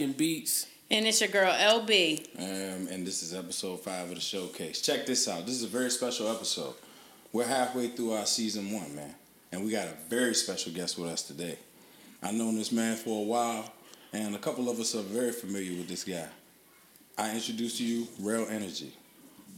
man 0.00 0.12
beats. 0.12 0.66
And 0.90 1.06
it's 1.06 1.20
your 1.20 1.30
girl 1.30 1.52
LB. 1.52 2.38
Um, 2.38 2.88
and 2.88 3.06
this 3.06 3.22
is 3.22 3.34
episode 3.34 3.80
five 3.80 4.08
of 4.08 4.14
the 4.14 4.20
showcase. 4.20 4.80
Check 4.80 5.06
this 5.06 5.26
out. 5.26 5.46
This 5.46 5.56
is 5.56 5.64
a 5.64 5.68
very 5.68 5.90
special 5.90 6.28
episode. 6.28 6.74
We're 7.32 7.46
halfway 7.46 7.88
through 7.88 8.12
our 8.12 8.26
season 8.26 8.70
one, 8.72 8.94
man. 8.94 9.14
And 9.52 9.64
we 9.64 9.70
got 9.72 9.86
a 9.88 9.94
very 10.08 10.34
special 10.34 10.72
guest 10.72 10.98
with 10.98 11.10
us 11.10 11.22
today. 11.22 11.58
I've 12.22 12.34
known 12.34 12.56
this 12.56 12.72
man 12.72 12.96
for 12.96 13.20
a 13.20 13.26
while, 13.26 13.72
and 14.12 14.34
a 14.34 14.38
couple 14.38 14.68
of 14.68 14.78
us 14.78 14.94
are 14.94 15.02
very 15.02 15.32
familiar 15.32 15.76
with 15.76 15.88
this 15.88 16.04
guy. 16.04 16.26
I 17.18 17.34
introduce 17.34 17.78
to 17.78 17.84
you 17.84 18.06
RellinnerG. 18.20 18.90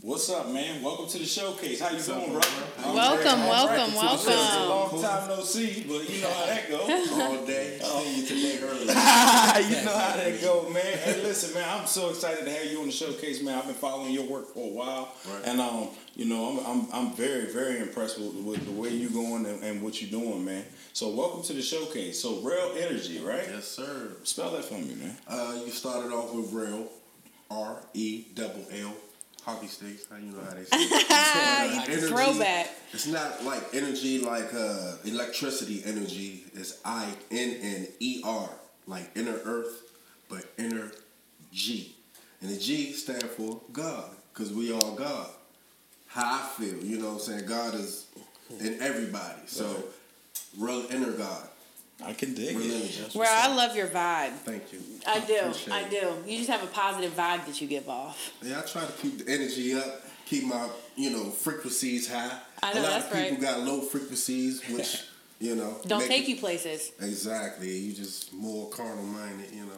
What's 0.00 0.30
up, 0.30 0.50
man? 0.52 0.80
Welcome 0.82 1.08
to 1.08 1.18
the 1.18 1.24
showcase. 1.24 1.80
How 1.80 1.90
you 1.90 2.00
doing, 2.00 2.30
bro? 2.30 2.40
Welcome, 2.94 3.40
welcome, 3.48 3.92
It's 3.92 4.26
a 4.26 4.28
welcome. 4.30 4.68
long 4.68 5.02
time 5.02 5.28
no 5.28 5.40
see, 5.42 5.84
but 5.88 6.08
you 6.08 6.22
know 6.22 6.30
how 6.30 6.46
that 6.46 6.68
go. 6.68 6.78
all 7.22 7.44
day. 7.44 7.78
See 7.82 8.20
you 8.20 8.26
today 8.26 8.58
early. 8.62 8.80
you 8.86 8.86
know 9.84 9.98
how 9.98 10.16
that 10.16 10.38
go, 10.40 10.70
man. 10.70 10.98
Hey, 10.98 11.20
listen, 11.22 11.52
man, 11.54 11.68
I'm 11.68 11.86
so 11.86 12.10
excited 12.10 12.44
to 12.44 12.50
have 12.50 12.66
you 12.66 12.80
on 12.80 12.86
the 12.86 12.92
showcase, 12.92 13.42
man. 13.42 13.58
I've 13.58 13.64
been 13.66 13.74
following 13.74 14.12
your 14.12 14.24
work 14.26 14.54
for 14.54 14.68
a 14.70 14.72
while, 14.72 15.14
Right. 15.28 15.42
and 15.46 15.60
um, 15.60 15.88
you 16.14 16.26
know, 16.26 16.58
I'm 16.64 16.66
I'm, 16.66 16.88
I'm 16.92 17.12
very 17.16 17.46
very 17.52 17.80
impressed 17.80 18.20
with, 18.20 18.34
with 18.34 18.64
the 18.66 18.72
way 18.80 18.90
you're 18.90 19.10
going 19.10 19.46
and, 19.46 19.64
and 19.64 19.82
what 19.82 20.00
you're 20.00 20.10
doing, 20.12 20.44
man. 20.44 20.64
So 20.92 21.10
welcome 21.10 21.42
to 21.44 21.52
the 21.54 21.62
showcase. 21.62 22.20
So 22.22 22.36
RellinnerG, 22.42 23.24
right? 23.26 23.48
Yes, 23.50 23.66
sir. 23.66 24.12
Spell 24.22 24.52
that 24.52 24.64
for 24.64 24.74
me, 24.74 24.94
man. 24.94 25.16
Uh, 25.26 25.60
you 25.64 25.70
started 25.72 26.12
off 26.12 26.32
with 26.34 26.52
real, 26.52 26.86
R 27.50 27.76
E 27.94 28.26
double 28.34 28.64
L, 28.70 28.92
hockey 29.48 29.66
sticks. 29.66 30.06
How 30.10 30.16
you 30.16 30.32
know 30.32 30.40
how 30.44 30.54
they 30.54 30.64
say 30.64 30.76
it? 30.76 31.88
Energy. 31.88 32.06
Throwback. 32.06 32.70
It's 32.92 33.06
not 33.06 33.44
like 33.44 33.62
energy, 33.72 34.20
like 34.20 34.52
uh, 34.54 34.96
electricity 35.04 35.82
energy. 35.84 36.44
It's 36.54 36.80
I 36.84 37.08
N 37.30 37.56
N 37.62 37.86
E 38.00 38.22
R, 38.24 38.50
like 38.86 39.10
inner 39.16 39.38
earth, 39.44 39.90
but 40.28 40.44
inner 40.58 40.90
G. 41.52 41.94
And 42.40 42.50
the 42.50 42.58
G 42.58 42.92
stand 42.92 43.24
for 43.24 43.60
God, 43.72 44.10
because 44.32 44.52
we 44.52 44.72
all 44.72 44.94
God. 44.94 45.28
How 46.08 46.40
I 46.40 46.48
feel, 46.56 46.82
you 46.82 46.98
know 46.98 47.08
what 47.08 47.14
I'm 47.14 47.20
saying? 47.20 47.46
God 47.46 47.74
is 47.74 48.06
in 48.60 48.80
everybody. 48.80 49.42
So, 49.46 49.84
real 50.56 50.86
inner 50.90 51.12
God. 51.12 51.48
I 52.04 52.12
can 52.12 52.34
dig 52.34 52.56
Real 52.56 52.70
it. 52.70 52.74
energy. 53.00 53.18
Where 53.18 53.28
I 53.28 53.48
love 53.54 53.74
your 53.76 53.88
vibe. 53.88 54.32
Thank 54.44 54.72
you. 54.72 54.80
I 55.06 55.20
do. 55.20 55.36
appreciate 55.38 55.72
I 55.74 55.80
it. 55.82 55.90
do. 55.90 56.30
You 56.30 56.38
just 56.38 56.50
have 56.50 56.62
a 56.62 56.66
positive 56.68 57.12
vibe 57.12 57.44
that 57.46 57.60
you 57.60 57.66
give 57.66 57.88
off. 57.88 58.32
Yeah, 58.42 58.60
I 58.60 58.62
try 58.62 58.84
to 58.84 58.92
keep 58.92 59.24
the 59.24 59.32
energy 59.32 59.74
up, 59.74 60.02
keep 60.24 60.44
my 60.44 60.68
you 60.96 61.10
know 61.10 61.24
frequencies 61.30 62.10
high. 62.10 62.38
I 62.62 62.72
know, 62.74 62.80
a 62.80 62.82
lot 62.82 62.90
that's 62.90 63.06
of 63.06 63.12
people 63.12 63.30
right. 63.32 63.40
got 63.40 63.60
low 63.60 63.80
frequencies, 63.80 64.62
which 64.70 65.04
you 65.40 65.56
know 65.56 65.76
Don't 65.86 66.00
make 66.00 66.08
take 66.08 66.22
it- 66.22 66.28
you 66.28 66.36
places. 66.36 66.92
exactly. 67.00 67.70
You 67.76 67.92
just 67.94 68.32
more 68.32 68.68
carnal 68.70 69.04
minded, 69.04 69.50
you 69.52 69.62
know. 69.66 69.72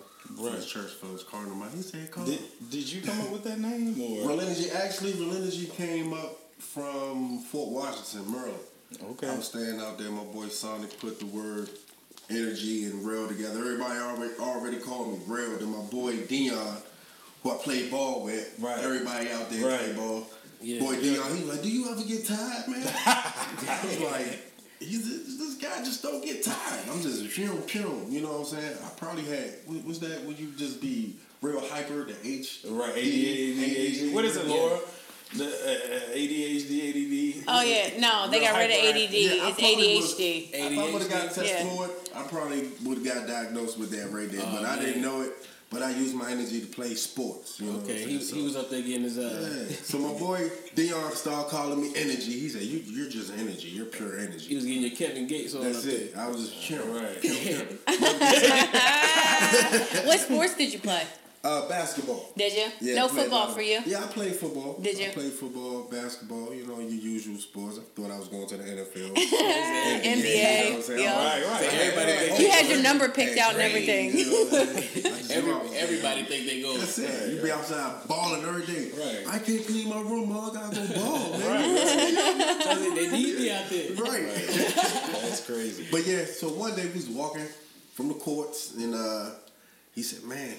Right. 0.44 0.52
Right. 0.58 0.64
church 0.66 0.91
folks, 0.92 1.24
carnal 1.24 1.54
minded. 1.56 1.76
He 1.78 1.82
said 1.82 2.10
carnal. 2.10 2.30
Did, 2.32 2.70
did 2.70 2.92
you 2.92 3.00
come 3.02 3.20
up 3.22 3.30
with 3.32 3.44
that 3.44 3.58
name 3.58 3.98
or? 4.00 4.28
Real 4.28 4.41
energy. 4.42 4.70
Actually, 4.70 5.14
real 5.14 5.34
energy 5.34 5.66
came 5.66 6.12
up 6.12 6.38
from 6.58 7.38
Fort 7.41 7.70
Washington, 7.70 8.30
Maryland. 8.30 8.60
Okay. 9.12 9.28
I 9.28 9.34
was 9.36 9.46
staying 9.46 9.80
out 9.80 9.98
there. 9.98 10.10
My 10.10 10.22
boy 10.24 10.48
Sonic 10.48 10.98
put 11.00 11.18
the 11.18 11.26
word 11.26 11.68
energy 12.30 12.84
and 12.84 13.04
Rell 13.06 13.28
together. 13.28 13.58
Everybody 13.60 13.98
already 13.98 14.34
already 14.38 14.78
called 14.78 15.12
me 15.12 15.18
Rell. 15.26 15.56
Then 15.58 15.70
my 15.72 15.82
boy 15.91 16.16
Dion, 16.26 16.76
who 17.42 17.50
I 17.52 17.56
played 17.58 17.91
ball 17.91 18.24
with. 18.24 18.54
Right. 18.58 18.78
Everybody 18.78 19.30
out 19.30 19.50
there 19.50 19.66
Right. 19.68 19.78
play 19.80 19.92
ball. 19.94 20.26
Yeah. 20.62 20.80
Boy 20.80 21.00
Dion, 21.00 21.36
he 21.36 21.44
was 21.44 21.54
like, 21.54 21.62
"Do 21.62 21.70
you 21.70 21.90
ever 21.90 22.02
get 22.02 22.26
tired, 22.26 22.69
man?" 22.69 22.86
I 23.06 23.80
was 23.84 24.00
like. 24.00 24.46
He's 24.82 25.04
this 25.38 25.56
guy 25.56 25.84
just 25.84 26.02
don't 26.02 26.24
get 26.24 26.42
tired. 26.42 26.88
I'm 26.90 27.02
just 27.02 27.36
pum 27.36 27.58
pum. 27.70 28.06
You 28.08 28.22
know 28.22 28.28
what 28.32 28.38
I'm 28.38 28.44
saying? 28.46 28.78
I 28.82 28.88
probably 28.96 29.24
had 29.24 29.52
what 29.66 29.84
was 29.84 30.00
that? 30.00 30.24
Would 30.24 30.38
you 30.40 30.52
just 30.56 30.80
be 30.80 31.16
real 31.42 31.60
hyper? 31.60 32.04
The 32.04 32.16
H 32.24 32.60
Right, 32.66 32.94
ADHD, 32.94 33.56
ADHD. 33.58 34.12
What 34.14 34.24
is 34.24 34.36
it, 34.38 34.46
Laura? 34.46 34.78
The 35.36 35.44
uh, 35.44 35.48
uh, 35.48 36.16
ADHD, 36.16 37.40
ADD. 37.40 37.44
Oh 37.46 37.60
yeah, 37.62 38.00
no, 38.00 38.30
they 38.30 38.40
got 38.40 38.56
rid 38.56 38.70
of 38.70 38.76
hyperactive. 38.78 39.04
ADD. 39.04 39.12
Yeah, 39.12 39.44
I 39.44 39.48
it's 39.50 39.60
probably 39.60 39.98
ADHD. 39.98 40.50
If 40.54 40.78
I 40.78 40.92
would 40.92 41.02
have 41.02 41.10
got 41.10 41.22
tested 41.24 41.44
Yeah. 41.46 41.64
for 41.69 41.84
it, 41.84 41.90
I 42.15 42.22
probably 42.25 42.69
would 42.84 42.98
have 42.98 43.04
got 43.06 43.26
diagnosed 43.26 43.78
with 43.78 43.91
that 43.93 44.10
right 44.12 44.31
there. 44.31 44.44
but 44.47 44.65
I 44.65 44.76
man. 44.76 44.84
didn't 44.84 45.03
know 45.03 45.22
it. 45.22 45.32
But 45.71 45.82
I 45.84 45.91
used 45.93 46.16
my 46.16 46.28
energy 46.28 46.60
to 46.62 46.66
play 46.66 46.94
sports. 46.94 47.60
You 47.60 47.71
know 47.72 47.78
Okay, 47.78 48.04
he, 48.04 48.16
I'm 48.16 48.21
he 48.26 48.43
was 48.43 48.56
up 48.56 48.71
there 48.71 48.82
getting 48.82 49.04
his 49.04 49.19
uh, 49.19 49.66
Yeah. 49.71 49.76
So 49.84 49.98
my 50.00 50.19
boy 50.26 50.50
Dion 50.75 51.12
started 51.12 51.49
calling 51.49 51.81
me 51.81 51.93
energy. 51.94 52.41
He 52.41 52.49
said, 52.49 52.62
you, 52.62 52.81
"You're 52.84 53.09
just 53.09 53.32
energy. 53.32 53.69
You're 53.69 53.87
pure 53.87 54.19
energy." 54.19 54.49
he 54.49 54.56
was 54.56 54.65
getting 54.66 54.82
your 54.82 54.97
Kevin 54.97 55.28
Gates 55.28 55.54
on 55.54 55.62
That's 55.62 55.78
up 55.78 55.84
there. 55.84 55.94
it. 56.00 56.16
I 56.16 56.28
was 56.28 56.50
just 56.50 56.60
chill. 56.60 56.84
Right. 56.88 57.22
What 60.06 60.19
sports 60.20 60.54
did 60.56 60.72
you 60.72 60.78
play? 60.81 61.03
Uh, 61.42 61.66
basketball. 61.70 62.22
Did 62.36 62.52
you? 62.52 62.68
Yeah, 62.82 62.96
no 62.96 63.06
I 63.06 63.08
played 63.08 63.18
a 63.18 63.22
football 63.22 63.48
for 63.48 63.62
you. 63.62 63.80
Yeah, 63.86 64.00
I 64.04 64.06
played 64.08 64.34
football. 64.36 64.78
Did 64.78 64.98
you? 64.98 65.06
I 65.06 65.08
played 65.08 65.32
football, 65.32 65.84
basketball. 65.90 66.52
You 66.52 66.66
know 66.66 66.78
your 66.80 66.90
usual 66.90 67.38
sports. 67.38 67.78
I 67.78 67.82
thought 67.98 68.10
I 68.10 68.18
was 68.18 68.28
going 68.28 68.46
to 68.46 68.56
the 68.58 68.64
NFL. 68.64 69.14
NBA. 69.16 69.16
You 69.16 70.20
know 70.20 70.70
what 70.70 70.76
I'm 70.76 70.82
saying? 70.82 71.02
yeah. 71.02 71.16
Right, 71.16 71.46
right. 71.46 71.72
everybody 71.72 72.30
right, 72.30 72.40
You 72.40 72.50
had 72.50 72.66
your 72.68 72.82
number 72.82 73.08
picked 73.08 73.38
out 73.38 73.54
and 73.54 73.62
everything. 73.62 74.18
You 74.18 74.26
know 74.26 74.44
what 74.44 74.68
I'm 74.68 74.82
saying? 74.82 75.06
I 75.14 75.18
just 75.18 75.30
Every, 75.30 75.50
knew 75.50 75.58
I 75.58 75.62
was- 75.62 75.72
everybody 75.76 76.22
think 76.24 76.46
they 76.46 76.60
go. 76.60 76.76
That's 76.76 76.98
it. 76.98 77.32
You 77.34 77.40
be 77.42 77.50
outside 77.50 78.06
balling 78.06 78.44
every 78.44 78.66
day. 78.66 78.90
Right. 78.98 79.34
I 79.34 79.38
can't 79.38 79.66
clean 79.66 79.88
my 79.88 80.00
room. 80.02 80.30
All 80.36 80.50
I 80.50 80.54
gotta 80.54 80.76
go 80.76 80.94
ball, 80.94 81.38
man. 81.38 81.48
Right. 81.48 82.92
they 82.96 83.10
need 83.16 83.38
me 83.38 83.50
out 83.50 83.66
there. 83.70 83.94
Right. 83.94 84.26
That's 85.22 85.46
crazy. 85.46 85.86
But 85.90 86.06
yeah, 86.06 86.26
so 86.26 86.50
one 86.50 86.76
day 86.76 86.84
we 86.84 86.92
was 87.00 87.08
walking 87.08 87.46
from 87.94 88.08
the 88.08 88.14
courts, 88.14 88.74
and 88.76 88.94
uh, 88.94 89.30
he 89.94 90.02
said, 90.02 90.22
"Man." 90.28 90.54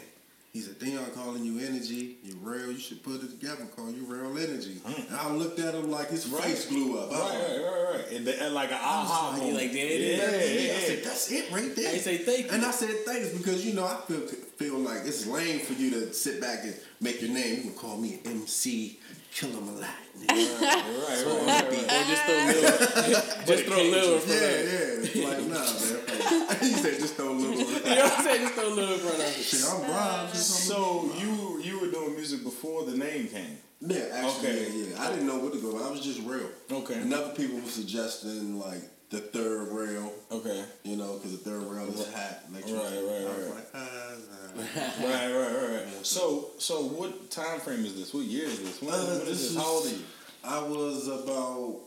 He 0.54 0.60
said, 0.60 0.80
Dion 0.80 1.06
calling 1.16 1.46
you 1.46 1.66
energy, 1.66 2.18
you 2.24 2.36
real, 2.42 2.74
you 2.74 2.78
should 2.78 3.02
put 3.04 3.24
it 3.24 3.30
together 3.40 3.62
and 3.62 3.74
call 3.74 3.90
you 3.90 4.04
real 4.04 4.38
energy. 4.38 4.82
Hmm. 4.86 5.02
And 5.08 5.16
I 5.18 5.32
looked 5.32 5.60
at 5.60 5.74
him 5.74 5.90
like 5.90 6.10
his 6.10 6.26
face 6.26 6.66
blew 6.66 7.00
up. 7.00 7.10
Right, 7.10 7.20
right, 7.22 7.62
right, 7.64 7.96
right. 7.96 8.12
And, 8.12 8.26
the, 8.28 8.44
and 8.44 8.54
like 8.54 8.70
an 8.70 8.78
aha 8.82 9.30
like, 9.30 9.38
moment. 9.40 9.58
like, 9.58 9.72
there 9.72 9.86
it 9.86 10.02
yeah, 10.02 10.24
is. 10.26 10.68
yeah, 10.68 10.74
I 10.74 10.80
said, 10.80 11.04
that's 11.06 11.32
it 11.32 11.52
right 11.52 11.74
there. 11.74 11.94
I 11.94 11.98
say 11.98 12.18
thank 12.18 12.46
you. 12.48 12.52
And 12.52 12.66
I 12.66 12.72
said 12.72 12.90
thanks 13.06 13.30
because 13.30 13.66
you 13.66 13.74
know 13.76 13.86
I 13.86 13.96
feel 14.08 14.20
feel 14.28 14.78
like 14.78 15.06
it's 15.06 15.26
lame 15.26 15.60
for 15.60 15.72
you 15.74 15.90
to 15.92 16.14
sit 16.14 16.42
back 16.42 16.66
and 16.66 16.76
make 17.00 17.22
your 17.22 17.32
name. 17.32 17.56
You 17.56 17.62
can 17.62 17.74
call 17.74 17.98
me 17.98 18.20
MC 18.26 19.00
Killer 19.34 19.62
Malak. 19.62 19.90
Right, 20.30 20.38
right, 20.38 20.62
right, 20.62 21.26
right. 21.48 21.72
Or 21.88 22.04
just 22.12 22.24
throw 22.26 22.46
little, 22.46 23.46
just 23.48 23.64
throw 23.66 23.82
little 23.84 24.14
Yeah, 24.16 24.20
front 24.20 24.44
of 24.44 25.16
it. 25.16 25.16
yeah. 25.16 25.28
Like 25.28 25.40
nah, 25.48 25.54
man. 25.56 26.11
he 26.60 26.72
said 26.74 27.00
just 27.00 27.16
throw 27.16 27.30
a 27.32 27.34
little. 27.34 27.56
You 27.58 27.66
know 27.66 28.04
what 28.04 28.18
I'm 28.20 28.24
saying? 28.24 28.42
Just 28.42 28.54
throw 28.56 28.68
a 28.68 28.74
little 28.74 28.94
in 28.96 29.00
front 29.00 29.16
of 29.16 29.22
it. 29.22 29.34
Shit, 29.44 29.62
I'm 29.70 29.82
Rob. 29.92 30.30
So 30.36 31.12
you 31.20 31.62
you 31.64 31.80
were 31.80 31.88
doing 31.92 32.16
music 32.16 32.44
before 32.44 32.86
the 32.86 32.98
name 32.98 33.28
came. 33.28 33.58
Yeah, 33.82 34.06
actually, 34.14 34.50
Okay. 34.50 34.72
yeah, 34.74 34.86
yeah. 34.94 35.02
I 35.04 35.10
didn't 35.10 35.26
know 35.28 35.40
what 35.40 35.54
to 35.54 35.60
go. 35.60 35.74
with. 35.74 35.84
I 35.84 35.90
was 35.90 36.02
just 36.02 36.22
real. 36.22 36.50
Okay. 36.72 36.94
And 37.02 37.12
other 37.14 37.34
people 37.34 37.56
were 37.60 37.66
suggesting 37.68 38.60
like 38.60 38.82
the 39.10 39.18
third 39.20 39.70
rail, 39.74 40.14
Okay. 40.32 40.64
you 40.84 40.96
know, 40.98 41.16
because 41.18 41.32
the 41.32 41.50
third 41.50 41.64
rail 41.64 41.88
is 41.90 42.06
hat. 42.14 42.46
Like, 42.54 42.64
Right, 42.66 42.74
right, 42.74 42.80
I 42.80 43.26
right. 43.26 43.56
like, 43.56 43.68
ah, 43.74 44.14
nah. 44.56 44.62
Right, 45.08 45.34
right, 45.34 45.56
right, 45.56 45.86
right. 45.86 46.06
So 46.06 46.52
so 46.60 46.82
what 46.84 47.32
time 47.32 47.60
frame 47.60 47.84
is 47.84 47.96
this? 47.96 48.14
What 48.14 48.24
year 48.26 48.46
is 48.46 48.60
this? 48.60 48.82
When, 48.82 48.94
Uh, 48.94 48.98
when 49.04 49.22
is 49.22 49.28
this 49.28 49.48
this? 49.50 49.58
How 49.58 49.66
old 49.70 49.86
are 49.86 49.90
you? 49.90 50.04
I 50.44 50.60
was 50.62 51.08
about, 51.08 51.80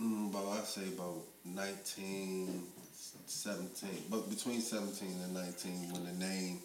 mm, 0.00 0.30
about 0.30 0.58
I'd 0.58 0.64
say 0.66 0.88
about 0.88 1.22
19, 1.44 2.62
17, 3.26 3.90
but 4.10 4.28
between 4.28 4.60
17 4.60 5.08
and 5.24 5.34
19 5.34 5.92
when 5.92 6.04
the 6.04 6.12
name 6.24 6.58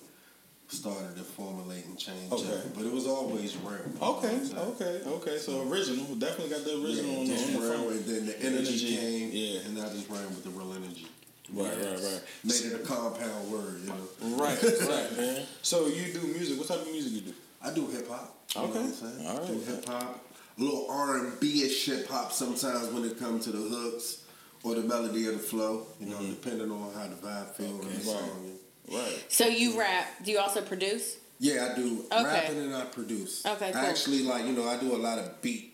started 0.67 1.15
to 1.15 1.23
formulate 1.23 1.85
and 1.85 1.97
change. 1.97 2.31
Okay. 2.31 2.53
up. 2.53 2.73
But 2.75 2.85
it 2.85 2.91
was 2.91 3.07
always 3.07 3.55
real. 3.57 3.77
you 3.77 3.99
know 3.99 4.11
what 4.13 4.25
Okay, 4.25 4.39
okay, 4.57 5.09
okay. 5.09 5.37
So 5.37 5.61
original, 5.69 6.15
definitely 6.15 6.49
got 6.49 6.65
the 6.65 6.73
original 6.83 7.19
on 7.19 7.25
the, 7.27 7.33
just 7.33 7.47
on 7.47 7.53
the 7.53 7.59
real, 7.69 7.77
front. 7.83 7.91
and 7.91 8.05
then 8.05 8.25
the 8.25 8.39
energy, 8.41 8.57
Energy, 8.57 8.97
came, 8.97 9.29
yeah. 9.31 9.59
and 9.67 9.79
I 9.79 9.89
just 9.93 10.09
ran 10.09 10.25
with 10.25 10.43
the 10.43 10.49
real 10.49 10.73
energy. 10.73 11.07
Right, 11.53 11.77
right, 11.77 12.01
right. 12.01 12.21
Made 12.43 12.65
it 12.65 12.73
a 12.73 12.83
compound 12.83 13.51
word, 13.51 13.79
you 13.81 13.89
know. 13.89 14.35
Right, 14.37 14.57
right, 14.89 15.17
man. 15.17 15.43
So 15.61 15.85
you 15.87 16.11
do 16.11 16.21
music. 16.21 16.57
What 16.57 16.67
type 16.67 16.81
of 16.81 16.91
music 16.91 17.13
you 17.13 17.21
do? 17.21 17.33
I 17.63 17.71
do 17.71 17.85
hip 17.87 18.09
hop. 18.09 18.35
You 18.55 18.61
Okay. 18.61 18.73
know 18.73 18.79
I'm 18.81 18.91
saying? 18.91 19.27
All 19.27 19.37
right. 19.37 19.47
Do 19.47 19.59
hip 19.59 19.85
hop. 19.85 20.25
A 20.57 20.61
little 20.63 20.87
R 20.89 21.17
and 21.17 21.39
B 21.39 21.61
ish 21.63 21.85
hip 21.85 22.07
hop 22.07 22.31
sometimes 22.33 22.87
when 22.91 23.05
it 23.05 23.19
comes 23.19 23.43
to 23.45 23.51
the 23.51 23.59
hooks 23.59 24.23
or 24.65 24.75
the 24.75 24.81
melody 24.81 25.27
or 25.27 25.33
the 25.33 25.37
flow. 25.39 25.85
You 25.99 26.07
know, 26.07 26.19
depending 26.19 26.71
on 26.71 26.91
how 26.93 27.07
the 27.07 27.15
vibe 27.15 27.51
feels 27.55 27.71
on 27.71 27.77
the 27.79 27.85
Mm-hmm. 27.85 28.09
Right. 28.09 28.19
song. 28.19 28.51
Right. 28.91 29.25
So 29.29 29.47
you 29.47 29.79
rap. 29.79 30.07
Do 30.23 30.31
you 30.31 30.39
also 30.39 30.61
produce? 30.61 31.17
Yeah, 31.39 31.69
I 31.71 31.75
do 31.75 32.05
Okay. 32.11 32.23
rapping 32.23 32.57
and 32.59 32.75
I 32.75 32.85
produce. 32.85 33.45
Okay, 33.45 33.71
cool. 33.71 33.81
I 33.81 33.85
actually 33.87 34.23
like 34.23 34.45
you 34.45 34.53
know 34.53 34.67
I 34.67 34.77
do 34.77 34.95
a 34.95 34.97
lot 34.97 35.19
of 35.19 35.41
beat 35.41 35.73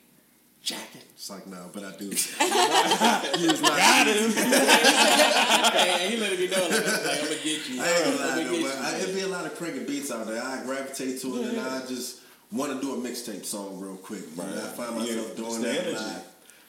jacking. 0.64 1.02
It's 1.14 1.30
like 1.30 1.46
no, 1.48 1.70
but 1.74 1.84
I 1.84 1.92
do. 1.98 2.10
Got 2.40 4.08
him. 4.08 4.32
Hey, 5.72 6.10
he 6.12 6.18
let 6.18 6.38
me 6.38 6.48
know. 6.48 6.62
Like, 6.68 6.86
like, 6.86 7.20
I'm 7.20 7.24
gonna 7.24 7.36
get 7.44 7.70
you. 7.70 7.82
I 7.82 7.88
ain't 7.88 8.04
gonna 8.04 8.16
I'm 8.16 8.18
lie 8.18 8.28
gonna 8.28 8.44
though, 8.44 8.52
get 8.52 8.64
but 8.64 8.78
you. 8.78 8.84
I, 8.84 9.00
it'd 9.02 9.16
be 9.16 9.22
a 9.22 9.28
lot 9.28 9.46
of 9.46 9.56
cranking 9.56 9.86
beats 9.86 10.12
out 10.12 10.28
there. 10.28 10.42
I 10.44 10.64
gravitate 10.64 11.22
to 11.22 11.42
it, 11.42 11.48
and 11.50 11.60
I 11.60 11.86
just 11.88 12.20
want 12.52 12.74
to 12.74 12.82
do 12.82 12.94
a 12.94 12.98
mixtape 12.98 13.46
song 13.46 13.80
real 13.80 13.96
quick. 13.98 14.24
Right. 14.36 14.48
And 14.48 14.60
I 14.60 14.64
find 14.64 14.96
myself 14.98 15.28
it's 15.32 15.36
doing 15.40 15.62
the 15.62 15.68
that 15.68 15.80
energy. 15.88 15.94
live. 15.96 16.24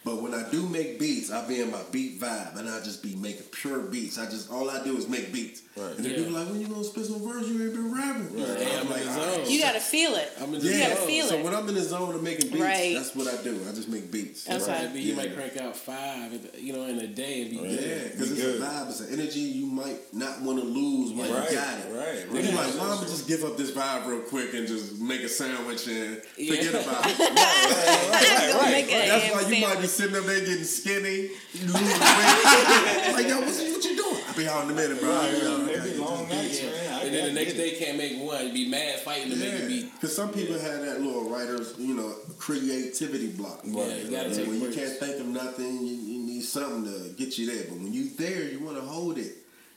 But 0.05 0.21
when 0.21 0.35
I 0.35 0.49
do 0.51 0.63
make 0.69 0.99
beats, 0.99 1.31
I 1.31 1.47
be 1.47 1.61
in 1.61 1.71
my 1.71 1.79
beat 1.93 2.19
vibe, 2.21 2.57
and 2.57 2.69
I 2.69 2.81
just 2.81 3.03
be 3.05 3.15
making 3.15 3.45
pure 3.53 3.79
beats. 3.79 4.19
I 4.19 4.29
just 4.29 4.51
all 4.51 4.69
I 4.69 4.83
do 4.83 4.97
is 4.97 5.09
make 5.09 5.33
beats. 5.33 5.63
Right. 5.77 5.95
And 5.97 6.05
then 6.05 6.11
Yeah. 6.13 6.19
people 6.19 6.33
like, 6.35 6.49
when 6.49 6.61
you 6.61 6.67
gonna 6.67 6.85
spit 6.85 7.07
some 7.07 7.23
verse? 7.27 7.47
You 7.47 7.63
ain't 7.63 7.73
been 7.73 7.95
rapping. 7.95 8.35
Right. 8.37 8.59
Hey, 8.59 8.77
I'm 8.77 8.83
in 8.87 8.91
like, 8.91 9.05
the 9.05 9.13
zone. 9.15 9.39
right. 9.41 9.49
You 9.51 9.61
gotta 9.63 9.81
feel 9.81 10.15
it. 10.17 10.33
I'm 10.41 10.53
in 10.55 10.61
You 10.61 10.71
the 10.73 10.79
gotta 10.79 10.97
zone. 10.97 11.07
feel 11.07 11.27
so 11.29 11.35
it. 11.39 11.45
when 11.45 11.55
I'm 11.55 11.69
in 11.69 11.75
the 11.77 11.83
zone 11.83 12.15
of 12.15 12.23
making 12.23 12.49
beats, 12.51 12.61
Right. 12.61 12.95
that's 12.95 13.15
what 13.15 13.27
I 13.29 13.37
do. 13.43 13.59
I 13.71 13.73
just 13.75 13.89
make 13.89 14.11
beats. 14.11 14.47
Okay. 14.49 14.59
So 14.59 14.71
maybe 14.71 15.01
you 15.01 15.11
Yeah. 15.15 15.17
might 15.17 15.35
crank 15.37 15.57
out 15.59 15.77
five, 15.77 16.33
you 16.59 16.73
know, 16.75 16.85
in 16.87 16.99
a 16.99 17.07
day 17.07 17.43
and 17.43 17.51
be 17.53 17.57
Yeah, 17.57 17.63
good. 17.77 18.11
because 18.13 18.33
it's 18.33 18.41
good. 18.43 18.61
a 18.61 18.65
vibe, 18.65 18.91
it's 18.91 19.01
an 19.01 19.13
energy 19.19 19.41
you 19.41 19.67
might 19.67 20.13
not 20.13 20.43
want 20.43 20.59
to 20.59 20.65
lose 20.65 21.13
when 21.13 21.31
Right, 21.33 21.51
you 21.51 21.57
got 21.57 21.79
it. 21.79 21.95
right, 21.95 22.33
Then 22.33 22.45
you're 22.45 22.55
right. 22.61 22.67
like, 22.67 22.79
why 22.79 22.89
don't 22.89 23.05
I 23.05 23.09
just 23.09 23.27
give 23.29 23.43
up 23.45 23.57
this 23.57 23.71
vibe 23.71 24.07
real 24.09 24.21
quick 24.21 24.53
and 24.55 24.67
just 24.69 24.99
make 24.99 25.23
a 25.23 25.29
sandwich 25.29 25.87
and 25.87 26.21
Yeah. 26.37 26.55
forget 26.57 26.75
about 26.87 27.07
it? 27.09 27.19
Make 28.73 28.91
a 28.93 29.09
That's 29.09 29.35
why 29.35 29.41
you 29.51 29.61
might 29.67 29.81
be 29.81 29.87
sandwich. 29.87 29.92
Sitting 29.93 30.17
up 30.17 30.25
there 30.25 30.41
getting 30.41 30.65
skinny, 30.65 31.31
you 31.53 31.67
losing 31.67 31.73
weight. 31.83 33.13
like, 33.13 33.29
yo, 33.29 33.41
what, 33.41 33.49
you- 33.63 33.73
what 33.73 33.85
you 33.85 33.97
doing? 33.97 34.17
I'll 34.29 34.37
be 34.37 34.49
out 34.49 34.65
in 34.65 34.71
a 34.71 34.75
minute, 34.75 34.99
bro. 35.01 35.11
Right, 35.11 35.35
I'll 35.35 35.41
be 35.67 35.75
out 35.75 35.79
right. 35.79 35.87
in 35.93 36.01
a 36.01 36.05
long 36.05 36.29
nights, 36.29 36.63
man. 36.63 37.03
And 37.03 37.15
then 37.15 37.35
the 37.35 37.41
get 37.41 37.47
next 37.47 37.53
it. 37.53 37.57
day 37.57 37.77
can't 37.85 37.99
make 37.99 38.19
one. 38.23 38.47
You 38.47 38.53
be 38.53 38.69
mad 38.69 39.01
fighting 39.01 39.31
to 39.31 39.37
make 39.37 39.53
a 39.53 39.59
Yeah, 39.63 39.67
beat. 39.69 39.93
because 39.95 40.15
some 40.17 40.33
people 40.33 40.59
have 40.59 40.81
that 40.83 41.01
little 41.03 41.29
writer's, 41.29 41.75
you 41.79 41.95
know, 41.95 42.15
creativity 42.39 43.29
block. 43.29 43.61
Yeah, 43.65 43.95
you 43.97 44.11
gotta 44.11 44.27
And 44.27 44.35
take 44.35 44.47
when 44.47 44.61
you 44.61 44.71
can't 44.73 44.93
think 44.99 45.21
of 45.21 45.27
nothing, 45.27 45.85
you, 45.87 45.95
you 45.95 46.19
need 46.25 46.43
something 46.43 46.85
to 46.85 47.11
get 47.17 47.37
you 47.39 47.47
there. 47.53 47.65
But 47.69 47.79
when 47.79 47.93
you 47.93 48.11
there, 48.11 48.45
you 48.45 48.61
want 48.61 48.77
to 48.77 48.83
hold 48.83 49.19
it 49.19 49.33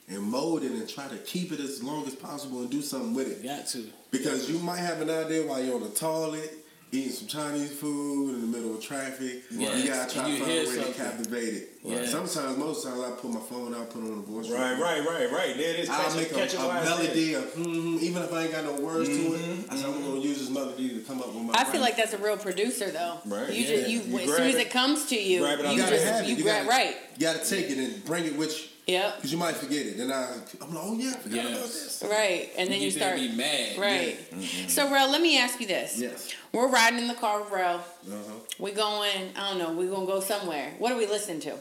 and 0.08 0.22
mold 0.22 0.64
it 0.64 0.72
and 0.72 0.88
try 0.88 1.08
to 1.08 1.18
keep 1.18 1.52
it 1.52 1.60
as 1.60 1.82
long 1.84 2.06
as 2.06 2.16
possible 2.16 2.60
and 2.62 2.70
do 2.70 2.82
something 2.82 3.14
with 3.14 3.28
it. 3.28 3.44
Got 3.44 3.68
to. 3.70 3.86
Because 4.12 4.50
you 4.50 4.60
might 4.60 4.78
have 4.78 5.02
an 5.02 5.10
idea 5.10 5.46
while 5.46 5.62
you're 5.62 5.76
on 5.76 5.84
the 5.84 5.90
toilet, 5.90 6.54
eating 6.96 7.12
some 7.12 7.28
Chinese 7.28 7.72
food 7.72 8.36
in 8.36 8.42
the 8.42 8.48
middle 8.58 8.76
of 8.76 8.82
traffic. 8.82 9.44
Yeah. 9.52 9.76
You 9.76 9.88
gotta 9.90 10.14
try 10.14 10.30
to 10.32 10.38
find 10.38 10.52
a 10.52 10.56
way 10.56 10.66
to 10.66 10.68
something. 10.68 10.94
captivate 10.94 11.54
it. 11.54 11.70
Yeah. 11.84 12.06
Sometimes, 12.08 12.58
most 12.58 12.84
times, 12.86 13.00
I 13.02 13.12
put 13.12 13.32
my 13.32 13.40
phone 13.42 13.76
out, 13.76 13.90
put 13.92 14.04
it 14.04 14.08
on 14.12 14.22
the 14.22 14.28
voice. 14.28 14.50
Right, 14.50 14.72
recorder. 14.72 14.84
right, 14.84 15.06
right, 15.08 15.32
right. 15.32 15.58
There 15.58 15.74
it 15.74 15.80
is. 15.82 15.90
I'll 15.90 16.16
make 16.16 16.32
a, 16.32 16.36
a 16.36 16.38
while 16.40 16.44
it's 16.44 16.54
there. 16.54 16.64
melody, 16.98 17.34
of, 17.36 17.44
mm, 17.54 18.00
even 18.02 18.24
if 18.24 18.34
I 18.34 18.44
ain't 18.44 18.52
got 18.54 18.64
no 18.64 18.74
words 18.82 19.08
to 19.10 19.34
it. 19.36 19.66
I 19.70 19.76
said, 19.76 19.86
I'm 19.86 20.02
gonna 20.02 20.20
use 20.20 20.40
this 20.40 20.50
melody 20.50 20.90
to 20.90 21.00
come 21.02 21.22
up 21.22 21.28
with 21.34 21.44
my. 21.44 21.54
I 21.56 21.66
feel 21.66 21.82
like 21.82 21.96
that's 21.98 22.14
a 22.14 22.18
real 22.18 22.38
producer 22.38 22.90
though. 22.90 23.20
Right. 23.26 23.50
You 23.54 23.64
Yeah. 23.64 23.76
just 23.78 23.90
you, 23.90 24.00
You 24.02 24.20
as 24.20 24.26
grab 24.26 24.38
soon 24.38 24.48
as 24.48 24.56
it, 24.56 24.62
it 24.62 24.70
comes 24.72 25.06
to 25.08 25.16
you, 25.22 25.40
grab 25.42 25.60
it 25.60 25.62
you 25.64 25.68
the 25.68 25.74
you 25.76 25.82
just 25.82 26.06
it. 26.24 26.28
you, 26.30 26.36
You 26.38 26.44
grab 26.44 26.66
gotta- 26.66 26.70
right. 26.78 26.96
You 27.18 27.22
gotta 27.28 27.46
take 27.48 27.70
it 27.70 27.78
and 27.78 28.04
bring 28.06 28.26
it 28.26 28.36
with 28.36 28.58
you. 28.58 28.66
Yep. 28.88 29.16
Because 29.16 29.32
you 29.32 29.38
might 29.38 29.56
forget 29.56 29.86
it. 29.86 30.00
And 30.00 30.14
I, 30.14 30.38
I'm 30.62 30.74
like, 30.74 30.84
oh 30.84 30.96
yeah, 30.96 31.12
I 31.12 31.18
forgot 31.18 31.46
about 31.46 31.62
this. 31.62 32.04
Right. 32.08 32.50
And 32.58 32.70
then 32.70 32.82
you, 32.82 32.92
get 32.92 33.00
there 33.00 33.18
start 33.18 33.20
and 33.20 33.32
be 33.32 33.38
mad. 33.38 33.78
Right. 33.80 34.70
So 34.70 34.92
Rel, 34.92 35.12
let 35.12 35.22
me 35.22 35.40
ask 35.40 35.60
you 35.60 35.68
this. 35.68 36.00
Yes. 36.00 36.34
We're 36.52 36.70
riding 36.70 37.00
in 37.00 37.08
the 37.08 37.16
car 37.16 37.42
with 37.42 37.52
Rel. 37.52 37.78
Uh-huh. 37.78 38.16
We 38.60 38.72
going, 38.72 39.32
I 39.36 39.50
don't 39.50 39.60
know, 39.60 39.74
we're 39.74 39.90
gonna 39.90 40.06
go 40.06 40.20
somewhere. 40.20 40.74
What 40.78 40.92
are 40.92 40.98
we 40.98 41.08
listening 41.08 41.40
to? 41.42 41.56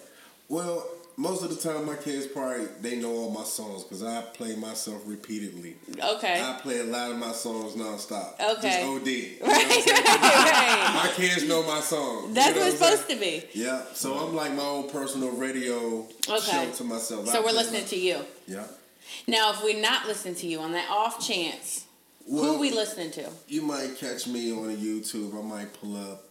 Well, 0.48 0.86
most 1.16 1.44
of 1.44 1.50
the 1.50 1.56
time, 1.56 1.86
my 1.86 1.96
kids 1.96 2.26
probably 2.26 2.66
they 2.80 2.96
know 2.96 3.10
all 3.12 3.30
my 3.30 3.44
songs 3.44 3.84
because 3.84 4.02
I 4.02 4.22
play 4.22 4.56
myself 4.56 5.02
repeatedly. 5.06 5.76
Okay. 6.02 6.40
I 6.42 6.58
play 6.60 6.80
a 6.80 6.84
lot 6.84 7.10
of 7.12 7.18
my 7.18 7.32
songs 7.32 7.74
nonstop. 7.74 8.34
Okay. 8.40 8.82
Just 8.82 8.84
OD. 8.84 9.06
You 9.06 9.38
know 9.40 9.46
right, 9.46 9.66
what 9.66 9.66
I'm 9.66 9.82
saying? 9.82 10.04
right, 10.04 10.92
right. 10.94 11.00
My 11.04 11.10
kids 11.14 11.48
know 11.48 11.62
my 11.62 11.80
songs. 11.80 12.34
That's 12.34 12.48
you 12.48 12.54
know 12.54 12.60
what 12.60 12.68
it's 12.74 12.78
supposed 12.78 13.08
to 13.10 13.16
be. 13.16 13.44
Yeah. 13.54 13.82
So 13.94 14.14
I'm 14.14 14.34
like 14.34 14.52
my 14.54 14.64
own 14.64 14.90
personal 14.90 15.30
radio 15.36 16.06
Okay. 16.28 16.40
show 16.40 16.70
to 16.72 16.84
myself. 16.84 17.28
I 17.28 17.32
So 17.32 17.44
we're 17.44 17.52
listening 17.52 17.82
my- 17.82 17.88
to 17.88 17.96
you. 17.98 18.18
Yeah. 18.46 18.64
Now, 19.28 19.52
if 19.52 19.62
we're 19.62 19.80
not 19.80 20.06
listening 20.08 20.34
to 20.36 20.46
you 20.46 20.60
on 20.60 20.72
that 20.72 20.90
off 20.90 21.24
chance, 21.24 21.84
who 22.28 22.40
Well, 22.40 22.54
are 22.56 22.58
we 22.58 22.70
listening 22.70 23.10
to? 23.12 23.28
You 23.46 23.62
might 23.62 23.96
catch 23.98 24.26
me 24.26 24.50
on 24.52 24.74
YouTube. 24.76 25.38
I 25.38 25.42
might 25.46 25.72
pull 25.80 25.96
up 25.96 26.24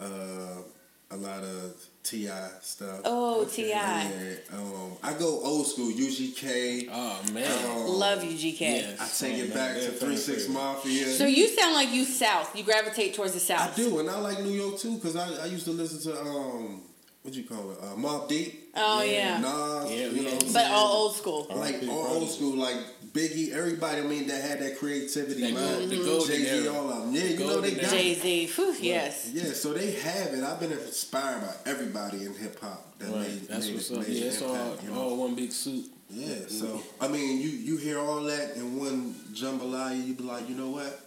uh, 0.00 0.62
a 1.10 1.16
lot 1.16 1.42
of 1.42 1.74
Ti 2.02 2.28
stuff. 2.62 3.00
Oh, 3.04 3.44
Ti. 3.44 3.68
Yeah, 3.68 4.10
um, 4.54 4.96
I 5.02 5.12
go 5.12 5.40
old 5.44 5.66
school 5.66 5.92
UGK. 5.92 6.88
Oh 6.90 7.20
man. 7.32 7.66
Um, 7.70 7.86
Love 7.98 8.24
you, 8.24 8.30
GK. 8.32 8.60
Yes. 8.60 9.22
I 9.22 9.26
take 9.26 9.36
Oh, 9.38 9.44
it 9.44 9.48
man, 9.48 9.56
back 9.56 9.74
they're 9.76 9.90
to 9.90 9.96
Three 9.96 10.16
Six 10.16 10.46
favorite. 10.46 10.54
Mafia. 10.54 11.06
So 11.06 11.26
you 11.26 11.46
sound 11.48 11.74
like 11.74 11.92
you 11.92 12.04
South. 12.04 12.56
You 12.56 12.64
gravitate 12.64 13.14
towards 13.14 13.34
the 13.34 13.40
South. 13.40 13.72
I 13.72 13.76
do, 13.76 13.98
and 14.00 14.08
I 14.10 14.18
like 14.18 14.40
New 14.42 14.50
York 14.50 14.78
too, 14.78 14.94
because 14.96 15.14
I, 15.14 15.42
I 15.42 15.46
used 15.46 15.66
to 15.66 15.72
listen 15.72 16.00
to 16.12 16.20
um, 16.20 16.82
what 17.22 17.34
you 17.34 17.44
call 17.44 17.70
it, 17.72 17.78
uh, 17.82 17.94
Mobb 17.96 18.28
Deep, 18.30 18.70
Oh 18.74 19.02
yeah. 19.02 19.38
Nas, 19.38 19.90
Yeah, 19.92 20.06
you 20.06 20.22
know, 20.22 20.30
what 20.30 20.32
I'm 20.32 20.52
But 20.54 20.62
saying? 20.62 20.72
all 20.72 20.92
old 21.02 21.16
school. 21.16 21.46
like 21.54 21.82
all 21.86 22.06
old 22.06 22.30
school, 22.30 22.56
like 22.56 22.76
Biggie, 23.12 23.50
everybody. 23.52 24.00
I 24.00 24.04
mean, 24.04 24.28
that 24.28 24.40
had 24.42 24.60
that 24.60 24.78
creativity, 24.78 25.40
That 25.40 25.54
man. 25.54 25.78
gold- 25.78 25.90
the 25.90 25.96
golden 25.96 26.26
Jay 26.28 26.44
Z, 26.44 26.66
era. 26.66 26.74
all 26.74 26.90
of 26.90 26.98
them. 27.06 27.14
Yeah, 27.14 27.22
you 27.24 27.38
know 27.40 27.60
they 27.60 27.70
got 27.74 27.90
Jay 27.90 28.10
it. 28.12 28.22
Z. 28.22 28.46
Whew, 28.54 28.76
yes. 28.80 29.30
Yeah, 29.32 29.52
so 29.52 29.72
they 29.72 29.90
have 29.92 30.28
it. 30.34 30.44
I've 30.44 30.60
been 30.60 30.72
inspired 30.72 31.40
by 31.40 31.70
everybody 31.70 32.24
in 32.24 32.34
hip 32.34 32.60
hop 32.60 32.98
that 32.98 33.08
Right. 33.10 33.28
made, 33.28 33.48
That's 33.48 33.66
made, 33.66 33.74
what's 33.74 33.90
it- 33.90 33.98
up. 33.98 34.06
made 34.08 34.16
Yeah, 34.16 34.24
it's 34.26 34.42
all, 34.42 34.54
impact, 34.54 34.84
you 34.84 34.90
know? 34.90 35.00
all 35.00 35.16
one 35.16 35.34
big 35.34 35.50
suit. 35.52 35.86
Yeah, 36.12 36.34
so 36.48 36.64
mm-hmm. 36.66 37.04
I 37.04 37.08
mean, 37.08 37.40
you 37.40 37.48
you 37.50 37.76
hear 37.76 37.98
all 37.98 38.22
that 38.24 38.56
in 38.56 38.78
one 38.78 39.14
jambalaya, 39.32 40.04
you 40.06 40.14
be 40.14 40.24
like, 40.24 40.48
you 40.48 40.54
know 40.56 40.70
what? 40.70 41.00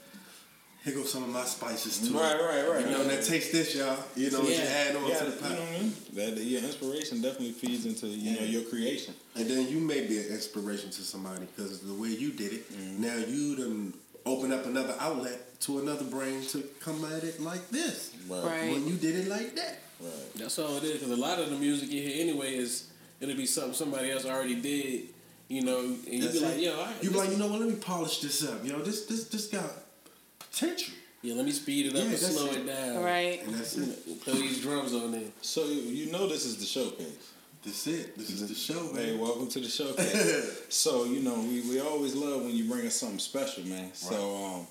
Here 0.84 0.94
goes 0.96 1.14
some 1.14 1.24
of 1.24 1.30
my 1.30 1.46
spices 1.46 2.06
too. 2.06 2.14
Right, 2.18 2.36
right, 2.36 2.70
right. 2.70 2.86
You 2.86 2.92
know, 2.92 3.04
now 3.04 3.16
taste 3.22 3.54
this, 3.54 3.74
y'all. 3.74 3.98
You 4.18 4.32
know, 4.32 4.40
what 4.42 4.50
you 4.50 4.56
Yeah. 4.56 4.64
add 4.64 4.96
on 4.98 5.08
Yeah, 5.08 5.20
to 5.20 5.26
you 5.26 5.32
the 5.32 5.36
know 5.38 5.42
pot. 5.42 5.52
what 5.52 5.68
I 5.70 5.80
mean? 5.80 5.96
That 6.14 6.38
your 6.44 6.62
inspiration 6.62 7.22
definitely 7.22 7.54
feeds 7.54 7.86
into 7.86 8.08
you 8.08 8.38
know 8.38 8.46
your 8.46 8.64
creation. 8.64 9.14
And 9.36 9.50
then 9.50 9.70
you 9.70 9.80
may 9.80 10.02
be 10.06 10.18
an 10.20 10.26
inspiration 10.26 10.90
to 10.92 11.02
somebody 11.04 11.46
because 11.56 11.80
the 11.80 11.94
way 11.94 12.10
you 12.10 12.32
did 12.32 12.52
it. 12.52 12.72
Mm-hmm. 12.74 13.02
Now 13.02 13.16
you 13.16 13.56
done 13.56 13.94
open 14.26 14.52
up 14.52 14.66
another 14.66 14.96
outlet 15.00 15.60
to 15.62 15.80
another 15.80 16.04
brain 16.04 16.42
to 16.48 16.64
come 16.82 17.06
at 17.06 17.24
it 17.24 17.40
like 17.40 17.70
this. 17.70 18.12
Right. 18.28 18.72
When 18.72 18.86
you 18.86 18.96
did 18.96 19.16
it 19.16 19.28
like 19.30 19.56
that. 19.56 19.80
Right. 20.02 20.34
That's 20.36 20.60
all 20.60 20.76
it 20.76 20.84
is. 20.84 21.00
Because 21.00 21.12
a 21.12 21.16
lot 21.22 21.40
of 21.40 21.50
the 21.50 21.56
music 21.56 21.92
you 21.92 22.02
hear 22.02 22.22
anyway 22.22 22.56
is 22.56 22.88
it'll 23.22 23.36
be 23.36 23.46
something 23.46 23.74
somebody 23.74 24.12
else 24.12 24.26
already 24.26 24.56
did. 24.56 25.04
You 25.48 25.62
know, 25.62 25.80
and 25.80 26.08
you 26.08 26.22
That's 26.24 26.40
be 26.40 26.46
like, 26.46 26.60
yo, 26.60 26.74
all 26.74 26.86
right, 26.86 27.04
you 27.04 27.12
be 27.12 27.18
like, 27.18 27.30
you 27.32 27.38
know 27.38 27.48
what? 27.48 27.60
Let 27.62 27.70
me 27.70 27.76
polish 27.76 28.20
this 28.20 28.44
up. 28.48 28.66
You 28.66 28.74
know, 28.74 28.82
this 28.82 29.06
this 29.06 29.26
this 29.26 29.48
got 29.48 29.70
potential. 30.54 30.94
yeah, 31.22 31.34
let 31.36 31.46
me 31.46 31.52
speed 31.52 31.88
it 31.88 31.90
up 31.96 32.04
Yeah, 32.04 32.10
and 32.10 32.18
slow 32.18 32.46
it. 32.48 32.58
it 32.58 32.68
down. 32.68 33.04
Right. 33.04 33.46
And 33.46 33.56
that's 33.56 33.76
You 33.76 33.84
it. 33.84 34.22
Throw 34.22 34.34
these 34.36 34.62
drums 34.62 34.94
on 34.94 35.12
there. 35.12 35.22
So 35.42 35.66
you 35.66 36.12
know 36.12 36.28
this 36.28 36.46
is 36.46 36.58
the 36.58 36.66
showcase. 36.66 37.32
This 37.64 37.88
it. 37.88 38.18
This 38.18 38.30
is 38.30 38.48
the 38.48 38.54
show, 38.56 38.92
man. 38.92 38.96
Hey, 38.96 39.16
welcome 39.16 39.48
to 39.48 39.60
the 39.60 39.70
showcase. 39.70 40.66
so 40.70 41.06
you 41.06 41.22
know 41.22 41.36
we, 41.40 41.62
we 41.62 41.80
always 41.80 42.14
love 42.14 42.42
when 42.44 42.56
you 42.56 42.70
bring 42.70 42.86
us 42.86 42.96
something 42.96 43.20
special, 43.20 43.64
man. 43.66 43.94
So 43.94 44.36
um, 44.46 44.68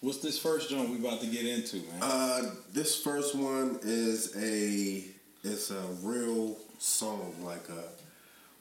what's 0.00 0.18
this 0.18 0.38
first 0.38 0.68
joint 0.70 0.90
we 0.90 0.98
about 0.98 1.20
to 1.22 1.26
get 1.26 1.46
into, 1.46 1.76
man? 1.76 1.98
Uh, 2.02 2.42
this 2.72 3.02
first 3.02 3.34
one 3.34 3.78
is 3.82 4.36
a 4.36 5.04
it's 5.42 5.70
a 5.70 5.82
real 6.02 6.56
song, 6.78 7.34
like 7.42 7.66
a 7.70 7.84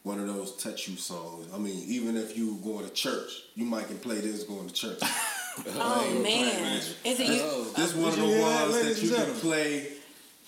one 0.03 0.19
of 0.19 0.27
those 0.27 0.55
touch 0.57 0.87
you 0.87 0.95
songs. 0.97 1.47
I 1.53 1.57
mean, 1.57 1.83
even 1.87 2.15
if 2.17 2.37
you 2.37 2.57
going 2.63 2.85
to 2.85 2.93
church, 2.93 3.43
you 3.55 3.65
might 3.65 3.87
can 3.87 3.97
play 3.97 4.19
this 4.21 4.43
going 4.43 4.67
to 4.67 4.73
church. 4.73 5.01
Oh 5.75 6.19
man. 6.23 6.77
Is 7.03 7.19
it 7.19 7.27
you? 7.27 7.41
Oh, 7.43 7.63
This 7.75 7.93
one 7.95 8.09
of 8.09 8.15
the 8.17 8.25
you 8.25 8.37
that, 8.37 8.69
ones 8.69 8.83
that 8.83 9.03
you 9.03 9.15
can 9.15 9.33
play 9.35 9.87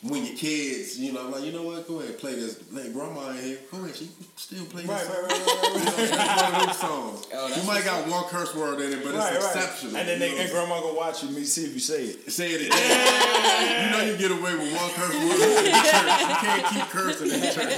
when 0.01 0.23
your 0.23 0.35
kids, 0.35 0.99
you 0.99 1.13
know, 1.13 1.25
I'm 1.25 1.31
like, 1.31 1.43
you 1.43 1.51
know 1.51 1.63
what, 1.63 1.87
go 1.87 1.99
ahead, 1.99 2.19
play 2.19 2.35
this. 2.35 2.61
Like 2.71 2.93
grandma 2.93 3.29
in 3.31 3.37
here, 3.43 3.57
go 3.71 3.77
ahead, 3.79 3.95
she 3.95 4.09
still 4.35 4.65
play 4.65 4.83
this. 4.83 4.91
right, 4.91 5.01
song. 5.01 5.23
right, 5.23 5.31
right, 5.31 5.47
right, 5.47 5.97
right, 5.97 5.97
You 6.05 6.11
know, 6.11 6.35
one 6.35 6.61
of 6.61 6.67
those 6.67 6.77
songs. 6.79 7.27
Oh, 7.33 7.47
you 7.47 7.67
might 7.67 7.83
got 7.85 8.07
one 8.07 8.23
curse 8.25 8.53
word 8.53 8.81
in 8.81 8.93
it, 8.93 9.03
but 9.03 9.15
right, 9.15 9.33
it's 9.33 9.45
right. 9.45 9.55
exceptional. 9.55 9.97
And 9.97 10.07
then 10.07 10.19
they, 10.19 10.35
know 10.35 10.41
and 10.41 10.51
grandma 10.51 10.81
gonna 10.81 10.93
watch 10.95 11.23
you, 11.23 11.29
me 11.29 11.43
see 11.43 11.65
if 11.65 11.73
you 11.73 11.79
say 11.79 12.05
it. 12.05 12.31
Say 12.31 12.51
it 12.51 12.67
again. 12.67 13.85
you 13.85 13.97
know 13.97 14.03
you 14.05 14.17
get 14.17 14.29
away 14.31 14.53
with 14.53 14.73
one 14.77 14.91
curse 14.93 15.15
word 15.15 15.41
in 15.41 15.73
the 15.73 15.81
church. 15.89 16.21
You 16.21 16.35
can't 16.43 16.65
keep 16.69 16.87
cursing 16.89 17.31
in 17.31 17.39
the 17.41 17.51
church. 17.51 17.73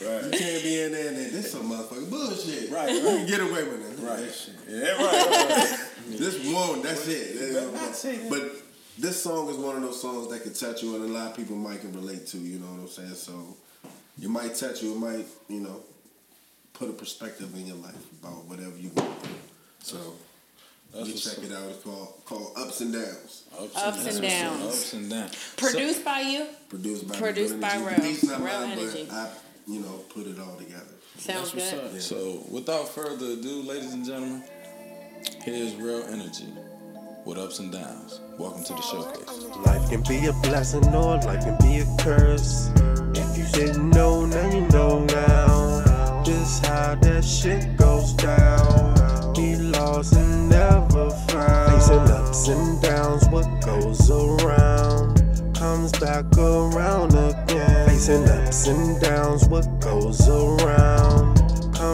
Right. 0.00 0.24
You 0.24 0.38
can't 0.38 0.62
be 0.62 0.80
in 0.80 0.92
there 0.92 1.08
and 1.08 1.16
then 1.18 1.32
this 1.32 1.52
some 1.52 1.68
motherfucking 1.70 2.08
bullshit. 2.08 2.70
Right, 2.70 2.94
You 2.94 3.02
can 3.02 3.26
get 3.26 3.40
away 3.40 3.64
with 3.64 3.84
it. 3.84 3.98
Right. 4.00 4.50
Yeah, 4.68 4.92
right, 4.92 5.00
right, 5.02 5.50
right. 5.50 5.87
This 6.16 6.52
one, 6.54 6.82
that's 6.82 7.06
it. 7.08 7.52
better 7.54 7.72
not 7.72 7.94
say 7.94 8.16
that. 8.16 8.30
But 8.30 8.62
this 8.98 9.22
song 9.22 9.48
is 9.48 9.56
one 9.56 9.76
of 9.76 9.82
those 9.82 10.00
songs 10.00 10.28
that 10.28 10.42
can 10.42 10.54
touch 10.54 10.82
you 10.82 10.96
and 10.96 11.04
a 11.04 11.08
lot 11.08 11.30
of 11.30 11.36
people 11.36 11.56
might 11.56 11.80
can 11.80 11.92
relate 11.92 12.26
to, 12.28 12.38
you 12.38 12.58
know 12.58 12.66
what 12.66 12.80
I'm 12.80 12.88
saying? 12.88 13.14
So 13.14 13.56
it 14.20 14.28
might 14.28 14.54
touch 14.54 14.82
you, 14.82 14.92
it 14.94 14.98
might, 14.98 15.26
you 15.48 15.60
know, 15.60 15.80
put 16.72 16.88
a 16.88 16.92
perspective 16.92 17.54
in 17.54 17.66
your 17.66 17.76
life 17.76 17.94
about 18.22 18.44
whatever 18.46 18.76
you 18.76 18.90
go 18.90 19.02
through. 19.02 19.34
So 19.80 20.14
That's 20.94 21.08
you 21.08 21.14
check 21.14 21.44
it 21.44 21.52
out. 21.52 21.68
It's 21.70 21.82
called 21.82 22.14
called 22.24 22.52
Ups 22.56 22.80
and 22.80 22.92
Downs. 22.92 23.44
Ups 23.58 24.06
and 24.06 24.22
downs. 24.22 24.64
Ups 24.64 24.92
and 24.94 25.10
downs. 25.10 25.54
Produced 25.56 26.04
by 26.04 26.20
you? 26.20 26.46
Produced 26.68 27.08
by 27.08 27.16
Produced 27.18 27.60
by 27.60 27.76
Real. 27.76 27.90
The 27.90 28.02
beat's 28.02 28.24
not 28.24 28.40
Real 28.40 28.60
mine, 28.60 28.78
Energy. 28.78 29.06
but 29.08 29.14
I, 29.14 29.30
you 29.66 29.80
know, 29.80 29.98
put 30.14 30.26
it 30.26 30.38
all 30.40 30.56
together. 30.56 30.84
Sounds 31.18 31.52
good. 31.52 31.90
Yeah. 31.92 31.98
So 32.00 32.44
without 32.50 32.88
further 32.88 33.26
ado, 33.32 33.62
ladies 33.62 33.92
and 33.92 34.04
gentlemen, 34.04 34.42
here's 35.42 35.74
Real 35.76 36.02
Energy 36.08 36.48
with 37.24 37.38
ups 37.38 37.58
and 37.58 37.72
downs. 37.72 38.20
Welcome 38.38 38.64
to 38.64 38.72
the 38.74 38.82
showcase. 38.82 39.56
Life 39.66 39.90
can 39.90 40.02
be 40.02 40.26
a 40.26 40.32
blessing 40.44 40.86
or 40.94 41.16
life 41.18 41.44
can 41.44 41.56
be 41.60 41.80
a 41.80 41.96
curse. 41.98 42.70
If 43.14 43.38
you 43.38 43.44
didn't 43.52 43.90
know, 43.90 44.26
now 44.26 44.50
you 44.54 44.66
know 44.68 45.04
now. 45.04 46.22
Just 46.24 46.64
how 46.64 46.94
that 46.96 47.24
shit 47.24 47.76
goes 47.76 48.12
down. 48.14 49.34
Be 49.34 49.56
lost 49.56 50.14
and 50.14 50.48
never 50.48 51.10
found. 51.10 51.72
Facing 51.72 52.14
ups 52.14 52.48
and 52.48 52.82
downs, 52.82 53.28
what 53.28 53.46
goes 53.64 54.10
around 54.10 55.54
comes 55.54 55.92
back 55.98 56.24
around 56.36 57.14
again. 57.14 57.88
Facing 57.88 58.28
ups 58.28 58.66
and 58.68 59.00
downs, 59.00 59.46
what 59.48 59.66
goes 59.80 60.28
around 60.28 61.27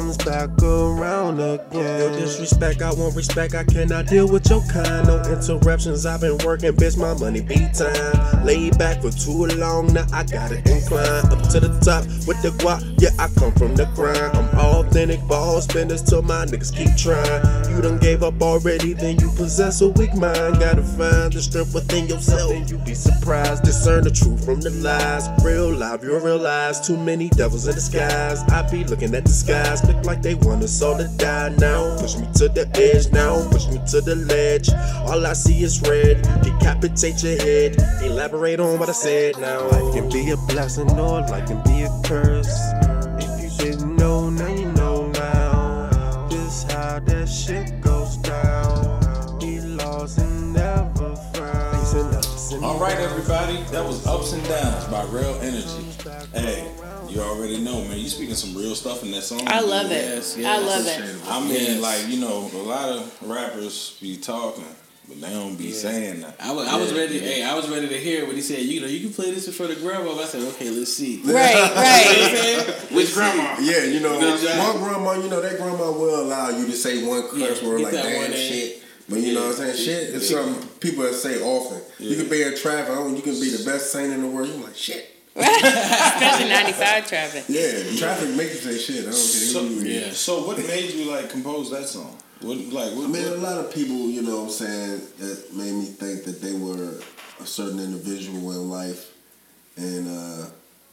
comes 0.05 0.19
back 0.19 0.51
around 0.63 1.41
again. 1.41 1.99
No 1.99 2.19
disrespect, 2.19 2.83
I 2.83 2.93
want 2.93 3.17
respect. 3.17 3.55
I 3.55 3.65
cannot 3.65 4.07
deal 4.07 4.29
with 4.29 4.49
your 4.51 4.63
kind. 4.71 5.07
No 5.07 5.23
interruptions. 5.23 6.05
I've 6.05 6.21
been 6.21 6.37
working, 6.45 6.73
bitch. 6.73 6.99
My 6.99 7.15
money 7.15 7.41
be 7.41 7.57
time. 7.73 8.45
Laid 8.45 8.77
back 8.77 9.01
for 9.01 9.11
too 9.11 9.47
long, 9.57 9.93
now 9.95 10.07
I 10.13 10.25
gotta 10.25 10.59
incline 10.59 11.25
up 11.33 11.49
to 11.51 11.61
the 11.61 11.73
top 11.81 12.05
with 12.27 12.41
the 12.43 12.51
guap. 12.61 12.83
Yeah, 12.99 13.11
I 13.19 13.29
come 13.39 13.53
from 13.53 13.75
the 13.75 13.87
grind. 13.95 14.37
I'm 14.37 14.49
authentic, 14.59 15.27
ball 15.27 15.61
spenders 15.63 16.03
till 16.03 16.23
my 16.23 16.45
niggas 16.45 16.75
keep 16.75 16.95
trying. 16.97 17.71
You 17.71 17.81
done 17.81 17.99
gave 17.99 18.23
up 18.23 18.41
already, 18.43 18.93
then 18.93 19.19
you 19.21 19.31
possess 19.31 19.81
a 19.81 19.89
weak 19.89 20.15
mind. 20.15 20.61
Gotta 20.61 20.83
find 20.83 21.33
the 21.33 21.41
strength 21.41 21.75
within 21.75 22.09
yourself, 22.09 22.53
and 22.53 22.69
you 22.69 22.77
be 22.79 22.95
surprised. 22.95 23.63
Discern 23.63 24.05
the 24.05 24.11
truth 24.11 24.45
from 24.45 24.61
the 24.61 24.71
lies. 24.71 25.29
Real 25.43 25.73
life, 25.73 26.03
you 26.03 26.19
realize 26.19 26.87
too 26.87 26.99
many 26.99 27.31
devils 27.31 27.67
in 27.67 27.75
disguise. 27.75 28.43
I 28.51 28.69
be 28.71 28.85
looking 28.85 29.15
at 29.15 29.25
the 29.25 29.33
skies, 29.33 29.81
look 29.95 30.05
like 30.05 30.23
they 30.23 30.35
want 30.35 30.63
us 30.63 30.83
all 30.83 30.97
to 30.97 31.09
die 31.17 31.55
now. 31.59 31.97
Push 31.99 32.17
me 32.17 32.27
to 32.35 32.49
the 32.49 32.69
edge 32.75 33.13
now, 33.13 33.49
push 33.51 33.67
me 33.69 33.81
to 33.91 34.01
the 34.01 34.17
ledge. 34.17 34.69
All 35.09 35.27
I 35.27 35.33
see 35.33 35.63
is 35.63 35.81
red, 35.83 36.23
decapitate 36.43 37.23
your 37.23 37.37
head. 37.37 37.77
Elaborate 38.03 38.61
on 38.61 38.79
what 38.79 38.89
I 38.89 38.93
said 38.93 39.39
now. 39.39 39.69
Life 39.69 39.95
can 39.95 40.09
be 40.09 40.31
a 40.31 40.37
blessing 40.49 40.91
or 40.99 41.21
life 41.21 41.47
can 41.47 41.63
be 41.63 41.83
a 41.83 42.03
curse. 42.05 42.59
If 43.19 43.43
you 43.43 43.73
didn't 43.73 43.97
know, 43.97 44.31
now 44.31 44.49
you 44.49 44.71
know 44.73 45.09
now. 45.09 46.29
This 46.29 46.65
how 46.65 47.01
that 47.01 47.29
shit 47.29 47.81
goes 47.81 48.17
down. 48.19 49.39
Be 49.39 49.61
lost 49.61 50.19
and 50.19 50.53
never 50.53 51.17
found. 51.17 51.79
Facing 51.79 52.15
ups 52.15 52.53
and 52.53 52.65
All 52.65 52.79
right, 52.79 52.97
everybody. 52.99 53.63
That 53.71 53.85
was 53.85 54.07
Ups 54.07 54.33
and 54.33 54.45
Downs 54.49 54.85
by 54.87 55.05
Real 55.05 55.35
Energy. 55.41 55.85
Hey, 56.33 56.69
you 57.15 57.21
already 57.21 57.59
know, 57.59 57.83
man. 57.85 57.99
You 57.99 58.09
speaking 58.09 58.35
some 58.35 58.55
real 58.57 58.75
stuff 58.75 59.03
in 59.03 59.11
that 59.13 59.23
song. 59.23 59.43
I 59.47 59.61
love 59.61 59.87
it. 59.91 60.05
Yes, 60.05 60.37
I 60.37 60.41
yes. 60.41 60.67
love 60.67 60.87
it. 60.87 61.31
I 61.31 61.41
mean, 61.41 61.53
Yes. 61.53 61.81
like 61.81 62.09
you 62.09 62.21
know, 62.21 62.51
a 62.53 62.57
lot 62.59 62.89
of 62.89 63.19
rappers 63.23 63.97
be 64.01 64.17
talking, 64.17 64.65
but 65.09 65.21
they 65.21 65.31
don't 65.31 65.57
be 65.57 65.71
saying 65.73 66.21
that. 66.23 66.37
I 66.41 66.53
was, 66.53 66.67
I 66.69 66.77
was 66.77 66.93
ready. 66.93 67.17
yeah. 67.17 67.21
Hey, 67.23 67.43
I 67.45 67.55
was 67.55 67.69
ready 67.69 67.89
to 67.89 67.99
hear 67.99 68.27
when 68.27 68.35
he 68.37 68.43
said, 68.43 68.61
"You 68.61 68.81
know, 68.81 68.87
you 68.87 69.01
can 69.01 69.13
play 69.13 69.31
this 69.31 69.47
in 69.47 69.53
front 69.53 69.73
of 69.73 69.81
grandma." 69.81 70.13
I 70.21 70.25
said, 70.25 70.43
"Okay, 70.55 70.71
let's 70.71 70.93
see." 70.93 71.21
Right, 71.25 71.55
right. 71.55 72.77
Which 72.93 73.15
grandma? 73.15 73.57
Yeah, 73.61 73.85
you 73.85 74.01
know, 74.01 74.19
Good 74.19 74.41
job. 74.43 74.75
one 74.75 74.83
grandma, 74.85 75.13
you 75.23 75.29
know, 75.31 75.41
that 75.41 75.57
grandma 75.59 75.91
will 75.93 76.21
allow 76.23 76.49
you 76.51 76.67
to 76.67 76.73
say 76.73 77.07
one 77.07 77.23
curse 77.29 77.63
Yeah, 77.63 77.69
word 77.69 77.81
like 77.83 77.93
damn 77.93 78.23
one 78.23 78.33
shit. 78.33 78.83
But 79.09 79.19
you 79.21 79.35
know 79.35 79.43
what 79.49 79.61
I'm 79.61 79.75
saying? 79.75 79.77
Shit 79.77 80.15
is 80.15 80.31
something 80.31 80.67
people 80.81 81.05
that 81.05 81.13
say 81.15 81.41
often. 81.43 81.83
You 81.99 82.17
can 82.17 82.29
be 82.31 82.43
in 82.43 82.57
traffic, 82.57 82.89
you 83.15 83.23
can 83.23 83.39
be 83.39 83.51
the 83.51 83.63
best 83.65 83.93
saint 83.93 84.13
in 84.15 84.23
the 84.23 84.29
world. 84.29 84.49
You're 84.49 84.65
like, 84.65 84.75
shit. 84.75 85.14
Especially 85.37 86.49
95 86.49 87.09
traffic. 87.09 87.45
Yeah, 87.49 87.97
traffic 87.99 88.31
makes 88.37 88.65
you 88.65 88.73
say 88.73 88.79
shit. 88.79 89.01
I 89.01 89.03
don't 89.05 89.13
care 89.13 89.19
So, 89.21 89.65
who 89.65 89.85
yeah. 89.85 90.11
so 90.11 90.47
what 90.47 90.59
made 90.59 90.91
you 90.91 91.11
like 91.11 91.29
compose 91.31 91.71
that 91.71 91.89
song? 91.89 92.17
What 92.41 92.59
like 92.59 92.93
what? 92.95 93.05
I 93.05 93.09
mean, 93.09 93.27
a 93.27 93.37
lot 93.37 93.59
of 93.59 93.73
people, 93.75 93.97
you 94.11 94.23
know 94.23 94.37
what 94.37 94.45
I'm 94.45 94.51
saying, 94.51 95.01
that 95.19 95.53
made 95.55 95.73
me 95.73 95.87
think 95.87 96.25
that 96.25 96.41
they 96.41 96.53
were 96.53 96.95
a 97.41 97.47
certain 97.47 97.81
individual 97.81 98.53
in 98.53 98.71
life 98.71 99.13
and 99.77 100.09
uh, 100.09 100.47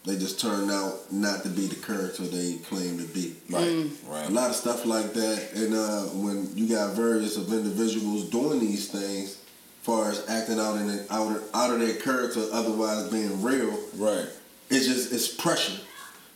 they 0.06 0.18
just 0.18 0.40
turned 0.40 0.72
out 0.72 1.12
not 1.12 1.44
to 1.44 1.50
be 1.50 1.68
the 1.68 1.76
character 1.76 2.24
they 2.24 2.56
claim 2.66 2.98
to 2.98 3.06
be. 3.14 3.36
right, 3.50 3.86
right. 4.08 4.30
A 4.30 4.32
lot 4.32 4.50
of 4.50 4.56
stuff 4.56 4.86
like 4.86 5.14
that. 5.14 5.50
And 5.56 5.76
uh, 5.76 6.02
when 6.18 6.56
you 6.58 6.68
got 6.68 6.94
various 6.96 7.38
of 7.38 7.52
individuals 7.54 8.30
doing 8.30 8.60
these 8.60 8.90
things, 8.90 9.38
far 9.82 10.10
as 10.10 10.28
acting 10.30 10.60
out 10.60 10.76
in 10.78 10.88
the, 10.88 11.06
out, 11.14 11.36
of, 11.36 11.50
out 11.54 11.72
of 11.74 11.80
their 11.80 11.96
character, 11.96 12.42
otherwise 12.52 13.10
being 13.10 13.42
real, 13.42 13.78
Right. 13.96 14.26
it's 14.70 14.86
just 14.86 15.12
it's 15.12 15.28
pressure. 15.28 15.80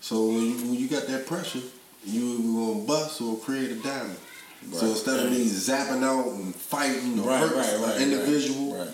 So 0.01 0.27
when 0.27 0.41
you, 0.45 0.55
when 0.57 0.73
you 0.75 0.87
got 0.87 1.07
that 1.07 1.25
pressure, 1.27 1.61
you 2.05 2.37
gonna 2.39 2.85
bust 2.85 3.21
or 3.21 3.37
create 3.37 3.71
a 3.71 3.75
diamond. 3.75 4.17
So 4.71 4.81
Right. 4.81 4.89
instead 4.91 5.19
of 5.25 5.31
these 5.31 5.67
zapping 5.69 6.03
out 6.03 6.27
and 6.33 6.55
fighting 6.55 7.19
or 7.19 7.27
Right, 7.29 7.39
hurt 7.39 7.55
right, 7.55 7.95
an 7.97 8.01
individual, 8.01 8.75
Right. 8.77 8.89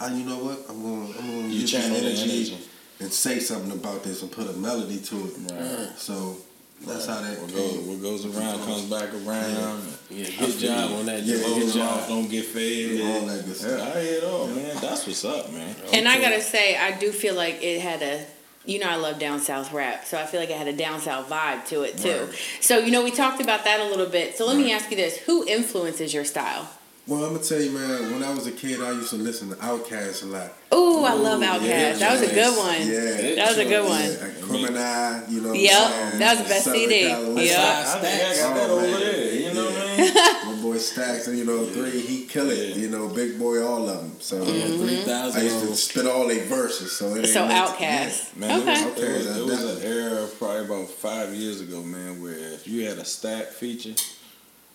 I, 0.00 0.12
you 0.14 0.24
know 0.24 0.38
what? 0.38 0.64
I'm 0.68 0.82
gonna 0.82 1.18
I'm 1.18 1.26
gonna 1.26 1.48
You 1.48 1.60
use 1.60 1.70
channel 1.70 1.96
energy 1.96 2.22
energy. 2.22 2.58
and 3.00 3.12
say 3.12 3.38
something 3.40 3.72
about 3.72 4.02
this 4.04 4.22
and 4.22 4.30
put 4.32 4.48
a 4.48 4.52
melody 4.54 4.98
to 5.00 5.16
it. 5.16 5.34
Right. 5.52 5.90
So 5.98 6.36
that's 6.86 7.06
how 7.06 7.20
that 7.20 7.38
What 7.40 7.52
goes, 7.54 7.76
what 7.78 8.02
goes 8.02 8.24
around 8.26 8.58
comes 8.64 8.82
back 8.82 9.12
around. 9.14 9.82
Yeah, 10.10 10.26
good 10.38 10.58
job 10.58 10.90
on 10.92 11.06
that. 11.06 11.22
Yeah, 11.22 11.36
Yeah, 11.36 11.42
good 11.42 11.54
good 11.54 11.62
Close 11.62 11.74
job. 11.74 11.84
mouth 11.96 12.08
don't 12.08 12.28
get 12.30 12.44
fed. 12.46 13.00
All 13.00 13.26
that 13.26 13.44
good 13.44 13.46
Yeah, 13.48 13.76
stuff. 13.76 13.96
I 13.96 14.00
hear 14.02 14.18
it 14.18 14.24
all, 14.24 14.46
man. 14.48 14.76
That's 14.80 15.06
what's 15.06 15.24
up, 15.24 15.50
man. 15.52 15.74
And 15.92 16.08
I 16.08 16.20
gotta 16.20 16.40
say, 16.40 16.76
I 16.76 16.98
do 16.98 17.12
feel 17.12 17.34
like 17.34 17.62
it 17.62 17.80
had 17.80 18.02
a, 18.02 18.24
you 18.64 18.78
know, 18.78 18.88
I 18.88 18.96
love 18.96 19.18
down 19.18 19.40
south 19.40 19.72
rap, 19.72 20.04
so 20.04 20.20
I 20.20 20.26
feel 20.26 20.40
like 20.40 20.50
it 20.50 20.56
had 20.58 20.68
a 20.68 20.72
down 20.76 21.00
south 21.00 21.28
vibe 21.28 21.66
to 21.68 21.82
it 21.82 21.98
too. 21.98 22.26
Right. 22.26 22.38
So 22.60 22.78
you 22.78 22.90
know, 22.92 23.02
we 23.04 23.10
talked 23.10 23.40
about 23.40 23.64
that 23.64 23.80
a 23.80 23.84
little 23.84 24.06
bit. 24.06 24.36
So 24.36 24.46
let 24.46 24.56
me 24.56 24.72
ask 24.72 24.90
you 24.90 24.96
this: 24.96 25.16
Who 25.18 25.46
influences 25.46 26.12
your 26.14 26.24
style? 26.24 26.68
Well, 27.04 27.24
I'm 27.24 27.32
gonna 27.34 27.44
tell 27.44 27.60
you, 27.60 27.72
man. 27.72 28.12
When 28.12 28.22
I 28.22 28.32
was 28.32 28.46
a 28.46 28.52
kid, 28.52 28.80
I 28.80 28.92
used 28.92 29.10
to 29.10 29.16
listen 29.16 29.48
to 29.50 29.56
Outkast 29.56 30.22
a 30.22 30.26
lot. 30.26 30.52
Ooh, 30.72 31.02
I 31.02 31.14
love 31.14 31.40
Outkast. 31.42 31.66
yeah, 31.66 31.92
that 31.94 32.12
was 32.12 32.30
a 32.30 32.32
good 32.32 32.56
one. 32.56 32.78
Yeah. 32.88 33.34
That 33.34 33.48
was 33.48 33.58
a 33.58 33.64
good 33.64 33.84
one. 33.84 34.02
Yeah, 34.02 34.40
Criminal, 34.40 35.28
you 35.28 35.40
know. 35.40 35.48
what 35.48 35.56
I'm 35.56 35.62
Yep, 35.64 35.90
saying? 35.90 36.18
that 36.20 36.30
was 36.36 36.42
the 36.44 36.48
best 36.48 36.64
Southern 36.64 36.80
CD. 36.80 37.08
California. 37.08 37.42
Yep. 37.42 37.58
I 37.58 37.98
think 37.98 38.22
I 38.22 38.36
got 38.42 38.54
that 38.54 38.70
Oh, 38.70 38.78
over 38.78 38.98
there. 38.98 39.34
You 39.34 39.54
know 39.54 39.68
Yeah. 39.68 39.80
what 39.80 39.98
I 39.98 40.46
mean? 40.46 40.56
My 40.56 40.62
boy 40.62 40.78
Stacks, 40.78 41.26
and 41.26 41.36
you 41.38 41.44
know, 41.44 41.66
three, 41.66 42.00
he 42.00 42.24
kill 42.26 42.50
it. 42.50 42.68
Yeah. 42.68 42.76
You 42.76 42.88
know, 42.88 43.08
big 43.08 43.36
boy, 43.36 43.66
all 43.66 43.88
of 43.88 43.96
them. 44.00 44.16
So 44.20 44.36
mm-hmm. 44.44 44.86
Three 44.86 45.12
I 45.12 45.42
used 45.42 45.60
to 45.66 45.74
spit 45.74 46.06
all 46.06 46.28
their 46.28 46.44
verses. 46.44 46.92
So, 46.92 47.16
it 47.16 47.26
So 47.26 47.48
Outkast. 47.48 48.36
Man, 48.36 48.60
okay. 48.60 48.72
it 48.80 48.84
was, 48.86 48.92
Okay, 49.02 49.12
it 49.12 49.18
was, 49.18 49.36
it 49.38 49.44
was 49.44 49.84
an 49.84 49.92
era 49.92 50.28
probably 50.38 50.64
about 50.66 50.88
five 50.88 51.34
years 51.34 51.60
ago, 51.60 51.82
man, 51.82 52.22
where 52.22 52.32
if 52.54 52.68
you 52.68 52.86
had 52.88 52.98
a 52.98 53.04
stat 53.04 53.52
feature, 53.52 53.94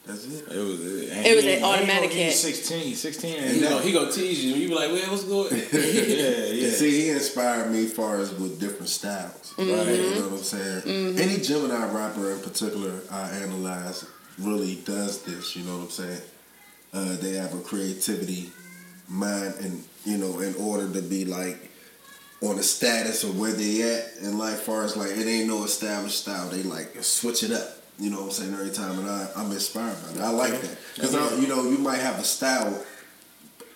That's 0.08 0.26
it. 0.26 0.56
it 0.56 0.58
was 0.58 0.86
it, 0.86 1.10
and 1.12 1.26
It 1.26 1.36
was 1.36 1.44
he 1.44 1.54
an 1.56 1.64
automatic 1.64 2.12
he 2.12 2.22
ain't 2.22 2.32
hit. 2.32 2.38
16, 2.38 2.96
16, 2.96 3.32
He 3.32 3.38
and 3.38 3.62
gonna, 3.62 3.82
he 3.82 3.92
gonna 3.92 4.12
tease 4.12 4.44
you. 4.44 4.56
You 4.56 4.70
be 4.70 4.74
like, 4.74 4.90
"Well, 4.90 5.12
what's 5.12 5.26
going?" 5.26 5.50
yeah, 5.74 6.46
yeah. 6.48 6.70
see, 6.70 7.02
he 7.02 7.10
inspired 7.10 7.72
me 7.72 7.86
as 7.86 7.94
far 7.94 8.20
as 8.20 8.34
with 8.34 8.60
different 8.60 8.88
styles. 8.88 9.54
Right. 9.58 9.68
You 9.68 10.16
know 10.16 10.30
what 10.30 10.32
I'm 10.32 10.38
saying? 10.38 11.20
Any 11.20 11.42
Gemini 11.42 11.92
rapper 11.92 12.32
in 12.32 12.40
particular 12.40 13.02
I 13.12 13.30
analyze 13.32 14.06
really 14.40 14.76
does 14.86 15.24
this, 15.24 15.56
you 15.56 15.64
know 15.64 15.78
what 15.78 15.84
I'm 15.84 15.90
saying? 15.90 16.22
Uh, 16.94 17.16
they 17.18 17.34
have 17.34 17.54
a 17.54 17.60
creativity 17.60 18.50
mind 19.10 19.56
and 19.62 19.84
you 20.06 20.18
know, 20.18 20.40
in 20.40 20.56
order 20.56 20.92
to 20.94 21.02
be 21.02 21.26
like 21.26 21.70
on 22.42 22.56
the 22.56 22.64
status 22.64 23.24
of 23.24 23.38
where 23.40 23.52
they 23.52 23.82
at 23.82 24.18
in 24.22 24.38
life 24.38 24.62
far 24.62 24.84
as 24.84 24.96
like 24.96 25.12
it 25.12 25.28
ain't 25.28 25.48
no 25.48 25.64
established 25.64 26.22
style. 26.22 26.50
They 26.50 26.64
like 26.64 26.96
switch 27.04 27.44
it 27.44 27.52
up. 27.52 27.77
You 28.00 28.12
know 28.12 28.18
what 28.18 28.26
I'm 28.26 28.32
saying 28.32 28.54
every 28.54 28.70
time, 28.70 29.00
and 29.00 29.10
I, 29.10 29.28
I'm 29.36 29.52
inspired 29.52 29.98
by 30.06 30.12
that. 30.14 30.24
I 30.26 30.30
like 30.30 30.62
that 30.62 30.78
because 30.96 31.14
you 31.42 31.48
know 31.48 31.64
you 31.64 31.80
might 31.80 31.98
have 31.98 32.20
a 32.20 32.24
style, 32.24 32.84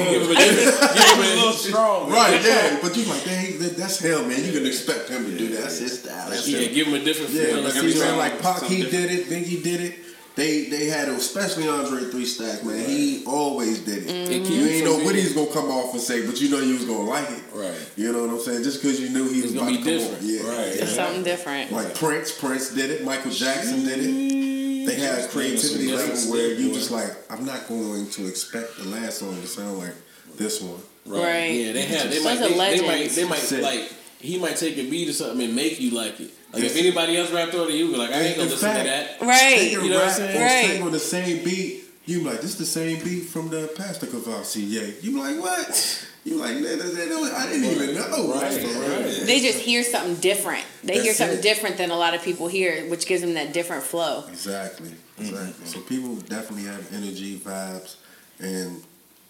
Give 0.09 0.21
him 0.23 0.31
a 0.31 0.35
different- 0.35 0.93
give 0.95 1.03
him 1.03 1.19
a 1.19 1.35
little 1.35 1.53
strong. 1.53 2.09
right, 2.11 2.41
yeah. 2.43 2.79
But 2.81 2.95
you 2.97 3.03
like, 3.05 3.23
dang, 3.25 3.59
that- 3.59 3.77
that's 3.77 3.99
him, 3.99 4.27
man. 4.29 4.43
You 4.43 4.51
can 4.51 4.65
expect 4.65 5.09
him 5.09 5.25
to 5.25 5.37
do 5.37 5.47
that. 5.49 5.61
That's 5.63 5.77
his 5.79 5.99
style. 5.99 6.29
That's 6.29 6.47
Yeah, 6.47 6.59
him. 6.59 6.73
give 6.73 6.87
him 6.87 6.93
a 6.95 6.99
different 7.03 7.31
Yeah, 7.31 7.43
feel. 7.45 7.63
but 7.63 7.75
every 7.75 7.91
see, 7.93 7.99
man, 7.99 8.17
like 8.17 8.41
Pac, 8.41 8.63
he 8.63 8.81
Something 8.81 8.91
did 9.01 9.11
it. 9.11 9.29
Biggie 9.29 9.63
did 9.63 9.81
it. 9.81 9.95
They 10.33 10.63
they 10.69 10.85
had, 10.85 11.09
especially 11.09 11.67
Andre 11.67 12.05
Three 12.09 12.25
Stacks, 12.25 12.63
man. 12.63 12.85
He 12.87 13.21
always 13.27 13.79
did 13.79 14.07
it. 14.07 14.09
It 14.31 14.43
keep 14.45 14.49
You 14.53 14.65
ain't 14.65 14.85
know 14.85 14.97
what 14.99 15.13
he's 15.13 15.33
gonna 15.33 15.51
come 15.51 15.69
off 15.69 15.91
and 15.93 16.01
say, 16.01 16.25
but 16.25 16.39
you 16.39 16.47
know 16.49 16.59
you 16.59 16.75
was 16.75 16.85
gonna 16.85 17.03
like 17.03 17.29
it. 17.29 17.41
Right. 17.53 17.73
You 17.97 18.13
know 18.13 18.21
what 18.25 18.29
I'm 18.35 18.39
saying? 18.39 18.63
Just 18.63 18.81
because 18.81 18.97
you 19.01 19.09
knew 19.09 19.27
he 19.27 19.41
was 19.41 19.51
It's 19.51 19.53
about 19.61 19.65
gonna 19.65 19.77
to 19.79 19.83
be 19.83 19.91
come 19.91 20.01
on. 20.07 20.21
different. 20.21 20.23
Yeah. 20.23 20.49
Right. 20.49 20.67
It's 20.81 20.95
something 20.95 21.23
different. 21.23 21.71
Like 21.73 21.93
Prince, 21.95 22.31
Prince 22.31 22.69
did 22.69 22.91
it. 22.91 23.03
Michael 23.03 23.31
Jackson 23.31 23.83
did 23.83 23.99
it. 23.99 24.50
They 24.85 24.95
had 24.95 25.19
a 25.19 25.27
creativity 25.27 25.85
Yeah, 25.85 25.95
level 25.95 26.15
some 26.15 26.31
where 26.31 26.53
you 26.53 26.69
boy. 26.69 26.73
just 26.75 26.91
like, 26.91 27.11
I'm 27.29 27.45
not 27.45 27.67
going 27.67 28.09
to 28.11 28.27
expect 28.27 28.77
the 28.77 28.85
last 28.89 29.19
song 29.19 29.39
to 29.41 29.47
sound 29.47 29.77
like 29.79 29.93
this 30.37 30.61
one. 30.61 30.79
Right. 31.05 31.47
Yeah, 31.47 31.71
they 31.73 31.81
have. 31.83 32.09
They 32.09 32.23
might. 32.23 32.37
are 32.41 32.49
They, 32.49 32.77
they 32.79 32.87
might. 32.87 33.09
They 33.11 33.27
might 33.27 33.39
Sick. 33.39 33.61
like. 33.63 33.91
He 34.19 34.37
might 34.37 34.55
take 34.55 34.77
a 34.77 34.87
beat 34.87 35.09
or 35.09 35.13
something 35.13 35.41
and 35.47 35.55
make 35.55 35.79
you 35.79 35.91
like 35.91 36.19
it. 36.19 36.29
Like 36.53 36.63
if 36.63 36.77
anybody 36.77 37.17
else 37.17 37.31
rapped 37.31 37.55
on 37.55 37.69
it, 37.69 37.73
you 37.73 37.89
be 37.91 37.97
like, 37.97 38.11
I 38.11 38.19
ain't 38.21 38.35
gonna 38.35 38.43
In 38.45 38.51
listen 38.51 38.69
fact- 38.69 38.79
to 38.79 38.85
that. 38.85 39.21
Right. 39.27 39.71
You 39.71 39.89
know 39.89 39.95
what 39.95 40.05
I'm 40.09 40.11
saying? 40.11 40.37
or 40.37 40.45
Right. 40.45 40.65
sing 40.73 40.83
on 40.83 40.91
the 40.91 40.99
same 40.99 41.43
beat. 41.43 41.85
You 42.05 42.19
be 42.19 42.25
like, 42.25 42.41
this 42.41 42.53
the 42.55 42.65
same 42.65 43.03
beat 43.03 43.21
from 43.21 43.49
the 43.49 43.71
Pastor 43.75 44.05
Caval 44.05 44.43
CA. 44.45 44.93
You 45.01 45.11
be 45.13 45.17
like, 45.19 45.39
what? 45.39 46.05
You 46.23 46.35
like, 46.35 46.55
nah, 46.55 46.67
I 46.69 47.47
didn't 47.49 47.63
even 47.63 47.95
know. 47.95 48.33
Right, 48.35 48.53
right. 48.53 49.23
They 49.25 49.39
just 49.39 49.57
hear 49.59 49.83
something 49.83 50.15
different. 50.15 50.63
They 50.83 51.01
hear 51.01 51.13
something 51.13 51.39
it. 51.39 51.41
different 51.41 51.77
than 51.77 51.89
a 51.89 51.97
lot 51.97 52.13
of 52.13 52.21
people 52.21 52.47
hear, 52.47 52.87
which 52.89 53.07
gives 53.07 53.21
them 53.21 53.33
that 53.33 53.53
different 53.53 53.81
flow. 53.83 54.25
Exactly, 54.29 54.89
mm-hmm. 54.89 55.21
exactly. 55.23 55.65
So 55.65 55.79
people 55.81 56.15
definitely 56.17 56.65
have 56.65 56.93
energy, 56.93 57.37
vibes, 57.39 57.95
and 58.39 58.83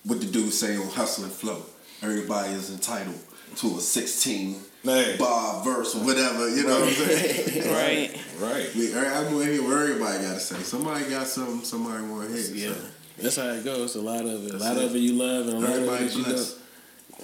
what 0.03 0.19
the 0.19 0.25
dude 0.27 0.51
say 0.51 0.75
on 0.75 0.87
hustle 0.87 1.23
and 1.23 1.33
flow. 1.33 1.63
everybody 2.01 2.53
is 2.53 2.69
entitled 2.71 3.19
to 3.57 3.67
a 3.77 3.79
16 3.79 4.55
Hey. 4.83 5.15
bar 5.17 5.63
verse 5.63 5.95
or 5.95 5.99
whatever. 6.03 6.49
You 6.49 6.63
know 6.63 6.79
what 6.79 6.89
I'm 6.89 6.93
saying? 6.95 7.71
Right. 7.73 8.17
Right. 8.41 8.67
I 8.73 8.77
mean, 8.79 8.95
I 8.97 9.23
want 9.31 9.45
to 9.45 9.51
hear 9.53 9.61
what 9.61 9.77
everybody 9.77 10.23
got 10.23 10.33
to 10.33 10.39
say. 10.39 10.55
Somebody 10.63 11.07
got 11.11 11.27
something. 11.27 11.63
Somebody 11.63 12.03
want 12.07 12.27
to 12.27 12.35
hear. 12.35 12.69
Yeah, 12.69 12.73
So. 12.73 12.81
that's 13.19 13.35
how 13.35 13.49
it 13.49 13.63
goes. 13.63 13.95
A 13.95 14.01
lot 14.01 14.25
of 14.25 14.47
it. 14.47 14.55
A 14.55 14.57
lot 14.57 14.77
it. 14.77 14.83
of 14.85 14.95
it 14.95 14.99
you 14.99 15.13
love, 15.13 15.47
and 15.47 15.57
a 15.57 15.59
lot 15.59 15.69
Everybody 15.69 16.05
of 16.05 16.11
it 16.11 16.17
you 16.17 16.23
blessed. 16.23 16.55
don't. 16.55 16.60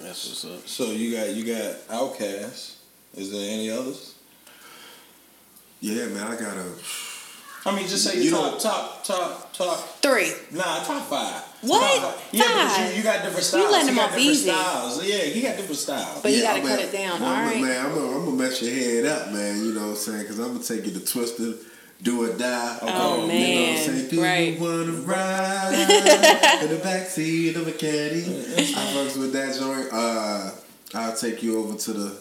That's 0.00 0.28
what's 0.28 0.44
up. 0.44 0.68
So 0.68 0.92
you 0.92 1.16
got 1.16 1.30
you 1.34 1.44
got 1.44 1.74
Outkast. 1.88 2.76
Is 3.16 3.32
there 3.32 3.50
any 3.50 3.70
others? 3.70 4.14
Yeah, 5.80 6.06
man, 6.06 6.26
I 6.26 6.36
got 6.36 6.56
a. 6.56 6.66
I 7.66 7.74
mean, 7.74 7.86
just 7.88 8.04
say 8.04 8.22
You 8.22 8.30
top, 8.30 8.52
know- 8.54 8.58
top, 8.58 9.04
top, 9.04 9.52
top. 9.52 9.78
Three. 10.00 10.32
Nah, 10.52 10.82
top 10.84 11.02
five. 11.08 11.42
What? 11.62 12.00
Top 12.00 12.14
five. 12.14 12.28
Yeah, 12.32 12.42
because 12.44 12.76
Five? 12.76 12.90
you, 12.92 12.96
you 12.98 13.02
got 13.02 13.22
different 13.24 13.44
styles. 13.44 13.64
You 13.64 13.72
letting 13.72 13.88
him 13.88 13.94
got 13.96 14.02
off 14.04 14.08
different 14.10 14.30
easy. 14.30 14.50
styles. 14.50 15.04
Yeah, 15.06 15.18
he 15.18 15.42
got 15.42 15.56
different 15.56 15.76
styles. 15.78 16.22
But 16.22 16.32
you 16.32 16.42
gotta 16.42 16.60
I'm 16.60 16.66
cut 16.66 16.78
a- 16.78 16.82
it 16.84 16.92
down. 16.92 17.16
I'm 17.16 17.22
All 17.24 17.28
a- 17.34 17.46
right. 17.46 17.60
Man, 17.60 17.86
I'm 17.86 17.94
gonna 17.94 18.06
I'm 18.16 18.24
gonna 18.24 18.36
mess 18.36 18.62
your 18.62 18.72
head 18.74 19.04
up, 19.06 19.32
man. 19.32 19.58
You 19.64 19.72
know 19.74 19.80
what 19.82 19.88
I'm 19.90 19.96
saying? 19.96 20.18
Because 20.22 20.38
I'm 20.38 20.52
gonna 20.52 20.64
take 20.64 20.86
you 20.86 20.92
to 20.92 21.00
Twista, 21.00 21.58
do 22.02 22.24
or 22.24 22.36
die. 22.36 22.78
Oh, 22.82 22.86
You 22.86 22.92
know 22.92 23.62
what 23.72 23.78
I'm 23.80 23.84
saying? 23.86 24.08
Do 24.08 24.22
Right. 24.22 24.52
you 24.58 24.60
wanna 24.60 24.92
ride 24.92 26.60
in 26.62 26.68
the 26.70 26.76
backseat 26.82 27.56
of 27.56 27.66
a 27.68 27.72
caddy? 27.72 28.20
I 28.22 28.92
fucks 28.94 29.16
with 29.18 29.32
that 29.32 29.58
joint. 29.58 29.88
Uh, 29.92 30.50
I'll 30.94 31.16
take 31.16 31.42
you 31.42 31.58
over 31.58 31.76
to 31.76 31.92
the 31.92 32.16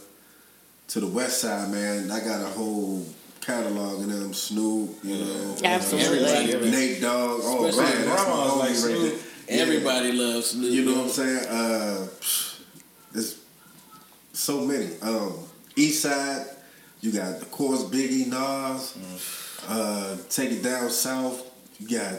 to 0.89 0.99
the 1.01 1.07
west 1.07 1.41
side, 1.41 1.69
man. 1.69 2.09
I 2.11 2.19
got 2.21 2.41
a 2.41 2.47
whole 2.47 3.05
catalog 3.41 4.01
of 4.01 4.07
them. 4.09 4.33
Snoop, 4.33 4.95
you 5.03 5.17
know. 5.17 5.55
Absolutely. 5.63 6.25
Everybody, 6.25 6.71
Nate 6.71 7.01
Dogg. 7.01 7.41
Oh 7.43 7.65
Especially 7.67 7.99
man, 7.99 8.07
that's 8.07 8.27
my 8.27 8.33
grandmas 8.33 8.51
homie 8.51 8.59
like 8.59 8.69
right 8.69 8.75
Snoop. 8.77 9.13
there. 9.47 9.55
Yeah. 9.57 9.61
Everybody 9.63 10.11
loves 10.13 10.47
Snoop. 10.47 10.71
You 10.73 10.85
know 10.85 10.93
what 10.95 11.03
I'm 11.05 11.09
saying? 11.09 11.45
Uh, 11.47 12.07
there's 13.13 13.39
so 14.33 14.61
many. 14.65 14.89
Um, 15.01 15.33
East 15.75 16.01
Side, 16.01 16.45
you 17.01 17.11
got 17.11 17.41
of 17.41 17.51
course 17.51 17.83
Biggie, 17.83 18.27
Nas. 18.27 18.93
Uh, 19.67 20.17
take 20.29 20.51
it 20.51 20.63
down 20.63 20.89
south. 20.89 21.43
You 21.79 21.97
got 21.99 22.13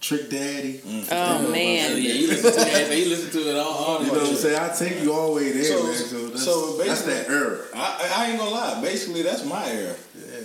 Trick 0.00 0.28
Daddy. 0.30 0.80
Oh 1.10 1.42
Yeah, 1.42 1.48
man. 1.50 1.96
he 1.96 2.26
listen 2.26 2.52
to 2.52 2.60
it. 2.60 2.92
He 2.92 3.04
listen 3.06 3.30
to 3.30 3.50
it 3.50 3.56
all. 3.56 3.66
all 3.72 4.00
You 4.02 4.06
know 4.12 4.18
what 4.18 4.28
I'm 4.28 4.34
saying? 4.36 4.58
I 4.60 4.68
take 4.74 5.02
you 5.02 5.12
all 5.12 5.28
the 5.28 5.32
way 5.36 5.52
there, 5.52 5.64
So- 5.64 5.82
man. 5.84 5.94
So 5.94 6.26
that's, 6.28 6.44
so 6.44 6.76
that's 6.76 7.02
basically- 7.02 7.14
that 7.14 7.28
era. 7.30 7.58
I, 7.74 8.12
I 8.16 8.26
ain't 8.30 8.38
gonna 8.38 8.50
lie. 8.50 8.80
Basically, 8.82 9.22
that's 9.22 9.44
my 9.44 9.68
era. 9.70 9.94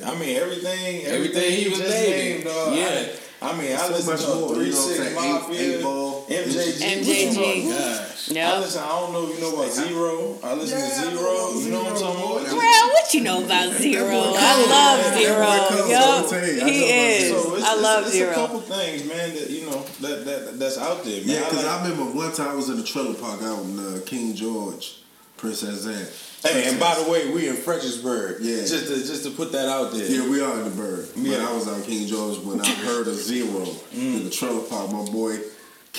I 0.05 0.15
mean, 0.15 0.38
everything, 0.38 1.05
everything, 1.05 1.05
Everything 1.05 1.51
he 1.51 1.63
he 1.63 1.69
was 1.69 1.79
just 1.79 1.91
naming. 1.91 2.17
named, 2.17 2.43
dog. 2.45 2.75
Yeah. 2.75 3.05
I, 3.43 3.50
I 3.51 3.57
mean, 3.61 3.73
I 3.73 3.77
So 3.77 3.91
listen 3.93 4.11
much 4.13 4.21
to 4.25 4.35
more, 4.35 4.55
Three 4.55 4.65
you 4.67 4.71
know 4.71 4.77
I'm 4.81 4.88
Six 4.88 4.97
saying? 5.00 5.17
Eight- 5.17 5.31
Mafia, 5.33 5.77
Eight 5.77 5.83
Ball, 5.83 6.25
MJG. 6.29 6.81
MJG. 7.01 8.10
Gosh. 8.33 8.53
I 8.53 8.59
listen. 8.59 8.81
I 8.83 8.88
don't 8.89 9.13
know 9.13 9.29
if 9.29 9.35
you 9.35 9.41
know 9.41 9.53
about 9.53 9.71
Z-Ro. 9.71 10.39
I 10.43 10.53
listen 10.53 10.79
Yeah, 10.79 10.85
to 10.88 11.17
Z-Ro. 11.17 11.59
You 11.59 11.69
know 11.71 11.83
what 11.83 11.93
I'm 11.93 12.00
talking 12.00 12.21
about? 12.47 12.57
Well, 12.57 12.88
what 12.89 13.13
you 13.13 13.21
know 13.21 13.43
about 13.43 13.73
Z-Ro? 13.73 14.33
I 14.38 14.65
love 14.69 15.17
Z-Ro. 15.17 15.41
I'll 15.41 15.89
Yup. 15.89 16.33
I 16.33 16.69
He 16.69 16.83
is. 16.83 17.23
Z-Ro. 17.27 17.41
So 17.43 17.55
it's, 17.55 17.65
I 17.65 17.75
love 17.75 18.03
it's 18.03 18.11
Z-Ro. 18.13 18.31
a 18.31 18.33
couple 18.35 18.59
things, 18.61 19.05
man. 19.07 19.33
That 19.35 19.50
you 19.50 19.65
know 19.69 19.83
that, 20.01 20.25
that 20.25 20.59
that's 20.59 20.77
out 20.77 21.03
there, 21.03 21.19
man. 21.21 21.27
Yeah, 21.29 21.39
because 21.50 21.65
I 21.65 21.77
I, 21.79 21.83
remember 21.89 22.11
one 22.17 22.31
time 22.33 22.50
I 22.50 22.55
was 22.55 22.69
in 22.69 22.77
the 22.77 22.83
trailer 22.83 23.13
park 23.13 23.41
out 23.43 23.63
in 23.63 23.79
uh, 23.79 24.00
King 24.05 24.33
George, 24.35 24.97
Princess 25.38 25.85
Anne. 25.88 26.07
Hey, 26.43 26.67
and 26.69 26.79
by 26.79 26.95
the 26.95 27.09
way, 27.11 27.29
we 27.31 27.47
in 27.50 27.55
Fredericksburg. 27.55 28.37
Yeah. 28.41 28.61
Just 28.61 28.87
to 28.87 28.96
just 28.96 29.24
to 29.25 29.29
put 29.31 29.51
that 29.51 29.70
out 29.70 29.91
there. 29.91 30.09
Yeah, 30.09 30.27
we 30.27 30.41
are 30.41 30.57
in 30.57 30.63
the 30.63 30.72
bird. 30.72 31.07
But 31.13 31.24
Yeah. 31.24 31.48
I 31.48 31.53
was 31.53 31.67
out 31.67 31.83
King 31.85 32.07
George 32.07 32.39
when 32.39 32.59
I 32.61 32.67
heard 32.67 33.07
a 33.07 33.13
Z-Ro 33.13 33.67
in 33.94 34.24
the 34.24 34.29
trailer 34.31 34.61
park. 34.63 34.91
My 34.91 35.05
boy 35.05 35.37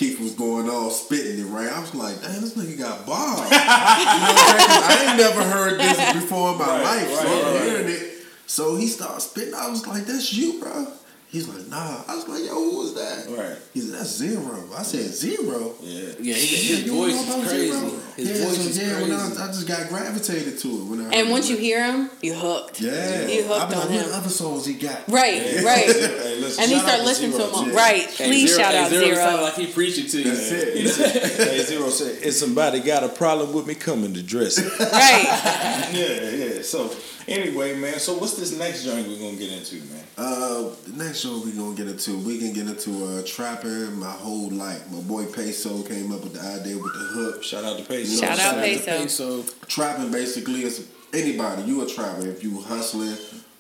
Keith 0.02 0.18
was 0.18 0.32
going 0.32 0.68
all 0.68 0.90
spitting 0.90 1.38
it, 1.38 1.44
right? 1.44 1.70
I 1.70 1.78
was 1.78 1.94
like, 1.94 2.20
damn, 2.22 2.40
this 2.40 2.54
nigga 2.56 2.76
got 2.76 3.06
bars. 3.06 3.38
you 3.38 3.44
know 3.44 3.46
what 3.46 4.34
I'm 4.34 4.58
saying? 4.58 4.66
'Cause 4.66 4.82
I 4.82 5.04
ain't 5.06 5.16
never 5.16 5.44
heard 5.44 5.80
this 5.80 6.12
before 6.20 6.52
in 6.54 6.58
my 6.58 6.66
Right, 6.66 6.82
life. 6.82 7.08
so 7.08 7.24
right, 7.28 7.44
I'm 7.62 7.62
hearing 7.68 7.88
it. 7.88 8.08
So 8.48 8.74
he 8.74 8.88
started 8.88 9.20
spitting. 9.20 9.54
I 9.54 9.68
was 9.70 9.86
like, 9.86 10.04
that's 10.06 10.32
you, 10.32 10.58
bro. 10.60 10.88
He's 11.32 11.48
like, 11.48 11.66
nah. 11.68 12.02
I 12.06 12.14
was 12.16 12.28
like, 12.28 12.44
yo, 12.44 12.52
who 12.52 12.76
was 12.76 12.92
that? 12.94 13.26
Right. 13.34 13.56
He 13.72 13.80
said, 13.80 13.98
that's 13.98 14.10
Z-Ro. 14.16 14.64
I 14.76 14.82
said, 14.82 15.00
Z-Ro? 15.06 15.74
Yeah. 15.80 16.10
Yeah, 16.20 16.34
he, 16.34 16.56
his 16.76 16.84
voice 16.90 17.14
is 17.14 17.48
crazy. 17.48 17.70
Z-Ro? 17.72 18.00
His 18.16 18.28
yeah, 18.38 18.44
voice 18.46 18.56
so 18.56 18.68
is 18.68 18.78
yeah, 18.78 18.92
crazy. 18.92 19.02
when 19.10 19.12
I, 19.18 19.24
I 19.24 19.46
just 19.46 19.66
got 19.66 19.88
gravitated 19.88 20.58
to 20.58 20.68
it. 20.68 20.84
When 20.84 21.00
I 21.00 21.08
And 21.14 21.30
once 21.30 21.48
it. 21.48 21.52
you 21.52 21.56
hear 21.56 21.82
him, 21.90 22.10
you 22.20 22.34
hooked. 22.34 22.82
yeah, 22.82 23.26
You 23.28 23.44
hooked 23.44 23.62
I 23.62 23.68
be 23.70 23.74
on 23.76 23.80
like, 23.80 23.90
him. 23.92 24.02
what 24.02 24.12
other 24.12 24.28
songs 24.28 24.66
he 24.66 24.74
got? 24.74 25.08
Right, 25.08 25.62
right. 25.64 25.86
Hey, 26.22 26.38
listen, 26.38 26.62
And 26.64 26.70
he 26.70 26.76
shout 26.76 26.86
start 26.86 27.00
out 27.00 27.06
listening 27.06 27.30
to 27.32 27.46
him. 27.46 27.64
too. 27.70 27.72
Right. 27.76 28.02
Hey, 28.10 28.26
Please 28.28 28.50
Z-Ro- 28.54 28.62
shout 28.62 28.72
hey, 28.74 28.78
out 28.80 28.90
Z-Ro. 28.90 29.04
Z-Ro. 29.04 29.14
sound 29.16 29.42
like 29.42 29.54
he 29.54 29.66
preaching 29.72 30.06
to 30.08 30.18
you. 30.18 30.24
That's 30.24 30.50
it. 30.52 30.74
hey, 31.48 31.58
Z-Ro 31.62 31.88
said, 31.88 32.22
if 32.22 32.34
somebody 32.34 32.80
got 32.80 33.04
a 33.04 33.08
problem 33.08 33.54
with 33.54 33.66
me, 33.66 33.74
come 33.74 34.04
in 34.04 34.12
the 34.12 34.22
dressing. 34.22 34.66
Right. 34.78 35.24
yeah, 35.94 36.30
yeah. 36.56 36.62
So, 36.62 36.94
anyway, 37.28 37.74
man, 37.76 37.98
so 37.98 38.18
what's 38.18 38.36
this 38.36 38.56
next 38.58 38.84
joint 38.84 39.06
we're 39.08 39.18
going 39.18 39.36
to 39.36 39.44
get 39.44 39.52
into, 39.52 39.76
man? 39.92 40.04
Uh, 40.16 40.68
the 40.86 41.04
next 41.04 41.20
show 41.20 41.40
we're 41.42 41.54
gonna 41.54 41.74
get 41.74 41.88
into, 41.88 42.18
we 42.18 42.38
can 42.38 42.52
get 42.52 42.66
into 42.66 43.04
uh, 43.06 43.22
trapping 43.24 43.98
my 43.98 44.10
whole 44.10 44.50
life. 44.50 44.90
My 44.90 45.00
boy 45.00 45.24
Peso 45.24 45.82
came 45.82 46.12
up 46.12 46.22
with 46.22 46.34
the 46.34 46.40
idea 46.40 46.76
with 46.76 46.92
the 46.92 46.98
hook. 46.98 47.42
Shout 47.42 47.64
out 47.64 47.78
to 47.78 47.84
Pace. 47.84 48.20
Shout 48.20 48.38
out 48.38 48.56
Peso. 48.56 48.98
Peso. 48.98 49.42
Trapping 49.68 50.12
basically 50.12 50.64
is 50.64 50.86
anybody. 51.14 51.62
You 51.62 51.82
a 51.82 51.86
trapper 51.86 52.26
if 52.28 52.44
you 52.44 52.60
hustling, 52.60 53.16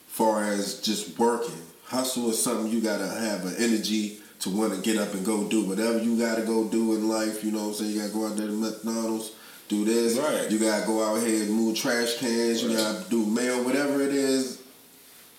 far 0.06 0.44
as 0.44 0.80
just 0.82 1.18
working. 1.18 1.56
Hustle 1.84 2.28
is 2.30 2.42
something 2.42 2.70
you 2.70 2.82
gotta 2.82 3.08
have 3.08 3.46
an 3.46 3.54
energy 3.58 4.18
to 4.40 4.50
want 4.50 4.74
to 4.74 4.80
get 4.82 4.98
up 4.98 5.14
and 5.14 5.24
go 5.24 5.48
do 5.48 5.64
whatever 5.64 5.98
you 5.98 6.18
gotta 6.18 6.42
go 6.42 6.68
do 6.68 6.94
in 6.94 7.08
life. 7.08 7.42
You 7.42 7.52
know 7.52 7.62
what 7.62 7.68
I'm 7.68 7.74
saying? 7.74 7.92
You 7.92 8.00
gotta 8.00 8.12
go 8.12 8.26
out 8.26 8.36
there 8.36 8.46
to 8.46 8.52
McDonald's, 8.52 9.32
do 9.68 9.84
this. 9.84 10.16
Right. 10.18 10.50
You 10.50 10.58
gotta 10.58 10.86
go 10.86 11.02
out 11.02 11.26
here 11.26 11.42
and 11.44 11.52
move 11.52 11.76
trash 11.76 12.18
cans. 12.18 12.62
You 12.62 12.76
gotta 12.76 13.08
do 13.08 13.24
mail, 13.26 13.64
whatever 13.64 14.02
it 14.02 14.14
is. 14.14 14.60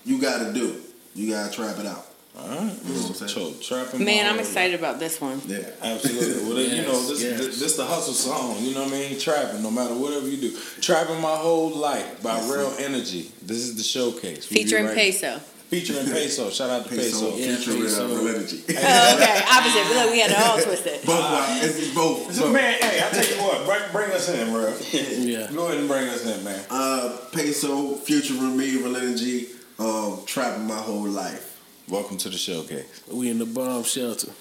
You 0.06 0.20
gotta 0.22 0.52
do. 0.54 0.82
You 1.16 1.32
gotta 1.32 1.52
trap 1.52 1.78
it 1.80 1.86
out. 1.86 2.08
All 2.36 2.48
right. 2.48 2.74
You 2.86 2.94
know 2.96 3.06
I'm 3.08 3.14
saying? 3.14 3.56
Trapping 3.62 4.04
Man, 4.04 4.26
I'm 4.32 4.40
excited 4.40 4.80
about 4.80 4.98
this 5.00 5.22
one. 5.22 5.40
Yeah. 5.46 5.60
Absolutely. 5.84 6.50
Well, 6.52 6.60
you 6.64 6.82
know, 6.82 7.08
this, 7.08 7.22
Yes, 7.22 7.38
this, 7.38 7.60
this 7.60 7.78
the 7.78 7.86
hustle 7.86 8.16
song. 8.16 8.58
You 8.64 8.74
know 8.74 8.84
what 8.86 8.94
I 8.94 8.98
mean? 9.10 9.20
Trapping, 9.20 9.62
no 9.62 9.70
matter 9.70 9.94
whatever 9.94 10.28
you 10.28 10.38
do. 10.38 10.58
Trapping 10.82 11.22
my 11.22 11.36
whole 11.36 11.70
life 11.70 12.24
by 12.24 12.34
That's 12.40 12.52
Real 12.52 12.72
it. 12.72 12.82
Energy. 12.82 13.32
This 13.44 13.58
is 13.60 13.78
the 13.78 13.84
showcase. 13.84 14.50
We 14.50 14.56
be 14.58 14.64
Featuring 14.64 14.86
right- 14.88 14.96
Peso. 14.96 15.40
Featuring 15.74 16.06
Peso. 16.14 16.52
Shout 16.52 16.70
out 16.70 16.84
to 16.84 16.90
Peso, 16.90 17.32
Peso. 17.32 17.36
Yeah, 17.38 17.56
featuring 17.56 17.82
Peso. 17.82 18.06
uh, 18.06 18.10
RellinnerG. 18.10 18.64
Oh, 18.86 19.16
okay. 19.16 19.42
Opposite. 19.50 19.96
Look, 19.96 20.12
we 20.12 20.20
had 20.20 20.30
it 20.32 20.38
all 20.38 20.62
twisted. 20.62 21.04
both, 21.04 21.20
uh, 21.20 21.60
it's 21.64 21.94
both. 21.96 22.32
So, 22.32 22.44
both. 22.44 22.54
man, 22.54 22.78
hey, 22.80 23.02
I 23.04 23.10
tell 23.10 23.26
you 23.26 23.42
what, 23.42 23.66
bring, 23.66 23.92
bring 23.92 24.12
us 24.12 24.30
in, 24.30 24.52
bro. 24.52 24.72
Yeah. 24.94 25.50
Go 25.52 25.66
ahead 25.66 25.80
and 25.80 25.88
bring 25.88 26.08
us 26.10 26.26
in, 26.28 26.44
man. 26.44 26.64
Uh, 26.70 27.18
Peso, 27.32 27.96
featuring 27.96 28.56
me, 28.56 28.78
RellinnerG, 28.78 29.50
um, 29.80 30.24
trapping 30.28 30.68
my 30.68 30.76
whole 30.78 31.08
life. 31.08 31.60
Welcome 31.90 32.18
to 32.18 32.30
the 32.30 32.38
showcase. 32.38 33.02
We 33.12 33.32
in 33.32 33.40
the 33.40 33.46
bomb 33.48 33.84
shelter. 33.84 34.32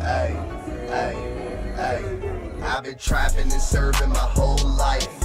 Hey, 0.00 0.36
hey, 0.88 1.14
hey. 1.76 2.60
I've 2.62 2.84
been 2.84 2.98
trapping 2.98 3.50
and 3.50 3.62
serving 3.62 4.10
my 4.10 4.18
whole 4.18 4.58
life. 4.76 5.17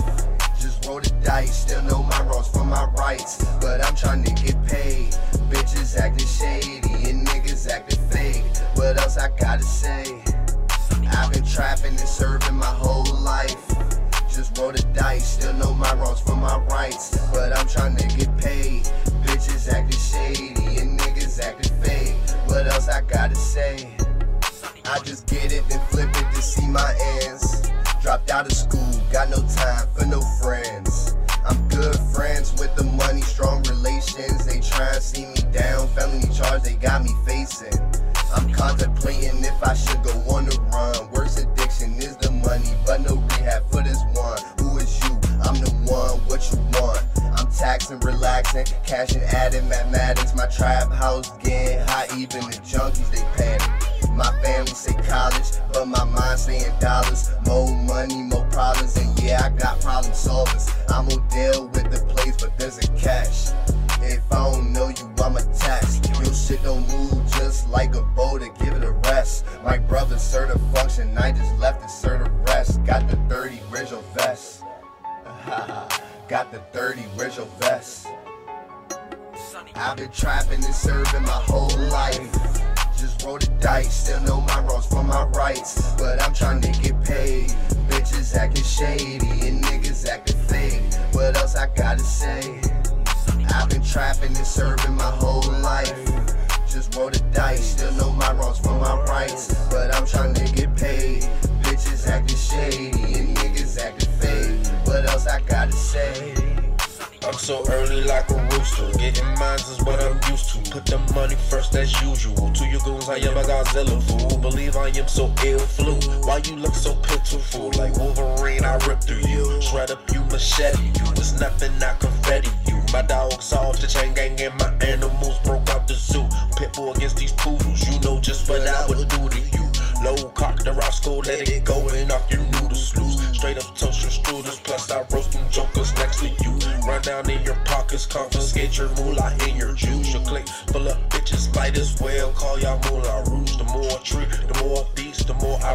Roll 0.87 0.99
the 0.99 1.11
dice, 1.23 1.55
still 1.55 1.81
know 1.83 2.03
my 2.03 2.21
wrongs 2.23 2.49
from 2.49 2.67
my 2.69 2.85
rights. 2.97 3.45
But 3.61 3.85
I'm 3.85 3.95
trying 3.95 4.23
to 4.25 4.31
get 4.33 4.61
paid. 4.65 5.13
Bitches 5.49 5.97
acting 5.97 6.27
shady 6.27 7.09
and 7.09 7.25
niggas 7.25 7.69
acting 7.69 7.99
fake. 8.09 8.43
What 8.75 8.99
else 8.99 9.17
I 9.17 9.29
gotta 9.39 9.63
say? 9.63 10.21
I've 11.09 11.31
been 11.31 11.45
trapping 11.45 11.91
and 11.91 11.99
serving 11.99 12.55
my 12.55 12.65
whole 12.65 13.05
life. 13.21 13.65
Just 14.29 14.57
roll 14.57 14.73
the 14.73 14.83
dice, 14.93 15.25
still 15.25 15.53
know 15.53 15.73
my 15.73 15.93
wrongs 15.93 16.19
from 16.19 16.41
my 16.41 16.57
rights. 16.65 17.17
But 17.31 17.57
I'm 17.57 17.67
trying 17.67 17.95
to 17.95 18.07
get 18.17 18.35
paid. 18.37 18.83
Bitches 19.23 19.71
acting 19.71 19.99
shady 19.99 20.81
and 20.81 20.99
niggas 20.99 21.39
acting 21.41 21.71
fake. 21.81 22.15
What 22.47 22.67
else 22.67 22.89
I 22.89 23.01
gotta 23.01 23.35
say? 23.35 23.95
I 24.85 24.99
just 24.99 25.27
get 25.27 25.53
it 25.53 25.63
and 25.71 25.81
flip 25.83 26.09
it 26.09 26.35
to 26.35 26.41
see 26.41 26.67
my 26.67 26.93
ends. 27.21 27.72
Dropped 28.03 28.31
out 28.31 28.45
of 28.45 28.51
school, 28.51 28.91
got 29.13 29.29
no 29.29 29.37
time 29.47 29.87
for 29.95 30.05
no 30.05 30.19
friends. 30.41 31.15
I'm 31.45 31.69
good 31.69 31.95
friends 32.13 32.51
with 32.59 32.75
the 32.75 32.83
money, 32.83 33.21
strong 33.21 33.63
relations. 33.63 34.45
They 34.45 34.59
try 34.59 34.89
and 34.89 35.01
see 35.01 35.25
me 35.25 35.39
down, 35.53 35.87
felony 35.87 36.27
charge 36.33 36.63
they 36.63 36.73
got 36.73 37.01
me 37.01 37.11
facing. 37.25 37.71
I'm 38.35 38.51
contemplating 38.51 39.41
if 39.45 39.63
I 39.63 39.73
should 39.73 40.03
go 40.03 40.11
on 40.27 40.47
the 40.47 40.59
run. 40.73 41.11
Worst 41.11 41.39
addiction 41.39 41.93
is 41.93 42.17
the 42.17 42.31
money, 42.31 42.75
but 42.85 42.99
no 42.99 43.15
rehab 43.15 43.71
for 43.71 43.81
this 43.81 44.03
one. 44.11 44.41
Who 44.59 44.79
is 44.79 44.99
you? 45.05 45.15
I'm 45.39 45.55
the 45.63 45.71
one, 45.87 46.19
what 46.27 46.43
you 46.51 46.57
want? 46.75 47.05
I'm 47.39 47.49
taxing, 47.53 48.01
relaxing, 48.01 48.65
cashing, 48.85 49.23
adding 49.23 49.69
mathematics. 49.69 50.35
My 50.35 50.47
trap 50.47 50.91
house 50.91 51.31
getting 51.37 51.79
hot, 51.87 52.13
even 52.17 52.41
the 52.41 52.57
junkies 52.67 53.09
they 53.11 53.23
panic. 53.37 53.92
My 54.15 54.31
family 54.43 54.73
say 54.73 54.93
college, 55.07 55.59
but 55.71 55.87
my 55.87 56.03
mind 56.03 56.39
saying 56.39 56.71
dollars. 56.79 57.31
More 57.45 57.71
money, 57.83 58.21
more 58.23 58.45
problems, 58.51 58.95
and 58.97 59.19
yeah, 59.19 59.45
I 59.45 59.49
got 59.57 59.72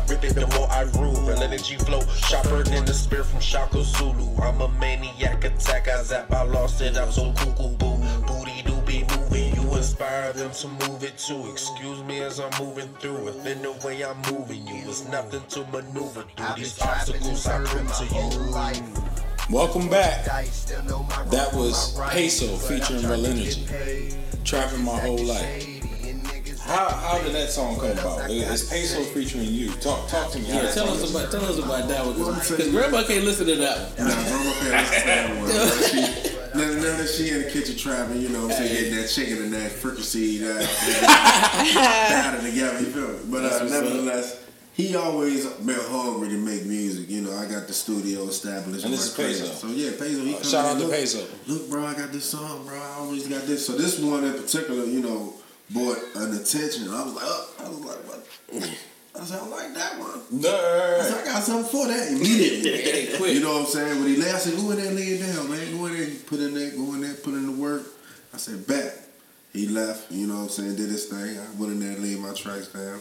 rip 0.08 0.24
it, 0.24 0.34
the 0.34 0.46
more 0.58 0.70
I 0.70 0.82
rule. 0.98 1.20
Real 1.22 1.42
energy 1.42 1.76
flow, 1.76 2.00
sharper 2.06 2.62
than 2.62 2.84
the 2.84 2.94
spear 2.94 3.24
from 3.24 3.40
Shaka 3.40 3.82
Zulu. 3.82 4.34
I'm 4.36 4.60
a 4.60 4.68
maniac 4.80 5.44
attack, 5.44 5.88
I 5.88 6.02
zap, 6.02 6.30
I 6.32 6.42
lost 6.42 6.80
it, 6.80 6.96
I'm 6.96 7.12
so 7.12 7.32
cuckoo 7.32 7.76
boo. 7.76 7.96
Booty 8.26 8.62
do 8.64 8.74
be 8.86 9.04
moving, 9.16 9.54
you 9.54 9.76
inspire 9.76 10.32
them 10.32 10.50
to 10.52 10.68
move 10.68 11.04
it 11.04 11.18
too. 11.18 11.50
Excuse 11.50 12.02
me 12.04 12.20
as 12.20 12.40
I'm 12.40 12.50
moving 12.62 12.88
through. 13.00 13.24
Within 13.24 13.62
the 13.62 13.72
way 13.84 14.02
I'm 14.04 14.20
moving 14.32 14.66
you, 14.66 14.88
it's 14.88 15.06
nothing 15.08 15.42
to 15.50 15.64
maneuver 15.66 16.24
through. 16.36 16.54
These 16.56 16.80
obstacles 16.80 17.46
I 17.46 17.64
bring 17.64 17.86
to 17.86 18.04
you. 18.14 18.50
life. 18.50 18.82
Welcome 19.50 19.88
back. 19.88 20.24
That 20.24 21.50
was. 21.54 21.98
Peso 22.10 22.56
featuring 22.56 23.02
Real 23.02 23.26
Energy. 23.26 24.14
Trapping 24.44 24.84
my 24.84 24.98
whole 24.98 25.18
life. 25.18 25.77
Shady 26.68 26.84
and 26.84 26.86
niggas 26.86 27.00
How 27.00 27.18
how 27.18 27.22
did 27.22 27.34
that 27.34 27.50
song 27.50 27.76
come 27.78 27.90
about? 27.92 28.30
It's 28.30 28.68
Peso 28.68 29.02
featuring 29.04 29.44
you. 29.48 29.72
Talk 29.74 30.08
talk 30.08 30.30
to 30.32 30.38
me. 30.38 30.48
Yeah, 30.48 30.70
tell 30.70 30.88
us 30.88 31.10
about 31.10 31.30
tell 31.30 31.44
us 31.44 31.58
about 31.58 31.88
that 31.88 32.04
one 32.04 32.14
because 32.14 32.70
grandma 32.70 33.02
can't 33.04 33.24
listen 33.24 33.46
to 33.46 33.56
that 33.56 33.98
one. 33.98 34.08
Nah, 34.08 34.14
grandma 34.14 34.52
can't 34.60 34.72
listen 34.72 35.00
to 35.00 35.06
that 35.06 35.36
one. 35.38 35.48
Now 35.48 35.64
that 35.64 35.90
she- 35.90 36.34
Now 36.54 36.64
now 36.72 36.96
that 36.96 37.08
she 37.08 37.28
in 37.30 37.42
the 37.42 37.50
kitchen 37.50 37.76
trapping, 37.76 38.20
you 38.22 38.28
know 38.30 38.42
what 38.46 38.52
I'm 38.52 38.56
saying, 38.58 38.72
getting 38.72 38.96
that 38.96 39.08
chicken 39.08 39.42
and 39.44 39.52
that 39.52 39.70
fricassee, 39.70 40.38
that 40.38 40.64
batter 41.74 42.40
together, 42.42 42.80
you 42.80 42.86
feel 42.86 43.08
me? 43.08 43.18
But 43.30 43.38
uh, 43.44 43.48
That's 43.48 43.60
up. 43.62 43.68
nevertheless, 43.70 44.44
he 44.72 44.96
always 44.96 45.46
been 45.46 45.76
hungry 45.78 46.28
to 46.30 46.36
make 46.38 46.64
music. 46.64 47.10
You 47.10 47.20
know, 47.22 47.36
I 47.36 47.46
got 47.46 47.66
the 47.66 47.74
studio 47.74 48.26
established. 48.28 48.84
And 48.84 48.94
this 48.94 49.06
is 49.08 49.14
crib. 49.14 49.28
Peso. 49.28 49.44
So 49.46 49.66
yeah, 49.68 49.90
Peso. 49.98 50.22
He 50.24 50.34
Uh, 50.34 50.38
come 50.38 50.50
shout 50.50 50.64
out 50.64 50.78
to 50.78 50.84
look, 50.84 50.92
Peso. 50.92 51.26
Look, 51.46 51.68
bro, 51.70 51.84
I 51.84 51.94
got 51.94 52.12
this 52.12 52.24
song, 52.24 52.64
bro. 52.66 52.76
I 52.76 52.94
always 53.00 53.26
got 53.28 53.42
this. 53.46 53.66
So 53.66 53.72
this 53.74 53.98
one 54.00 54.24
in 54.24 54.32
particular, 54.34 54.84
you 54.84 55.00
know, 55.00 55.34
brought 55.70 55.98
an 56.16 56.34
attention. 56.34 56.88
I 56.90 57.04
was 57.04 57.14
like, 57.14 57.24
oh, 57.26 57.54
I 57.60 57.68
was 57.68 57.80
like, 57.80 57.98
what? 58.08 58.78
I 59.20 59.24
said, 59.24 59.40
I 59.40 59.46
like 59.46 59.74
that 59.74 59.98
one. 59.98 60.20
I 60.38 61.02
said, 61.02 61.22
I 61.22 61.24
got 61.24 61.42
something 61.42 61.70
for 61.70 61.88
that 61.88 62.12
immediately. 62.12 63.16
Quick. 63.16 63.34
You 63.34 63.40
know 63.40 63.54
what 63.54 63.66
I'm 63.66 63.66
saying? 63.66 63.98
When 63.98 64.08
he 64.08 64.16
left, 64.16 64.34
I 64.34 64.38
said, 64.38 64.56
go 64.56 64.70
in 64.70 64.78
there, 64.78 64.92
lay 64.92 65.02
it 65.02 65.34
down, 65.34 65.50
man. 65.50 65.76
Go 65.76 65.86
in 65.86 65.96
there, 65.96 66.08
put 66.26 66.40
in 66.40 66.54
there, 66.54 66.70
go 66.70 66.94
in 66.94 67.00
there, 67.00 67.14
put 67.14 67.34
in 67.34 67.46
the 67.46 67.52
work. 67.52 67.82
I 68.32 68.36
said, 68.36 68.66
back. 68.66 68.92
He 69.52 69.66
left, 69.66 70.12
you 70.12 70.26
know 70.26 70.36
what 70.36 70.42
I'm 70.42 70.48
saying, 70.50 70.76
did 70.76 70.90
his 70.90 71.06
thing. 71.06 71.38
I 71.38 71.46
went 71.58 71.72
in 71.72 71.80
there, 71.80 71.98
laid 71.98 72.20
my 72.20 72.32
tracks 72.32 72.68
down. 72.68 73.00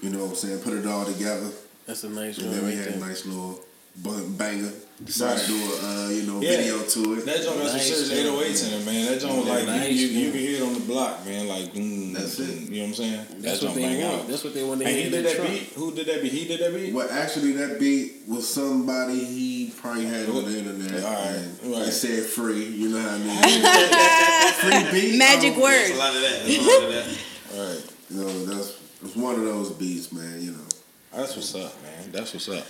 You 0.00 0.10
know 0.10 0.24
what 0.24 0.30
I'm 0.30 0.34
saying? 0.34 0.60
Put 0.60 0.72
it 0.72 0.86
all 0.86 1.04
together. 1.04 1.50
That's 1.86 2.04
a 2.04 2.08
nice 2.08 2.38
And 2.38 2.52
then 2.52 2.64
we 2.64 2.74
had 2.74 2.88
a 2.88 2.98
nice 2.98 3.26
little 3.26 3.60
bun- 4.02 4.32
banger. 4.36 4.72
Decided 5.04 5.36
Right. 5.38 5.46
to 5.46 5.52
do 5.52 5.72
a, 5.74 6.06
uh, 6.06 6.08
you 6.10 6.22
know, 6.22 6.40
Yeah. 6.40 6.50
video 6.56 6.78
to 6.82 7.14
it. 7.14 7.26
That 7.26 7.42
joint 7.42 7.58
got 7.58 7.66
some 7.66 7.76
Nice, 7.78 7.86
serious 7.88 8.10
yeah. 8.10 8.16
808s 8.20 8.62
in 8.62 8.72
it, 8.74 8.86
man. 8.86 9.06
That 9.06 9.20
joint 9.20 9.36
was 9.38 9.46
like 9.46 9.66
Nice, 9.66 9.90
you, 9.90 10.06
you, 10.06 10.18
you 10.26 10.30
can 10.30 10.40
hear 10.40 10.56
it 10.56 10.62
on 10.62 10.74
the 10.74 10.80
block, 10.80 11.26
man. 11.26 11.48
Like 11.48 11.74
mm, 11.74 12.14
That's 12.14 12.38
it. 12.38 12.70
You 12.70 12.76
know 12.76 12.82
what 12.82 12.88
I'm 12.88 12.94
saying? 12.94 13.26
That's 13.40 13.58
that 13.60 13.66
what 13.66 13.74
they 13.74 13.82
want. 14.04 14.20
out. 14.20 14.28
That's 14.28 14.44
what 14.44 14.54
they 14.54 14.62
want 14.62 14.80
to 14.80 14.86
And 14.86 14.96
he 14.96 15.10
did 15.10 15.24
that 15.26 15.34
truck. 15.36 15.48
beat. 15.48 15.62
Who 15.74 15.92
did 15.94 16.06
that 16.06 16.22
beat? 16.22 16.32
He 16.32 16.44
did 16.46 16.60
that 16.60 16.72
beat. 16.74 16.94
Well, 16.94 17.08
actually, 17.10 17.52
that 17.54 17.80
beat 17.80 18.22
was 18.28 18.48
somebody 18.48 19.18
he 19.24 19.72
probably 19.76 20.06
had 20.06 20.28
on 20.28 20.44
the 20.50 20.58
internet. 20.58 21.04
All 21.04 21.12
right, 21.12 21.26
and 21.64 21.72
right. 21.72 21.88
It 21.88 21.92
said 21.92 22.22
free. 22.24 22.64
You 22.64 22.90
know 22.90 23.02
what 23.02 23.10
I 23.10 23.18
mean? 23.18 24.90
free 24.92 25.00
beat. 25.10 25.18
Magic 25.18 25.54
um, 25.56 25.60
word. 25.60 25.90
a 25.90 25.96
lot 25.96 26.14
of 26.14 26.22
that. 26.22 26.46
A 26.46 26.60
lot 26.62 26.82
of 26.84 26.92
that. 26.94 27.18
All 27.58 27.66
right. 27.66 27.82
You 28.10 28.20
know, 28.20 28.44
that's 28.46 28.74
it's 29.04 29.16
one 29.16 29.34
of 29.34 29.42
those 29.44 29.70
beats, 29.72 30.12
man. 30.12 30.40
You 30.40 30.52
know. 30.52 30.58
That's 31.12 31.34
what's 31.36 31.54
up, 31.56 31.74
man. 31.82 32.10
That's 32.12 32.32
what's 32.32 32.48
up. 32.48 32.64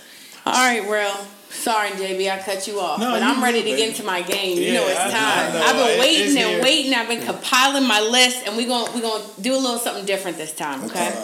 All 0.45 0.53
right, 0.53 0.83
real. 0.89 1.27
Sorry, 1.49 1.89
JB, 1.91 2.29
I 2.29 2.39
cut 2.43 2.67
you 2.67 2.79
off, 2.79 2.99
No, 2.99 3.11
but 3.11 3.21
you 3.21 3.27
I'm 3.27 3.41
ready 3.41 3.61
to 3.63 3.69
get 3.69 3.89
into 3.89 4.03
my 4.03 4.21
game. 4.21 4.57
You 4.57 4.63
Yeah, 4.65 4.73
know 4.73 4.87
it's 4.87 4.99
I, 4.99 5.09
time. 5.11 5.55
I. 5.55 5.61
I've 5.65 5.75
been 5.75 5.99
waiting 5.99 6.37
and 6.37 6.49
here. 6.55 6.61
waiting. 6.63 6.93
I've 6.93 7.07
been 7.07 7.23
compiling 7.25 7.87
my 7.87 8.01
list, 8.01 8.45
and 8.45 8.57
we're 8.57 8.67
gonna 8.67 8.91
we're 8.93 9.01
gonna 9.01 9.23
do 9.41 9.53
a 9.55 9.57
little 9.57 9.77
something 9.79 10.05
different 10.05 10.37
this 10.37 10.53
time. 10.53 10.83
Okay. 10.85 11.07
Okay. 11.07 11.19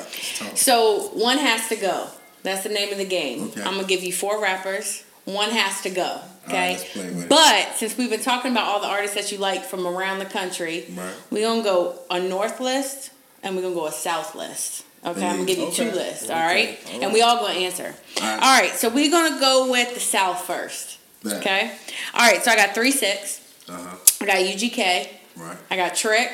Let's. 0.45 0.61
So 0.61 1.09
one 1.13 1.37
has 1.37 1.67
to 1.69 1.75
go. 1.75 2.07
That's 2.43 2.63
the 2.63 2.69
name 2.69 2.91
of 2.91 2.97
the 2.97 3.05
game. 3.05 3.49
Okay. 3.49 3.61
I'm 3.61 3.75
gonna 3.75 3.87
give 3.87 4.03
you 4.03 4.13
four 4.13 4.41
rappers. 4.41 5.03
One 5.25 5.49
has 5.49 5.81
to 5.81 5.89
go. 5.89 6.21
Okay. 6.47 6.71
let's 6.71 6.91
play 6.93 7.05
with 7.09 7.23
it. 7.23 7.29
but 7.29 7.75
since 7.75 7.97
we've 7.97 8.09
been 8.09 8.21
talking 8.21 8.51
about 8.51 8.67
all 8.67 8.79
the 8.79 8.87
artists 8.87 9.15
that 9.15 9.31
you 9.31 9.37
like 9.37 9.63
from 9.63 9.85
around 9.85 10.17
the 10.19 10.25
country, 10.25 10.85
Right. 10.95 11.13
we're 11.29 11.45
gonna 11.47 11.61
go 11.63 11.99
a 12.09 12.19
north 12.19 12.59
list 12.59 13.11
and 13.43 13.55
we're 13.55 13.61
gonna 13.61 13.75
go 13.75 13.85
a 13.85 13.91
south 13.91 14.33
list. 14.33 14.83
Okay, 15.03 15.25
I'm 15.27 15.37
gonna 15.37 15.45
give 15.45 15.57
you 15.57 15.71
two 15.71 15.89
lists, 15.91 16.29
all 16.29 16.35
Okay. 16.35 16.45
right? 16.45 16.79
All 16.95 17.01
And 17.03 17.13
we 17.13 17.21
all 17.21 17.37
gonna 17.39 17.55
answer. 17.59 17.95
All 18.17 18.23
right. 18.23 18.33
All 18.43 18.61
right, 18.61 18.75
so 18.75 18.89
we're 18.89 19.09
gonna 19.09 19.39
go 19.39 19.69
with 19.71 19.93
the 19.95 19.99
south 19.99 20.45
first. 20.45 20.97
Bet. 21.23 21.37
Okay. 21.37 21.71
All 22.13 22.21
right, 22.31 22.43
so 22.43 22.51
I 22.51 22.55
got 22.55 22.75
three 22.75 22.91
six. 22.91 23.39
Uh 23.67 23.73
huh. 23.73 23.95
I 24.21 24.25
got 24.25 24.35
UGK. 24.37 25.07
Right. 25.37 25.57
I 25.71 25.75
got 25.75 25.95
Trick, 25.95 26.29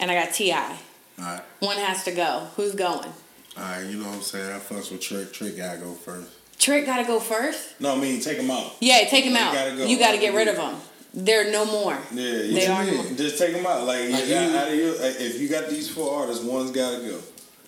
and 0.00 0.10
I 0.10 0.14
got 0.14 0.32
Ti. 0.34 0.52
All 0.52 0.68
right. 1.18 1.40
One 1.60 1.76
has 1.76 2.02
to 2.04 2.12
go. 2.12 2.48
Who's 2.56 2.74
going? 2.74 3.06
All 3.56 3.62
right. 3.62 3.84
You 3.86 3.98
know 3.98 4.06
what 4.08 4.16
I'm 4.16 4.22
saying? 4.22 4.50
I 4.52 4.58
fucks 4.58 4.90
with 4.90 5.00
Trick. 5.00 5.32
Trick 5.32 5.56
gotta 5.56 5.78
go 5.78 5.92
first. 5.92 6.30
Trick 6.58 6.86
gotta 6.86 7.04
go 7.04 7.20
first. 7.20 7.80
No, 7.80 7.94
I 7.94 8.00
mean 8.00 8.20
take 8.20 8.38
him 8.38 8.50
out. 8.50 8.72
Yeah, 8.80 9.04
take 9.08 9.24
him 9.24 9.34
They 9.34 9.38
out. 9.40 9.54
gotta 9.54 9.76
go. 9.76 9.84
You 9.86 9.98
gotta 9.98 10.18
get 10.18 10.34
rid 10.34 10.48
of 10.48 10.56
them. 10.56 10.74
They're 11.14 11.50
no 11.52 11.64
more. 11.64 11.96
Yeah, 12.12 12.22
They 12.32 12.66
you 12.66 12.72
are 12.72 12.84
no 12.84 12.92
more. 12.94 13.04
just 13.16 13.38
take 13.38 13.54
them 13.54 13.64
out. 13.66 13.84
Like, 13.84 14.10
Like 14.10 14.26
you 14.26 14.34
you- 14.34 14.56
out 14.56 14.68
of 14.68 14.74
your, 14.74 14.90
like, 14.98 15.20
if 15.20 15.40
you 15.40 15.48
got 15.48 15.68
these 15.70 15.88
four 15.88 16.20
artists, 16.20 16.44
one's 16.44 16.70
got 16.72 16.90
to 17.00 17.08
go. 17.08 17.18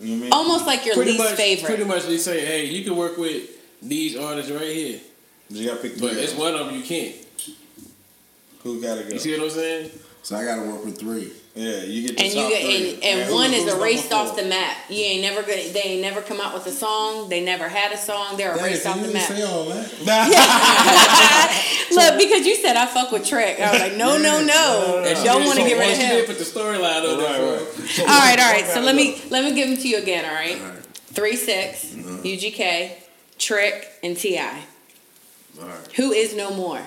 You 0.00 0.08
know 0.08 0.16
I 0.16 0.20
mean? 0.24 0.32
Almost 0.32 0.66
like 0.66 0.84
your 0.87 0.94
Pretty 0.94 1.12
least 1.12 1.24
much, 1.24 1.34
favorite. 1.34 1.66
pretty 1.66 1.84
much 1.84 2.04
they 2.06 2.18
say, 2.18 2.44
hey, 2.44 2.64
you 2.66 2.84
can 2.84 2.96
work 2.96 3.16
with 3.18 3.48
these 3.82 4.16
artists 4.16 4.50
right 4.50 4.62
here, 4.74 5.00
you 5.50 5.66
got 5.68 5.76
to 5.76 5.82
pick 5.82 6.00
but 6.00 6.12
it's 6.14 6.34
one 6.34 6.54
of 6.54 6.66
them 6.66 6.76
you 6.76 6.82
can't. 6.82 7.14
Who 8.62 8.80
got 8.82 8.96
to 8.96 9.04
go? 9.04 9.11
You 9.11 9.18
see 9.18 9.32
what 9.38 9.44
I'm 9.44 9.50
saying? 9.50 9.90
So 10.22 10.37
I 10.37 10.44
gotta 10.44 10.68
work 10.68 10.84
with 10.84 10.98
three. 10.98 11.32
Yeah, 11.54 11.84
you 11.84 12.06
get 12.06 12.18
the 12.18 12.24
and 12.24 12.34
you 12.34 12.48
get 12.50 12.62
three. 12.62 12.94
and, 12.96 13.02
and 13.02 13.28
who- 13.28 13.34
one 13.34 13.50
who's 13.50 13.61
is 13.61 13.66
number 13.66 13.82
erased 13.82 14.12
off 14.12 14.37
the 14.37 14.44
map. 14.44 14.76
You 14.90 14.98
ain't 15.04 15.22
never 15.22 15.40
gonna. 15.40 15.72
They 15.72 15.80
ain't 15.84 16.02
never 16.02 16.20
come 16.20 16.38
out 16.40 16.52
with 16.52 16.66
a 16.66 16.70
song. 16.70 17.28
They 17.30 17.42
never 17.42 17.68
had 17.68 17.92
a 17.92 17.96
song. 17.96 18.37
They're 18.37 18.54
erased 18.58 18.87
off 18.87 19.00
the 19.00 19.11
map. 19.12 19.30
all 19.48 19.64
that. 19.70 19.88
Look, 21.94 22.18
because 22.18 22.46
you 22.46 22.57
said 22.57 22.77
I 22.77 22.87
fuck 22.87 23.11
with 23.12 23.27
Trick. 23.27 23.59
I 23.61 23.72
was 23.72 23.81
like, 23.81 23.96
no, 23.96 24.18
no, 24.18 24.42
no. 24.44 25.03
And 25.07 25.16
she 25.16 25.24
Don't 25.24 25.44
want 25.44 25.57
to 25.59 25.62
so 25.62 25.68
get 25.68 25.79
rid 25.79 25.87
once 25.88 25.92
of 25.92 25.96
She 25.98 26.07
him. 26.07 26.16
did 26.16 26.27
put 26.27 26.38
the 26.38 26.44
storyline 26.44 27.03
on 27.12 27.18
Right, 27.18 27.38
there. 27.38 27.59
right. 27.59 27.98
All 28.01 28.07
right, 28.07 28.38
all 28.38 28.53
right. 28.53 28.64
One 28.64 28.74
So 28.74 28.81
let 28.81 28.94
me 28.94 29.20
let 29.31 29.44
me 29.44 29.55
give 29.55 29.68
them 29.68 29.77
to 29.79 29.88
you 29.88 29.98
again. 29.98 30.24
All 30.24 30.35
right. 30.35 30.61
All 30.61 30.68
right. 30.68 30.83
Three 30.85 31.37
six, 31.37 31.87
UGK, 31.87 32.92
Trick, 33.38 33.88
and 34.03 34.16
Ti. 34.16 34.38
All 34.38 35.66
right. 35.66 35.92
Who 35.96 36.12
is 36.12 36.35
no 36.37 36.53
more? 36.55 36.81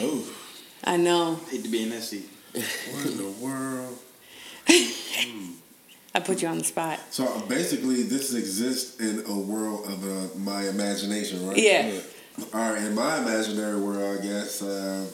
Ooh. 0.00 0.24
I 0.84 0.96
know. 0.96 1.38
Hate 1.50 1.62
to 1.64 1.68
be 1.70 1.82
in 1.84 1.90
that 1.90 2.02
seat. 2.02 2.28
What 2.52 3.06
in 3.06 3.16
the 3.16 3.30
world? 3.40 3.98
I 6.14 6.20
put 6.20 6.42
you 6.42 6.48
on 6.48 6.58
the 6.58 6.64
spot. 6.64 6.98
So 7.10 7.40
basically, 7.48 8.02
this 8.02 8.34
exists 8.34 8.98
in 9.00 9.24
a 9.26 9.38
world 9.38 9.86
of 9.86 10.02
uh, 10.04 10.38
my 10.38 10.68
imagination, 10.68 11.46
right? 11.46 11.56
Yeah. 11.56 11.90
All 12.54 12.72
right. 12.72 12.82
In 12.82 12.94
my 12.94 13.18
imaginary 13.18 13.80
world, 13.80 14.18
I 14.18 14.22
guess. 14.22 14.62
Uh, 14.62 15.06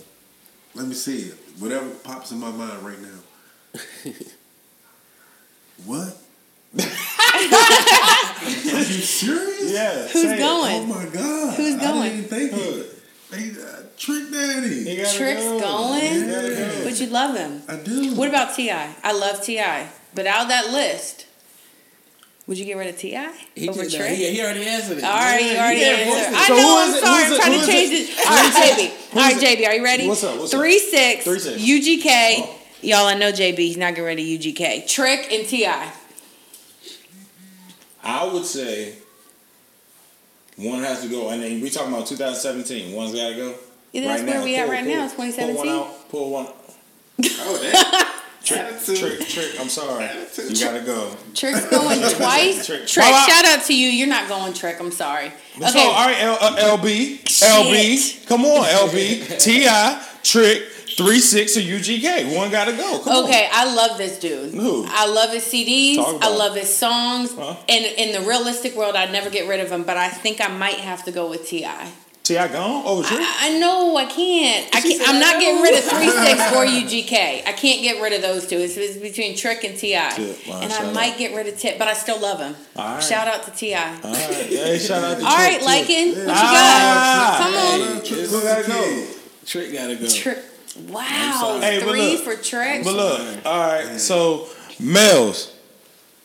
let 0.74 0.87
me 0.87 0.94
see. 0.94 1.30
Whatever 1.58 1.88
pops 1.90 2.32
in 2.32 2.40
my 2.40 2.50
mind 2.50 2.82
right 2.84 3.00
now. 3.00 3.20
what? 5.87 6.16
Are 6.78 8.78
you 8.78 9.02
serious? 9.02 9.72
Yeah. 9.72 10.02
Who's 10.08 10.22
say 10.22 10.37
it. 10.37 10.38
going? 10.38 10.82
Oh 10.82 10.87
my 10.87 11.06
god. 11.06 11.54
Who's 11.56 11.76
I 11.76 11.80
going? 11.80 12.02
didn't 12.02 12.18
even 12.18 12.24
think 12.24 12.52
of 12.52 12.78
it. 12.78 12.90
Hey, 13.32 13.50
uh, 13.60 13.82
Trick 13.96 14.30
Daddy. 14.30 14.84
He 14.84 14.96
gotta 14.96 15.16
Trick's 15.16 15.42
go. 15.42 15.60
going, 15.60 16.00
He 16.02 16.26
gotta 16.26 16.80
but 16.84 17.00
you 17.00 17.06
love 17.08 17.37
him. 17.37 17.62
I 17.68 17.76
do. 17.76 18.14
What 18.14 18.28
about 18.28 18.54
Ti? 18.54 18.70
I 18.70 19.12
love 19.12 19.42
Ti, 19.42 19.62
but 20.14 20.26
out 20.26 20.42
of 20.42 20.48
that 20.48 20.70
list, 20.72 21.23
would 22.46 22.59
you 22.59 22.64
get 22.64 22.76
rid 22.76 22.88
of 22.88 22.98
Ti 22.98 23.09
He, 23.54 23.68
over 23.68 23.83
did 23.83 23.92
that. 23.92 23.96
Trick? 23.96 24.11
he, 24.18 24.30
he 24.35 24.40
already 24.42 24.66
answered 24.66 24.98
it. 24.98 25.04
All 25.04 25.11
right, 25.11 25.40
you 25.42 25.57
already 25.57 25.80
Yeah, 25.80 25.87
answered. 25.87 26.35
I 26.37 26.48
So 26.48 26.54
know. 26.57 26.78
I'm 26.85 27.00
sorry. 27.00 27.24
I'm 27.24 27.37
trying 27.40 27.61
to 27.61 27.66
change 27.66 27.92
it? 27.92 28.18
All 28.18 28.37
right, 28.37 28.52
JB. 28.52 29.16
All 29.16 29.22
right, 29.22 29.37
JB. 29.37 29.66
Are 29.68 29.74
you 29.74 29.85
ready? 29.85 30.09
What's 30.09 30.24
up? 30.24 30.38
What's 30.38 30.52
up? 30.54 30.61
Three 30.61 30.78
six. 30.78 31.24
Three 31.24 31.38
six. 31.38 31.61
UGK. 31.62 32.48
Y'all, 32.83 33.07
I 33.07 33.14
know 33.14 33.33
JB. 33.33 33.57
He's 33.59 33.76
not 33.78 33.94
getting 33.94 34.04
rid 34.04 34.18
of 34.18 34.24
UGK. 34.24 34.87
Trick 34.88 35.33
and 35.33 35.46
Ti. 35.48 35.66
I 38.02 38.24
would 38.30 38.44
say 38.44 38.94
one 40.57 40.80
has 40.80 41.02
to 41.02 41.09
go, 41.09 41.30
and 41.30 41.42
then 41.42 41.61
we 41.61 41.70
talking 41.70 41.92
about 41.92 42.07
2017. 42.07 42.94
One's 42.94 43.12
got 43.14 43.30
to 43.30 43.37
go. 43.37 43.54
Yeah, 43.92 44.02
that's 44.09 44.22
where 44.22 44.44
we 44.44 44.57
at 44.57 44.68
right 44.68 44.85
now, 44.85 45.04
it's 45.04 45.14
Pull 45.14 45.24
one 45.24 45.33
2017. 45.33 45.72
out. 45.72 46.09
Pull 46.11 46.30
one. 46.30 46.46
Oh, 47.46 47.57
that. 47.62 48.11
Attitude. 48.52 48.96
Trick, 48.98 49.28
trick. 49.28 49.61
I'm 49.61 49.68
sorry. 49.68 50.04
You 50.48 50.61
gotta 50.61 50.80
go. 50.80 51.16
Trick's 51.35 51.66
going 51.68 52.00
twice. 52.16 52.66
Trick. 52.66 52.87
Trick, 52.87 53.04
Bye-bye. 53.04 53.26
shout 53.28 53.44
out 53.46 53.64
to 53.66 53.74
you. 53.76 53.88
You're 53.88 54.09
not 54.09 54.28
going 54.28 54.52
Trick. 54.52 54.78
I'm 54.80 54.92
sorry. 54.92 55.33
So, 55.59 55.66
Okay. 55.68 55.85
all 55.85 56.07
right, 56.07 56.16
L, 56.20 56.38
uh, 56.40 56.76
LB, 56.78 57.22
LB, 57.24 58.26
come 58.26 58.44
on, 58.44 58.64
LB, 58.88 59.38
Ti, 59.38 59.68
Trick, 60.22 60.62
three 60.96 61.18
six 61.20 61.57
or 61.57 61.61
UGK. 61.61 62.37
One 62.37 62.50
gotta 62.50 62.72
go. 62.72 63.00
Come 63.02 63.24
Okay, 63.24 63.48
I 63.52 63.72
love 63.74 63.98
this 63.98 64.18
dude. 64.18 64.52
Who? 64.54 64.87
I 64.88 65.07
love 65.07 65.30
his 65.33 65.44
CDs. 65.44 65.96
Talk 65.96 66.16
about 66.16 66.30
I 66.30 66.35
it. 66.35 66.38
love 66.38 66.57
his 66.57 66.74
songs. 66.76 67.35
Huh? 67.35 67.57
And 67.68 67.85
in 67.85 68.12
the 68.20 68.26
realistic 68.28 68.74
world, 68.76 68.94
I'd 68.96 69.12
never 69.12 69.30
get 69.30 69.48
rid 69.48 69.61
of 69.61 69.70
him, 69.70 69.83
but 69.85 69.96
I 69.96 70.09
think 70.09 70.40
I 70.40 70.48
might 70.48 70.76
have 70.78 71.04
to 71.04 71.12
go 71.12 71.28
with 71.28 71.46
Ti. 71.46 71.66
I. 72.26 72.46
Ti 72.48 72.52
gone 72.52 72.87
over 72.87 73.02
Trick. 73.06 73.20
I 73.22 73.58
know 73.58 73.96
I 73.96 74.06
can't. 74.06 74.74
I 74.74 74.80
can't 74.80 75.08
I'm 75.08 75.20
not 75.20 75.38
getting 75.40 75.62
rid 75.62 75.74
of 75.78 75.84
three 75.84 76.08
six 76.08 76.40
or 76.54 76.64
UGK. 76.64 77.46
I 77.46 77.52
can't 77.52 77.82
get 77.82 78.00
rid 78.02 78.12
of 78.14 78.22
those 78.22 78.46
two. 78.46 78.56
It's, 78.56 78.76
it's 78.76 78.96
between 78.96 79.37
Trick 79.37 79.62
and 79.64 79.76
Ti, 79.76 79.98
Tip. 80.14 80.46
Wow, 80.48 80.60
and 80.62 80.72
I 80.72 80.90
might 80.92 81.12
out. 81.12 81.18
get 81.18 81.34
rid 81.37 81.46
of 81.48 81.58
Tip, 81.58 81.78
but 81.78 81.87
I 81.88 81.92
still 81.92 82.18
love 82.20 82.40
him. 82.40 82.56
All 82.76 82.94
right. 82.94 83.02
Shout 83.02 83.28
out 83.28 83.42
to 83.44 83.50
Ti. 83.50 83.74
All 83.74 83.80
right, 83.82 84.02
hey, 84.04 84.78
shout 84.78 85.04
out 85.04 85.18
to 85.18 85.24
All 85.26 85.37
right, 85.37 85.60
Trick, 85.60 85.87
too. 85.87 85.92
Lycan, 85.94 86.06
what 86.16 86.26
you 86.26 86.32
Ah, 86.34 87.37
got? 87.38 87.44
Come 87.44 87.54
on. 87.54 88.00
hey, 88.00 88.08
Trick 88.08 88.30
who 88.30 88.42
gotta 88.42 88.66
go? 88.68 89.06
Trick 89.44 89.72
gotta 89.74 89.96
go. 89.96 90.08
Trick. 90.08 90.38
Wow, 90.88 91.58
Hey, 91.60 91.80
three 91.80 92.12
look, 92.14 92.24
for 92.24 92.34
Trick. 92.42 92.84
But 92.84 92.94
look, 92.94 93.46
all 93.46 93.60
right, 93.60 94.00
so 94.00 94.48
Mel's. 94.80 95.52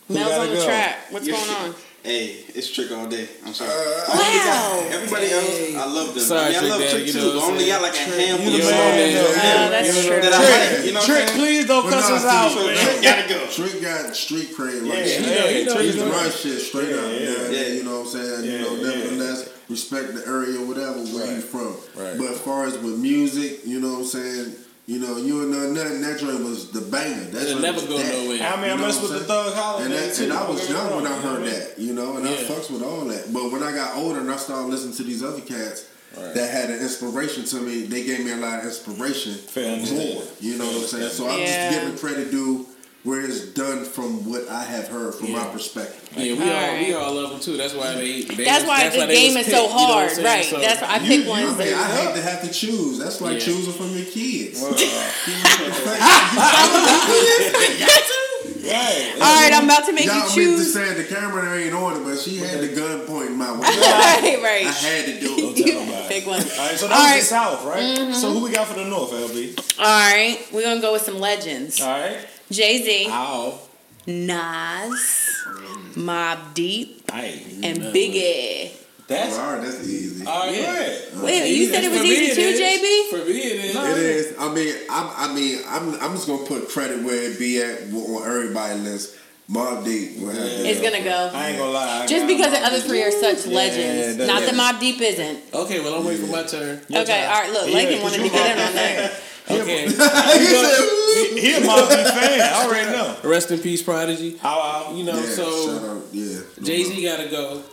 who 0.07 0.17
on 0.17 0.47
the 0.49 0.55
go? 0.55 0.65
track. 0.65 1.11
What's 1.11 1.27
Yeah. 1.27 1.33
going 1.35 1.49
on? 1.49 1.75
Hey, 2.03 2.45
it's 2.55 2.71
trick 2.73 2.91
all 2.91 3.07
day. 3.07 3.27
I'm 3.45 3.53
sorry. 3.53 3.69
Uh, 3.69 4.15
wow. 4.15 4.87
Everybody 4.89 5.31
else, 5.31 5.75
I 5.75 5.85
love 5.85 6.13
them. 6.15 6.23
Sorry, 6.23 6.55
I, 6.55 6.61
mean, 6.61 6.71
I 6.71 6.75
love 6.75 6.79
Trick 6.79 6.89
Trick 6.89 6.91
Daddy, 6.91 7.05
you 7.07 7.13
too. 7.13 7.19
know 7.19 7.43
I'm 7.43 7.51
only 7.51 7.67
got 7.67 7.81
saying? 7.81 7.81
like 7.83 7.93
a 7.93 8.21
handful 8.23 8.51
You 8.51 8.57
of 8.57 8.63
songs 8.63 8.73
man, 8.73 9.13
that, 9.13 9.19
though. 9.19 9.59
Oh, 9.59 9.69
that's 9.69 10.05
true. 10.07 10.21
that 10.21 10.33
I 10.33 10.39
like. 10.39 10.85
You 10.87 10.93
know 10.93 11.01
Trick, 11.03 11.27
please 11.35 11.65
don't 11.67 11.83
But 11.83 11.91
cuss 11.93 12.09
us 12.09 12.21
see, 12.23 12.27
out, 12.29 12.51
Trick- 12.55 13.03
Gotta 13.03 13.27
go. 13.27 13.47
Trick 13.51 13.81
got 13.81 14.15
street 14.15 14.49
cred 14.55 14.87
like 14.87 14.97
Yeah, 14.97 15.05
shit. 15.05 15.21
yeah, 15.27 15.51
he 15.51 15.65
know, 15.65 15.77
He's 15.81 15.93
he 15.95 15.99
the 15.99 16.07
right 16.07 16.31
shit 16.33 16.59
straight 16.61 16.93
up. 16.95 17.11
Yeah, 17.11 17.19
Yeah, 17.19 17.51
yeah. 17.51 17.67
You 17.67 17.83
know 17.83 17.99
what 17.99 18.07
I'm 18.07 18.11
saying? 18.15 18.43
Yeah, 18.45 18.51
you 18.51 18.59
know, 18.63 18.73
yeah. 18.79 18.95
nevertheless, 18.95 19.49
respect 19.69 20.13
the 20.15 20.23
area, 20.25 20.61
whatever, 20.63 21.03
where 21.03 21.27
Right. 21.27 21.35
you 21.35 21.41
from. 21.41 21.75
Right. 21.99 22.17
But 22.17 22.31
as 22.31 22.39
far 22.39 22.63
as 22.65 22.77
with 22.79 22.97
music, 22.97 23.65
you 23.67 23.81
know 23.81 23.99
what 23.99 23.99
I'm 23.99 24.05
saying? 24.05 24.55
You 24.89 24.97
know, 24.97 25.17
you 25.17 25.43
and 25.43 25.51
know 25.51 25.69
nothing. 25.69 26.01
That 26.01 26.17
joint 26.19 26.43
was 26.43 26.71
the 26.71 26.81
banger. 26.81 27.25
That 27.29 27.43
It'll 27.47 27.61
never 27.61 27.75
was 27.75 27.85
go 27.85 27.97
that. 27.99 28.11
nowhere. 28.11 28.41
I 28.41 28.55
mean, 28.55 28.63
I 28.65 28.71
You 28.73 28.77
know 28.79 28.85
mess 28.87 28.95
what 28.95 29.03
with 29.03 29.11
I'm 29.11 29.19
the? 29.19 29.25
Thug 29.25 29.53
Holiday 29.53 29.85
And, 29.85 29.93
that, 29.93 30.15
too. 30.15 30.23
and 30.23 30.33
I 30.33 30.49
was 30.49 30.67
young 30.67 30.95
when 30.95 31.05
I 31.05 31.09
wrong, 31.11 31.19
you 31.19 31.23
know 31.25 31.29
heard 31.29 31.29
what 31.29 31.39
I 31.41 31.43
mean? 31.43 31.59
that, 31.59 31.79
you 31.79 31.93
know, 31.93 32.17
and 32.17 32.27
I 32.27 32.31
Yeah. 32.31 32.47
fucks 32.49 32.71
with 32.71 32.81
all 32.81 33.05
that. 33.05 33.31
But 33.31 33.51
when 33.51 33.61
I 33.61 33.71
got 33.71 33.97
older 33.97 34.19
and 34.19 34.31
I 34.31 34.37
started 34.37 34.67
listening 34.67 34.95
to 34.95 35.03
these 35.03 35.21
other 35.21 35.41
cats 35.41 35.83
Right. 36.17 36.33
that 36.33 36.49
had 36.49 36.71
an 36.71 36.79
inspiration 36.79 37.43
to 37.45 37.57
me, 37.57 37.83
they 37.83 38.01
gave 38.03 38.25
me 38.25 38.31
a 38.31 38.37
lot 38.37 38.57
of 38.61 38.65
inspiration 38.65 39.35
Fair 39.35 39.77
more. 39.77 40.23
You 40.39 40.57
know 40.57 40.65
what 40.65 40.77
I'm 40.81 40.87
saying? 40.87 41.11
So 41.11 41.29
I'm 41.29 41.37
Yeah. 41.39 41.69
just 41.69 41.79
giving 41.81 41.97
credit 41.99 42.31
due 42.31 42.65
where 43.03 43.21
it's 43.21 43.45
done 43.53 43.85
from 43.85 44.29
what 44.29 44.47
I 44.49 44.63
have 44.63 44.89
heard 44.89 45.15
from 45.15 45.31
my 45.31 45.39
Yeah. 45.39 45.51
perspective. 45.51 46.09
Yeah, 46.17 46.33
we 46.33 46.41
all, 46.43 46.49
Alright. 46.49 46.87
we 46.87 46.93
all 46.93 47.13
love 47.13 47.29
them 47.31 47.39
too. 47.39 47.55
That's 47.55 47.73
why 47.73 47.95
they. 47.95 48.23
they 48.23 48.43
That's 48.43 48.63
was- 48.63 48.67
why 48.67 48.89
the 48.89 49.05
they 49.07 49.15
game 49.15 49.35
was 49.35 49.47
is 49.47 49.53
so 49.53 49.61
picked, 49.67 49.73
you 49.73 49.87
know 49.87 49.93
hard, 49.93 50.17
right? 50.19 50.45
So- 50.45 50.59
That's 50.59 50.81
why 50.81 50.87
I 50.89 50.97
You- 50.97 51.07
pick 51.07 51.23
you- 51.23 51.29
ones 51.29 51.59
I, 51.59 51.63
mean. 51.63 51.73
I 51.73 51.87
hate 51.95 52.15
to 52.15 52.21
have 52.21 52.41
to 52.43 52.49
choose. 52.51 52.99
That's 52.99 53.21
like 53.21 53.33
Yeah. 53.39 53.45
choosing 53.45 53.73
from 53.73 53.95
your 53.95 54.05
kids. 54.05 54.61
Uh, 54.61 54.69
right. 54.75 55.99
All 59.21 59.35
right, 59.35 59.51
I'm 59.53 59.65
about 59.65 59.85
to 59.85 59.93
make 59.93 60.05
Y'all 60.05 60.15
you 60.15 60.19
meant 60.21 60.29
to 60.33 60.35
choose. 60.35 60.73
say 60.73 60.93
the 60.93 61.03
camera 61.05 61.57
ain't 61.57 61.73
on 61.73 62.01
it, 62.01 62.05
but 62.05 62.19
she 62.19 62.37
had 62.37 62.59
the 62.61 62.67
gun 62.69 63.01
pointing 63.07 63.37
my 63.37 63.51
way. 63.53 63.59
right, 63.61 64.39
right. 64.43 64.65
I 64.67 64.71
had 64.71 65.05
to 65.05 65.19
do 65.19 65.27
Don't 65.37 65.57
it. 65.57 65.65
tell 65.71 65.85
nobody. 65.85 66.07
Pick 66.15 66.27
one. 66.27 66.41
All 66.41 66.67
right, 66.67 66.77
so 66.77 66.85
All 66.85 66.89
that 66.89 66.89
was 66.89 67.11
right. 67.11 67.19
the 67.19 67.25
South, 67.25 67.65
right? 67.65 67.95
So 67.97 68.03
mm-hmm. 68.27 68.37
who 68.37 68.43
we 68.45 68.51
got 68.51 68.67
for 68.67 68.75
the 68.79 68.85
North, 68.85 69.11
LB? 69.11 69.79
All 69.79 69.85
right, 69.85 70.39
we're 70.51 70.63
gonna 70.63 70.81
go 70.81 70.93
with 70.93 71.01
some 71.03 71.19
legends. 71.19 71.81
All 71.81 71.87
right. 71.89 72.17
Jay 72.51 72.83
Z, 72.83 73.07
Ow. 73.09 73.59
Nas, 74.07 75.43
Mobb 75.95 76.53
Deep, 76.53 77.09
Hey. 77.11 77.41
and 77.63 77.77
Biggie. 77.93 78.71
That's 79.07 79.35
hard. 79.37 79.63
that's 79.63 79.87
easy. 79.87 80.23
all 80.25 80.45
right. 80.47 80.55
Yeah. 80.55 81.21
Wait, 81.23 81.55
you 81.55 81.65
said 81.67 81.83
it 81.83 81.91
was 81.91 82.01
easy 82.03 82.31
it 82.31 82.35
too, 82.35 82.41
is. 82.41 82.59
JB? 82.59 83.09
For 83.09 83.25
me, 83.29 83.39
it 83.39 83.65
is. 83.65 83.75
It 83.75 83.97
is. 83.97 84.35
I 84.39 84.53
mean, 84.53 84.75
I'm. 84.89 85.31
I 85.31 85.33
mean, 85.33 85.61
I'm. 85.67 85.93
I'm 85.99 86.13
just 86.15 86.27
gonna 86.27 86.45
put 86.45 86.69
credit 86.69 87.03
where 87.03 87.15
it 87.31 87.39
be 87.39 87.59
at 87.61 87.91
on 87.91 88.23
everybody's 88.27 88.83
list. 88.83 89.15
Mobb 89.49 89.83
Deep 89.83 90.19
will 90.19 90.27
have 90.29 90.37
to 90.37 90.69
It's 90.69 90.79
gonna 90.79 91.03
go. 91.03 91.31
I 91.33 91.47
ain't 91.49 91.57
gonna 91.57 91.71
lie. 91.71 92.03
I 92.03 92.05
Just 92.07 92.27
because 92.27 92.51
the 92.51 92.59
other 92.59 92.79
three 92.81 93.01
are 93.01 93.09
such 93.09 93.47
Yeah, 93.47 93.55
legends. 93.55 94.17
that- 94.17 94.27
Not 94.27 94.41
yeah. 94.43 94.51
that 94.51 94.75
Mobb 94.75 94.79
Deep 94.79 95.01
isn't. 95.01 95.39
Okay, 95.55 95.79
well 95.79 95.95
I'm 95.95 96.05
waiting 96.05 96.27
for 96.27 96.31
my 96.31 96.43
turn. 96.43 96.79
Okay, 96.93 97.25
all 97.25 97.41
right, 97.41 97.51
look, 97.51 97.67
Yeah, 97.67 97.73
Lakin 97.73 97.93
'cause 97.99 98.03
wanted 98.11 98.23
to 98.25 98.29
get 98.29 98.57
in 98.57 98.63
on 98.63 98.73
that. 98.75 99.11
Okay, 99.51 99.87
He, 99.87 101.41
he 101.41 101.53
a 101.55 101.59
Mobb 101.67 101.89
Deep 101.89 102.07
fan. 102.07 102.41
I 102.41 102.65
already 102.65 102.91
know. 102.95 103.17
rest 103.23 103.49
in 103.51 103.59
peace, 103.59 103.81
Prodigy. 103.81 104.37
Ow, 104.43 104.47
ow. 104.91 104.95
You 104.95 105.03
know, 105.05 105.15
Yeah, 105.19 105.25
so. 105.29 106.01
Yeah. 106.11 106.39
Jay 106.61 106.83
Z 106.83 107.03
gotta 107.03 107.29
go 107.29 107.63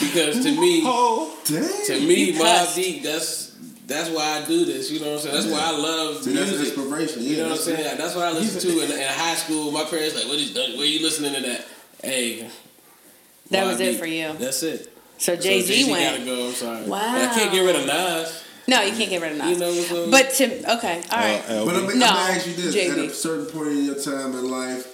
because 0.00 0.42
to 0.44 0.50
me, 0.60 0.82
Oh. 0.86 1.36
To 1.44 2.00
me, 2.00 2.30
You 2.32 2.38
Mob. 2.38 2.74
Deep. 2.74 3.02
That's 3.02 3.52
that's 3.86 4.08
why 4.10 4.40
I 4.42 4.44
do 4.46 4.64
this. 4.64 4.90
You 4.90 5.00
know 5.00 5.06
what 5.08 5.14
I'm 5.16 5.18
saying? 5.20 5.34
That's 5.34 5.46
why 5.48 5.60
I 5.60 5.70
love 5.76 6.22
See, 6.22 6.32
that's 6.32 6.50
music. 6.50 6.78
inspiration. 6.78 7.22
Yeah, 7.22 7.28
You 7.30 7.36
know 7.36 7.42
what 7.50 7.60
I'm 7.60 7.66
that's- 7.66 7.84
saying? 7.84 7.98
That's 7.98 8.14
what 8.14 8.24
I 8.26 8.32
listen 8.32 8.60
to 8.70 8.80
in, 8.84 8.90
in 8.92 9.08
high 9.08 9.34
school. 9.34 9.72
My 9.72 9.84
parents 9.84 10.14
like, 10.14 10.26
what 10.26 10.36
is 10.38 10.54
where 10.54 10.86
you 10.86 11.02
listening 11.02 11.34
to 11.34 11.40
that? 11.42 11.66
Hey, 12.02 12.48
That 13.50 13.64
Mobb 13.64 13.70
was 13.72 13.80
it 13.80 13.98
for 13.98 14.06
you. 14.06 14.32
That's 14.34 14.62
it. 14.62 14.90
So 15.18 15.34
So 15.36 15.42
Jay 15.42 15.60
Z 15.62 15.74
Jay-Z 15.74 15.90
went. 15.92 16.12
gotta 16.16 16.24
go. 16.24 16.46
I'm 16.48 16.52
sorry. 16.54 16.86
Wow. 16.86 16.98
And 17.16 17.30
I 17.30 17.34
can't 17.34 17.52
get 17.52 17.60
rid 17.64 17.76
of 17.76 17.86
Nas. 17.86 18.43
No, 18.66 18.80
you 18.82 18.92
can't 18.92 19.10
get 19.10 19.20
rid 19.22 19.32
of 19.32 19.38
Nas. 19.38 19.50
You 19.50 19.58
know, 19.58 19.72
so- 19.72 20.10
but 20.10 20.30
to 20.34 20.44
okay, 20.78 21.02
all 21.12 21.18
right. 21.18 21.42
Uh, 21.48 21.64
But 21.64 21.74
I 21.74 21.78
LB. 21.80 21.88
mean, 21.88 21.98
No, 21.98 22.06
I'm 22.06 22.14
gonna 22.14 22.32
ask 22.38 22.46
you 22.46 22.54
this: 22.54 22.74
JB. 22.74 22.90
at 22.92 22.98
a 23.10 23.14
certain 23.14 23.46
point 23.46 23.68
in 23.68 23.84
your 23.84 23.94
time 23.96 24.32
in 24.32 24.50
life, 24.50 24.88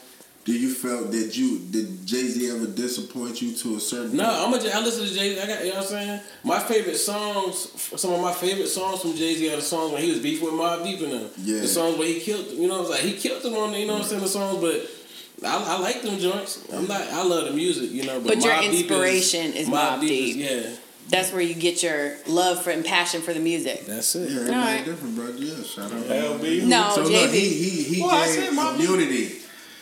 do 0.44 0.52
you 0.52 0.72
felt 0.74 1.12
that 1.12 1.36
you 1.36 1.58
did 1.70 2.04
Jay 2.06 2.26
Z 2.26 2.50
ever 2.50 2.66
disappoint 2.66 3.40
you 3.42 3.52
to 3.54 3.76
a 3.76 3.80
certain? 3.80 4.16
No, 4.16 4.24
point? 4.24 4.62
I'm 4.64 4.72
a, 4.72 4.76
I 4.76 4.80
listen 4.84 5.06
to 5.06 5.14
Jay 5.14 5.34
Z. 5.34 5.40
I 5.40 5.46
got, 5.46 5.60
you 5.64 5.70
know 5.70 5.76
what 5.76 5.84
I'm 5.84 5.88
saying? 5.90 6.20
My 6.42 6.58
favorite 6.58 6.96
songs, 6.96 7.68
some 7.96 8.12
of 8.14 8.20
my 8.20 8.32
favorite 8.32 8.68
songs 8.68 9.02
from 9.02 9.14
Jay 9.14 9.34
Z 9.34 9.52
are 9.52 9.56
the 9.56 9.62
songs 9.62 9.92
when 9.92 10.02
he 10.02 10.10
was 10.10 10.18
beefing 10.20 10.46
with 10.46 10.54
Mobb 10.54 10.82
Deep 10.82 11.00
in 11.02 11.10
them. 11.10 11.28
Yeah. 11.44 11.60
The 11.60 11.68
songs 11.68 11.96
where 11.98 12.08
he 12.08 12.18
killed, 12.20 12.46
you 12.52 12.66
know, 12.68 12.80
it's 12.80 12.90
like 12.90 13.00
he 13.00 13.12
killed 13.12 13.42
them 13.42 13.54
on, 13.54 13.72
you 13.74 13.86
know 13.86 13.92
what 13.94 14.02
I'm 14.02 14.08
saying, 14.08 14.22
the 14.22 14.28
songs, 14.28 14.60
but 14.60 15.46
I, 15.46 15.76
I 15.76 15.78
like 15.78 16.02
them 16.02 16.18
joints. 16.18 16.64
I'm 16.72 16.86
not, 16.88 17.02
I 17.02 17.22
love 17.22 17.44
the 17.44 17.52
music, 17.52 17.90
you 17.92 18.04
know, 18.04 18.18
but, 18.20 18.34
But 18.34 18.42
your 18.44 18.52
Mobb 18.54 18.70
Deep 18.70 18.80
inspiration 18.90 19.52
is 19.52 19.68
Mobb 19.68 20.00
Deep. 20.00 20.36
yeah, 20.36 20.70
That's 21.10 21.32
where 21.32 21.42
you 21.42 21.54
get 21.54 21.82
your 21.82 22.14
love 22.26 22.62
for 22.62 22.70
and 22.70 22.84
passion 22.84 23.20
for 23.20 23.32
the 23.34 23.40
music. 23.40 23.84
that's 23.86 24.14
it. 24.14 24.30
Yeah, 24.30 24.36
everybody 24.40 24.56
Alright. 24.56 24.84
different, 24.84 25.16
bro. 25.16 25.26
Yeah, 25.30 25.62
shout 25.64 25.92
out. 25.92 26.04
LB. 26.04 26.64
No, 26.66 26.92
So 26.94 27.04
JB. 27.04 27.12
look, 27.22 27.30
he 27.30 27.48
he 27.48 27.82
he 27.94 28.02
Well, 28.02 28.10
I 28.10 28.26
gave 28.26 28.34
said 28.36 28.52
Mobb 28.52 28.76
Deep. 28.78 28.86
community. 28.88 29.34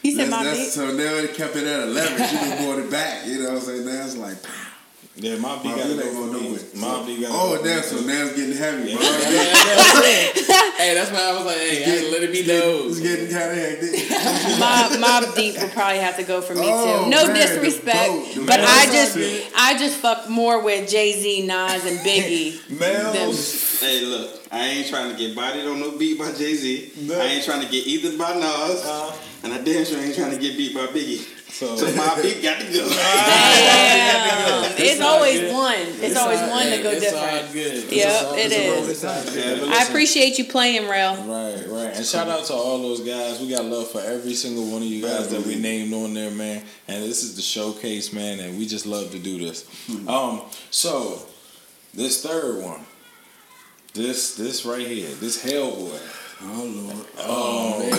he 0.02 0.10
said 0.12 0.28
That's- 0.28 0.30
Mob 0.30 0.44
that's- 0.44 0.72
So 0.74 0.86
now 0.92 1.14
it 1.16 1.34
kept 1.34 1.56
it 1.56 1.66
at 1.66 1.80
eleven. 1.88 2.12
You 2.12 2.38
done 2.56 2.64
brought 2.64 2.78
it 2.78 2.90
back. 2.90 3.26
You 3.26 3.42
know 3.42 3.50
what 3.54 3.58
I'm 3.58 3.64
saying? 3.66 3.84
Now 3.86 4.04
it's 4.04 4.16
like, 4.16 4.36
Yeah, 5.20 5.34
Mobb 5.34 5.62
Deep 5.64 5.72
Mobb 5.72 5.76
gotta 5.78 5.88
Deep 5.88 5.98
go 5.98 6.02
ain't 6.06 6.14
for 6.14 6.14
going 6.14 6.32
me. 6.32 6.42
nowhere. 6.48 6.60
Mobb 6.78 7.06
Deep 7.06 7.20
gotta 7.22 7.34
oh, 7.34 7.56
go 7.58 7.64
damn. 7.64 7.82
So 7.82 7.96
me. 8.00 8.06
now 8.06 8.24
it's 8.26 8.36
getting 8.36 8.56
heavy, 8.56 8.94
bro. 8.94 9.02
hey, 10.78 10.94
that's 10.94 11.10
why 11.10 11.22
I 11.22 11.32
was 11.34 11.44
like, 11.46 11.56
hey, 11.56 11.84
I 11.84 11.88
had 11.88 12.04
to 12.04 12.10
let 12.12 12.22
it 12.22 12.32
be 12.32 12.42
those. 12.42 12.98
It's 12.98 13.04
known. 13.04 13.16
getting 13.16 13.34
kind 13.34 13.50
of 13.50 13.58
hectic. 13.58 14.10
Mob, 14.62 14.92
Mobb 15.02 15.34
Deep 15.34 15.60
would 15.60 15.72
probably 15.72 15.98
have 15.98 16.16
to 16.18 16.22
go 16.22 16.40
for 16.40 16.54
me 16.54 16.62
Oh, 16.64 17.04
too. 17.04 17.10
No 17.10 17.26
man, 17.26 17.34
the 17.34 17.40
disrespect, 17.40 18.08
boat, 18.08 18.34
the 18.34 18.44
but. 18.46 18.60
I 18.60 18.84
just 18.86 19.16
I 19.56 19.76
just 19.78 19.96
fuck 19.98 20.28
more 20.28 20.62
with 20.62 20.88
Jay 20.88 21.12
Z, 21.20 21.46
Nas, 21.46 21.84
and 21.84 21.98
Biggie. 22.00 22.78
Mel's. 22.78 23.80
Hey, 23.80 24.04
look, 24.04 24.40
I 24.52 24.66
ain't 24.66 24.88
trying 24.88 25.10
to 25.10 25.16
get 25.18 25.34
bodied 25.34 25.66
on 25.66 25.80
no 25.80 25.96
beat 25.98 26.18
by 26.18 26.30
Jay 26.32 26.54
Z. 26.54 26.92
No. 27.02 27.18
I 27.20 27.24
ain't 27.24 27.44
trying 27.44 27.62
to 27.64 27.68
get 27.70 27.86
either 27.86 28.16
by 28.16 28.34
Nas, 28.34 28.84
Uh. 28.84 29.12
and 29.44 29.52
I 29.52 29.58
damn 29.62 29.84
sure 29.84 29.98
ain't 30.00 30.14
trying 30.14 30.30
to 30.30 30.38
get 30.38 30.56
beat 30.56 30.74
by 30.74 30.86
Biggie. 30.86 31.26
So, 31.58 31.74
So 31.74 31.86
my 31.96 32.22
beat 32.22 32.40
got 32.40 32.60
to 32.60 32.66
go. 32.72 32.88
Damn. 32.88 34.76
It's 34.78 35.00
always 35.10 35.40
good. 35.40 35.52
one. 35.52 35.74
It's, 35.76 36.16
always 36.16 36.38
all- 36.40 36.50
one 36.50 36.62
hey, 36.62 36.76
to 36.76 36.82
go 36.84 36.90
it's 36.90 37.00
different. 37.00 37.46
all 37.48 37.52
good. 37.52 37.92
Yep, 37.92 38.38
it 38.38 38.52
is. 38.52 39.02
Yeah, 39.02 39.74
I 39.74 39.82
appreciate 39.88 40.38
you 40.38 40.44
playing, 40.44 40.88
Rel. 40.88 41.16
Right, 41.16 41.66
right. 41.68 41.96
And 41.96 42.06
shout 42.06 42.28
out 42.28 42.44
to 42.44 42.52
all 42.52 42.78
those 42.78 43.00
guys. 43.00 43.40
We 43.40 43.50
got 43.50 43.64
love 43.64 43.90
for 43.90 44.00
every 44.00 44.34
single 44.34 44.70
one 44.70 44.82
of 44.82 44.88
you 44.88 45.02
guys 45.02 45.30
that 45.30 45.44
we 45.44 45.56
named 45.56 45.92
on 45.92 46.14
there, 46.14 46.30
man. 46.30 46.62
And 46.86 47.02
this 47.02 47.24
is 47.24 47.34
the 47.34 47.42
showcase, 47.42 48.12
man, 48.12 48.38
and 48.38 48.56
we 48.56 48.64
just 48.64 48.86
love 48.86 49.10
to 49.10 49.18
do 49.18 49.38
this. 49.40 49.66
Um, 50.06 50.42
so 50.70 51.26
this 51.92 52.22
third 52.24 52.62
one, 52.62 52.82
this 53.94 54.36
this 54.36 54.64
right 54.64 54.86
here, 54.86 55.08
this 55.16 55.44
Hellboy. 55.44 56.00
Oh 56.40 56.64
Lord. 56.72 57.06
Oh, 57.18 57.78
man. 57.80 57.90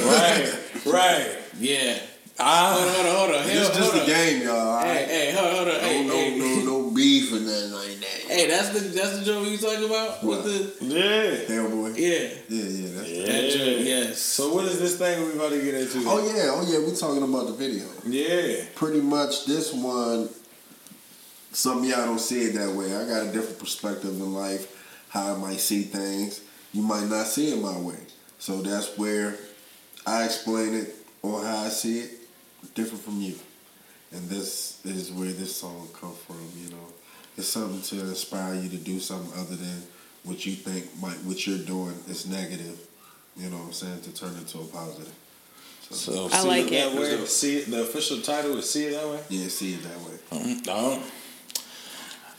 right, 0.86 0.86
right. 0.94 1.38
Yeah. 1.60 2.00
Ah. 2.42 2.74
Hold 2.74 2.88
on, 2.88 2.94
hold 2.94 3.06
on, 3.06 3.16
hold 3.16 3.30
on. 3.36 3.42
It's 3.50 3.52
Hell, 3.68 3.76
just 3.76 3.92
hold 3.92 3.96
a 3.96 4.02
on. 4.02 4.08
game, 4.08 4.42
y'all. 4.44 4.56
all 4.58 4.80
Hey, 4.82 4.88
right? 4.96 5.08
hey, 5.08 5.32
hold 5.34 5.48
on, 5.48 5.56
hold 5.56 5.68
on. 5.68 5.74
No, 5.74 5.80
Hey, 5.82 6.04
no, 6.06 6.14
hey. 6.16 6.38
no, 6.66 6.82
no 6.84 6.92
beef 6.92 7.32
or 7.34 7.40
nothing 7.40 7.72
like 7.74 8.00
that. 8.00 8.20
Hey, 8.32 8.48
that's 8.48 8.70
the 8.70 8.80
that's 8.80 9.20
the 9.20 9.26
joint 9.26 9.48
you 9.50 9.58
talking 9.58 9.86
about 9.86 10.24
What? 10.24 10.44
with 10.46 10.80
the 10.80 10.86
yeah. 10.86 11.56
Hellboy. 11.56 11.98
yeah. 11.98 12.30
Yeah, 12.48 12.64
yeah. 12.64 12.96
That's, 12.96 13.28
That 13.28 13.58
joke, 13.60 13.86
yes. 13.86 14.20
So 14.20 14.54
what 14.54 14.66
is 14.66 14.80
this 14.80 14.98
thing 14.98 15.26
we 15.26 15.34
about 15.34 15.50
to 15.52 15.62
get 15.62 15.74
into? 15.74 16.00
Oh 16.08 16.26
yeah, 16.26 16.52
oh 16.54 16.66
yeah. 16.68 16.80
We're 16.80 16.96
talking 16.96 17.24
about 17.24 17.48
the 17.48 17.54
video. 17.54 17.86
yeah. 18.06 18.66
Pretty 18.76 19.02
much 19.02 19.46
this 19.46 19.74
one. 19.74 20.30
Some 21.52 21.80
of 21.80 21.86
y'all 21.86 22.06
don't 22.06 22.20
see 22.20 22.44
it 22.44 22.54
that 22.54 22.74
way. 22.76 22.96
I 22.96 23.06
got 23.08 23.24
a 23.28 23.32
different 23.32 23.58
perspective 23.60 24.12
in 24.12 24.34
life, 24.34 25.04
how 25.10 25.34
I 25.34 25.38
might 25.38 25.60
see 25.60 25.82
things. 25.82 26.42
You 26.74 26.84
might 26.84 27.08
not 27.10 27.26
see 27.26 27.52
it 27.52 27.60
my 27.60 27.76
way. 27.80 27.98
So 28.38 28.62
that's 28.62 28.96
where 28.98 29.36
I 30.06 30.26
explain 30.26 30.76
it 30.76 30.96
on 31.24 31.44
how 31.44 31.58
I 31.66 31.70
see 31.70 32.02
it, 32.02 32.12
different 32.76 33.04
from 33.04 33.22
you. 33.22 33.36
And 34.12 34.28
this 34.30 34.84
is 34.86 35.12
where 35.12 35.32
this 35.32 35.56
song 35.56 35.88
come 36.00 36.14
from. 36.14 36.38
You 36.58 36.72
know, 36.72 36.86
it's 37.38 37.48
something 37.48 37.82
to 37.98 38.06
inspire 38.08 38.56
you 38.56 38.70
to 38.70 38.78
do 38.78 39.00
something 39.00 39.32
other 39.40 39.56
than 39.56 39.84
what 40.24 40.46
you 40.46 40.54
think 40.54 40.86
might 41.02 41.18
what 41.24 41.46
you're 41.46 41.60
doing 41.60 41.96
is 42.08 42.28
negative. 42.28 42.80
You 43.38 43.50
know 43.50 43.58
what 43.58 43.68
I'm 43.68 43.74
saying? 43.74 44.02
To 44.02 44.14
turn 44.14 44.36
into 44.36 44.60
a 44.60 44.66
positive. 44.66 45.14
So 45.92 46.26
I 46.26 46.30
see 46.30 46.48
like 46.48 46.66
that 46.70 46.94
it. 46.94 47.00
way. 47.00 47.26
See 47.26 47.58
it. 47.58 47.72
The 47.72 47.82
official 47.82 48.22
title 48.22 48.58
is 48.58 48.70
"See 48.70 48.86
It 48.86 48.92
That 48.92 49.08
Way." 49.08 49.20
Yeah, 49.30 49.48
see 49.48 49.74
it 49.74 49.84
that 49.84 50.00
way. 50.02 50.70
Um, 50.72 51.02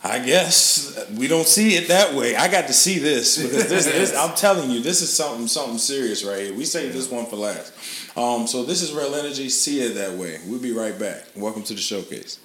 I 0.03 0.19
guess 0.19 1.09
we 1.19 1.29
don't 1.29 1.47
see 1.47 1.75
it 1.75 1.89
that 1.89 2.15
way. 2.15 2.35
I 2.35 2.51
got 2.51 2.67
to 2.69 2.73
see 2.73 2.99
this 2.99 3.37
because 3.37 3.69
this, 3.69 3.85
this 3.85 4.17
I'm 4.19 4.35
telling 4.35 4.71
you, 4.71 4.81
this 4.81 5.03
is 5.03 5.15
something 5.15 5.47
something 5.47 5.77
serious 5.77 6.25
right 6.25 6.47
here. 6.47 6.55
We 6.55 6.65
saved 6.65 6.95
this 6.95 7.11
one 7.11 7.27
for 7.27 7.37
last. 7.37 7.75
Um, 8.17 8.47
so 8.47 8.65
this 8.65 8.81
is 8.81 8.93
RellinnerG. 8.93 9.51
See 9.51 9.81
it 9.81 9.95
that 9.97 10.13
way. 10.19 10.39
We'll 10.47 10.61
be 10.61 10.73
right 10.73 10.99
back. 10.99 11.25
Welcome 11.37 11.65
to 11.65 11.75
the 11.75 11.81
showcase. 11.81 12.39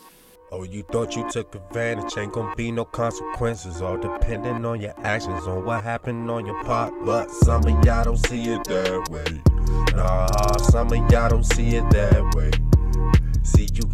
Oh, 0.51 0.63
you 0.63 0.83
thought 0.83 1.15
you 1.15 1.29
took 1.31 1.55
advantage, 1.55 2.17
ain't 2.17 2.33
gonna 2.33 2.55
be 2.55 2.71
no 2.71 2.85
consequences, 2.85 3.81
all 3.81 3.97
depending 3.97 4.63
on 4.63 4.79
your 4.79 4.93
actions, 5.03 5.47
on 5.47 5.65
what 5.65 5.83
happened 5.83 6.29
on 6.29 6.45
your 6.45 6.61
part. 6.65 6.93
But 7.05 7.31
some 7.31 7.65
of 7.65 7.85
y'all 7.85 8.03
don't 8.03 8.17
see 8.17 8.43
it 8.43 8.63
that 8.65 9.09
way. 9.09 9.41
Nah, 9.95 10.57
some 10.57 10.87
of 10.91 11.11
y'all 11.11 11.29
don't 11.29 11.43
see 11.43 11.75
it 11.77 11.89
that 11.89 12.35
way. 12.35 12.51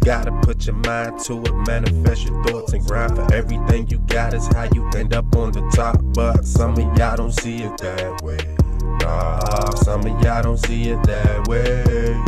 Gotta 0.04 0.32
put 0.42 0.66
your 0.66 0.74
mind 0.74 1.20
to 1.26 1.40
it, 1.42 1.54
manifest 1.66 2.26
your 2.26 2.42
thoughts 2.44 2.72
and 2.72 2.84
grind 2.84 3.14
for 3.14 3.32
everything 3.32 3.86
you 3.86 3.98
got 3.98 4.34
is 4.34 4.46
how 4.48 4.68
you 4.74 4.88
end 4.96 5.14
up 5.14 5.36
on 5.36 5.52
the 5.52 5.60
top. 5.74 5.96
But 6.02 6.44
some 6.44 6.72
of 6.72 6.98
y'all 6.98 7.16
don't 7.16 7.32
see 7.32 7.62
it 7.62 7.78
that 7.78 8.20
way. 8.20 8.38
Nah, 9.00 9.70
some 9.76 10.00
of 10.00 10.22
y'all 10.22 10.42
don't 10.42 10.58
see 10.66 10.88
it 10.88 11.02
that 11.04 11.46
way. 11.46 12.20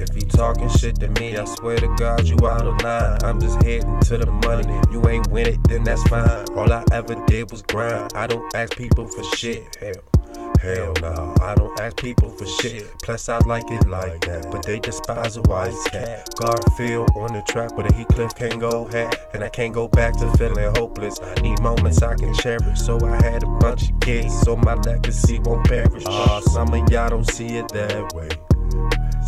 If 0.00 0.16
you 0.16 0.22
talking 0.22 0.70
shit 0.70 0.98
to 1.00 1.08
me, 1.20 1.36
I 1.36 1.44
swear 1.44 1.76
to 1.76 1.88
God, 1.96 2.26
you 2.26 2.36
out 2.48 2.66
of 2.66 2.80
line. 2.82 3.18
I'm 3.22 3.38
just 3.38 3.62
heading 3.62 4.00
to 4.00 4.16
the 4.16 4.30
money. 4.30 4.80
You 4.90 5.06
ain't 5.08 5.28
win 5.28 5.48
it, 5.48 5.64
then 5.68 5.84
that's 5.84 6.02
fine. 6.04 6.46
All 6.56 6.72
I 6.72 6.82
ever 6.92 7.14
did 7.26 7.50
was 7.50 7.60
grind. 7.60 8.12
I 8.14 8.26
don't 8.26 8.54
ask 8.54 8.74
people 8.74 9.06
for 9.06 9.22
shit. 9.36 9.76
Hell. 9.78 10.17
Hell 10.60 10.92
no, 11.00 11.34
I 11.40 11.54
don't 11.54 11.78
ask 11.80 11.96
people 11.96 12.30
for 12.30 12.44
shit. 12.44 12.84
Plus, 13.02 13.28
I 13.28 13.38
like 13.46 13.70
it 13.70 13.88
like 13.88 14.20
that, 14.22 14.50
but 14.50 14.64
they 14.64 14.80
despise 14.80 15.36
a 15.36 15.42
wise 15.42 15.80
cat. 15.84 16.28
Garfield 16.36 17.10
on 17.14 17.32
the 17.32 17.42
track, 17.42 17.70
but 17.76 17.90
a 17.90 17.94
Heathcliff 17.94 18.34
can't 18.34 18.58
go 18.58 18.86
hat. 18.86 19.30
And 19.34 19.44
I 19.44 19.48
can't 19.48 19.72
go 19.72 19.86
back 19.86 20.16
to 20.18 20.30
feeling 20.36 20.74
hopeless. 20.76 21.20
I 21.20 21.34
need 21.42 21.60
moments 21.60 22.02
I 22.02 22.14
can 22.16 22.34
cherish. 22.34 22.80
So 22.80 22.98
I 23.06 23.22
had 23.22 23.44
a 23.44 23.46
bunch 23.46 23.90
of 23.90 24.00
kids, 24.00 24.36
so 24.40 24.56
my 24.56 24.74
legacy 24.74 25.38
won't 25.38 25.66
perish. 25.68 26.02
Ah, 26.06 26.40
some 26.40 26.74
of 26.74 26.90
y'all 26.90 27.10
don't 27.10 27.30
see 27.30 27.56
it 27.56 27.68
that 27.68 28.12
way. 28.14 28.28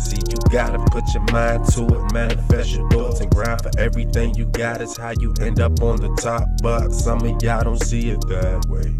See, 0.03 0.17
you 0.17 0.37
gotta 0.49 0.79
put 0.89 1.13
your 1.13 1.23
mind 1.31 1.65
to 1.73 1.85
it, 1.85 2.13
manifest 2.13 2.71
your 2.71 2.89
thoughts 2.89 3.21
and 3.21 3.29
grind 3.29 3.61
for 3.61 3.71
everything 3.77 4.33
you 4.35 4.45
got 4.45 4.81
is 4.81 4.97
how 4.97 5.13
you 5.19 5.33
end 5.39 5.59
up 5.59 5.81
on 5.81 5.97
the 6.01 6.09
top. 6.19 6.43
But 6.63 6.89
some 6.91 7.23
of 7.23 7.41
y'all 7.43 7.63
don't 7.63 7.81
see 7.83 8.09
it 8.09 8.21
that 8.27 8.65
way. 8.67 8.95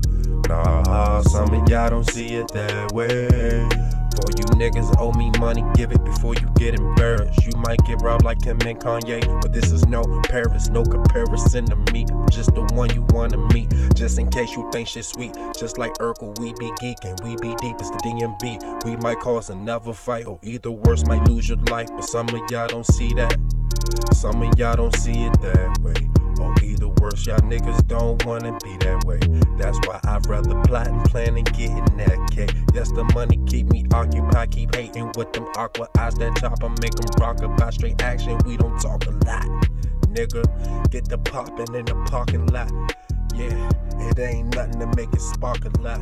Nah, 0.48 1.22
some 1.22 1.54
of 1.54 1.68
y'all 1.70 1.90
don't 1.90 2.10
see 2.10 2.36
it 2.36 2.48
that 2.50 2.92
way. 2.94 3.91
For 4.22 4.32
you 4.38 4.46
niggas 4.60 4.96
owe 5.00 5.12
me 5.14 5.32
money, 5.40 5.64
give 5.74 5.92
it 5.92 6.04
before 6.04 6.36
you 6.36 6.48
get 6.56 6.76
embarrassed. 6.76 7.44
You 7.46 7.54
might 7.58 7.80
get 7.86 8.02
robbed 8.02 8.24
like 8.24 8.40
Kim 8.42 8.60
and 8.62 8.80
Kanye, 8.80 9.42
but 9.42 9.52
this 9.52 9.72
is 9.72 9.86
no 9.88 10.04
Paris, 10.24 10.70
no 10.70 10.84
comparison 10.84 11.66
to 11.66 11.76
me. 11.92 12.06
Just 12.30 12.54
the 12.54 12.62
one 12.74 12.94
you 12.94 13.06
wanna 13.10 13.38
meet, 13.54 13.74
just 13.96 14.20
in 14.20 14.30
case 14.30 14.52
you 14.52 14.70
think 14.72 14.88
shit 14.88 15.06
sweet. 15.06 15.36
Just 15.58 15.78
like 15.78 15.94
Urkel, 15.96 16.38
we 16.40 16.54
be 16.54 16.72
geeking, 16.74 17.20
we 17.24 17.36
be 17.38 17.56
deep 17.56 17.76
as 17.82 17.90
the 17.90 17.98
DMV. 17.98 18.86
We 18.86 18.96
might 18.98 19.20
cause 19.20 19.50
another 19.50 19.94
fight, 19.94 20.28
or 20.28 20.40
either 20.44 20.72
worse, 20.72 21.06
might 21.08 21.28
lose 21.28 21.50
your 21.50 21.58
life. 21.70 21.90
But 21.90 22.06
some 22.06 22.30
of 22.30 22.42
y'all 22.52 22.68
don't 22.68 22.86
see 22.86 23.14
that. 23.16 23.36
Some 24.14 24.44
of 24.44 24.58
y'all 24.60 24.76
don't 24.76 24.96
see 24.98 25.24
it 25.26 25.42
that 25.42 25.80
way. 25.82 26.11
Or 26.42 26.54
either 26.64 26.88
worse, 26.88 27.28
y'all 27.28 27.38
niggas 27.40 27.88
don't 27.88 28.26
wanna 28.26 28.58
be 28.64 28.76
that 28.78 29.06
way. 29.06 29.20
That's 29.58 29.78
why 29.88 30.00
I'd 30.04 30.26
rather 30.28 30.60
plot 30.64 30.88
and 30.88 31.04
plan 31.06 31.38
and 31.38 31.46
get 31.54 31.70
in 31.70 31.98
that 31.98 32.32
cake. 32.32 32.54
Yes, 32.74 32.92
the 32.92 33.04
money 33.14 33.38
keep 33.46 33.68
me 33.68 33.86
occupied, 33.94 34.52
keep 34.52 34.74
hating 34.74 35.12
with 35.16 35.32
them 35.34 35.46
awkward 35.56 35.90
eyes 36.00 36.16
that 36.16 36.36
chop 36.38 36.64
and 36.64 36.80
make 36.82 36.96
them 36.96 37.10
rock 37.20 37.42
about 37.44 37.74
straight 37.76 38.02
action. 38.02 38.40
We 38.46 38.58
don't 38.58 38.80
talk 38.82 39.06
a 39.06 39.12
lot, 39.12 39.46
nigga. 40.10 40.44
Get 40.90 41.08
the 41.10 41.20
poppin' 41.20 41.76
in 41.76 41.86
the 41.86 41.96
parking 42.10 42.48
lot. 42.48 42.72
Yeah, 43.36 43.70
it 44.10 44.20
ain't 44.20 44.56
nothing 44.56 44.80
to 44.80 44.88
make 44.98 45.14
it 45.14 45.22
spark 45.22 45.64
a 45.66 45.82
lot. 45.82 46.02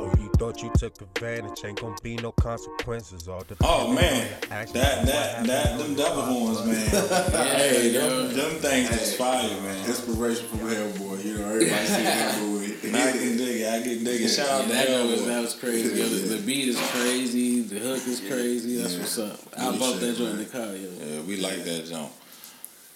Oh, 0.00 0.12
you 0.18 0.28
thought 0.36 0.62
you 0.62 0.70
took 0.78 1.00
advantage, 1.02 1.64
ain't 1.64 1.80
gonna 1.80 1.96
be 2.02 2.14
no 2.16 2.30
consequences. 2.30 3.26
All 3.26 3.40
depending 3.40 3.66
Oh 3.66 3.92
man, 3.92 4.32
on 4.32 4.40
the 4.48 4.54
actions 4.54 4.72
that 4.74 5.06
that 5.06 5.46
that 5.46 5.78
them 5.78 5.94
the 5.96 6.02
devil 6.02 6.22
horns, 6.22 6.64
man. 6.64 6.88
hey, 7.58 7.90
them, 7.90 8.36
them 8.36 8.50
things 8.60 8.90
is 8.90 9.16
fire, 9.16 9.42
man. 9.42 9.86
Inspiration 9.86 10.46
from 10.46 10.60
Hellboy. 10.60 11.24
You 11.24 11.38
know, 11.38 11.48
everybody 11.48 11.86
see 11.86 12.02
that 12.04 12.40
movie. 12.40 12.74
I 12.94 13.12
can 13.12 13.36
dig 13.36 13.60
it. 13.60 13.68
I 13.68 13.82
can 13.82 14.04
dig 14.04 14.22
it. 14.22 14.28
Shout 14.28 14.48
out 14.48 14.62
to 14.62 14.68
that, 14.68 14.86
joint 14.86 15.10
was, 15.10 15.26
that 15.26 15.40
was 15.40 15.54
crazy. 15.54 15.98
Yo, 15.98 16.06
the, 16.06 16.36
the 16.36 16.42
beat 16.46 16.68
is 16.68 16.80
crazy. 16.92 17.62
The 17.62 17.80
hook 17.80 18.06
is 18.06 18.20
crazy. 18.20 18.80
That's 18.80 18.96
what's 18.96 19.18
up. 19.18 19.40
I 19.58 19.66
Really 19.66 19.78
bumped 19.78 20.00
that 20.00 20.06
shit, 20.06 20.18
joint 20.18 20.30
in 20.30 20.38
the 20.38 20.44
car, 20.44 20.76
yo. 20.76 20.90
Yeah, 21.16 21.20
we 21.22 21.36
like 21.38 21.64
that 21.64 21.86
jump. 21.86 22.12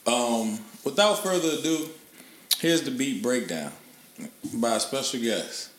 Um, 0.06 0.58
without 0.84 1.18
further 1.18 1.58
ado, 1.58 1.88
here's 2.58 2.82
the 2.82 2.92
beat 2.92 3.22
breakdown 3.24 3.72
by 4.54 4.76
a 4.76 4.80
special 4.80 5.20
guest. 5.20 5.70